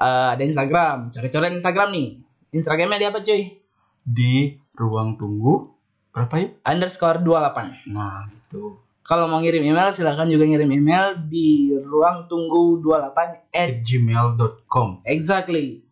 Eh, 0.01 0.29
ada 0.35 0.43
Instagram, 0.43 1.13
coret-coret 1.13 1.53
Instagram 1.53 1.89
nih. 1.93 2.07
Instagramnya 2.55 2.97
di 2.97 3.07
apa 3.07 3.19
cuy? 3.19 3.65
di 4.05 4.53
ruang 4.77 5.17
tunggu 5.17 5.73
berapa 6.13 6.35
ya 6.37 6.47
Underscore 6.69 7.25
28 7.25 7.89
nah 7.89 8.29
itu 8.29 8.77
Kalau 9.05 9.29
mau 9.29 9.37
ngirim 9.37 9.61
email 9.61 9.93
silahkan 9.93 10.25
juga 10.25 10.49
ngirim 10.49 10.69
email 10.81 11.13
di 11.29 11.69
ruang 11.77 12.25
tunggu 12.25 12.81
28 12.81 13.13
at 13.13 13.33
at 13.53 13.71
gmail.com 13.85 15.05
exactly. 15.05 15.84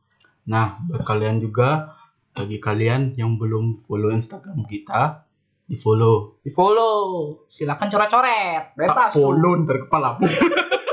Nah 0.43 0.79
buat 0.89 1.03
kalian 1.07 1.39
juga 1.39 1.95
bagi 2.33 2.57
kalian 2.59 3.15
yang 3.15 3.39
belum 3.39 3.85
follow 3.87 4.11
instagram 4.11 4.65
kita 4.67 5.23
di 5.63 5.79
follow 5.79 6.43
Di 6.43 6.51
follow. 6.51 7.47
Silakan 7.47 7.87
coret-coret. 7.87 8.75
Bebas. 8.75 9.15
tuh. 9.15 9.31
follow 9.31 9.63
ntar 9.63 9.87
kepala 9.87 10.19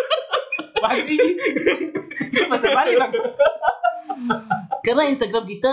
Basi. 0.82 1.18
Masa 2.46 2.66
balik 2.70 2.96
bangsa. 3.02 3.20
Karena 4.86 5.10
Instagram 5.10 5.44
kita 5.50 5.70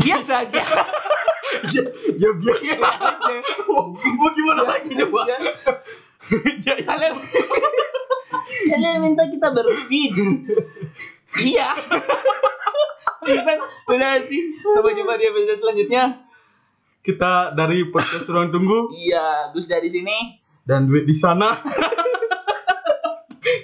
biasa 0.00 0.48
aja. 0.48 0.64
ya, 1.70 1.82
ya 2.18 2.30
biasa 2.34 2.88
aja 2.88 3.36
mau 4.16 4.30
gimana 4.34 4.62
lagi 4.66 4.90
coba. 4.96 5.20
Kalian 6.66 7.14
kalian 8.70 8.96
minta 8.98 9.30
kita 9.30 9.54
berfeed. 9.54 10.16
Iya. 11.36 11.68
Bisa 13.20 13.52
udah 13.86 14.22
sih. 14.22 14.54
Sampai 14.56 14.94
jumpa 14.94 15.14
di 15.14 15.26
episode 15.26 15.58
selanjutnya. 15.58 16.04
kita 17.00 17.54
dari 17.54 17.86
podcast 17.86 18.26
ruang 18.26 18.50
tunggu 18.50 18.90
Iya, 18.92 19.50
Gus 19.50 19.66
dari 19.66 19.86
sini. 19.86 20.42
dan 20.62 20.84
duit 20.84 21.06
di 21.06 21.14
sana 21.14 21.54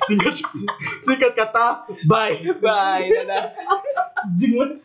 singkat 0.07 0.39
singkat 1.03 1.35
kata 1.35 1.83
bye 2.07 2.39
Bye, 2.63 3.11
dadah. 3.11 3.51
Jing, 4.33 4.79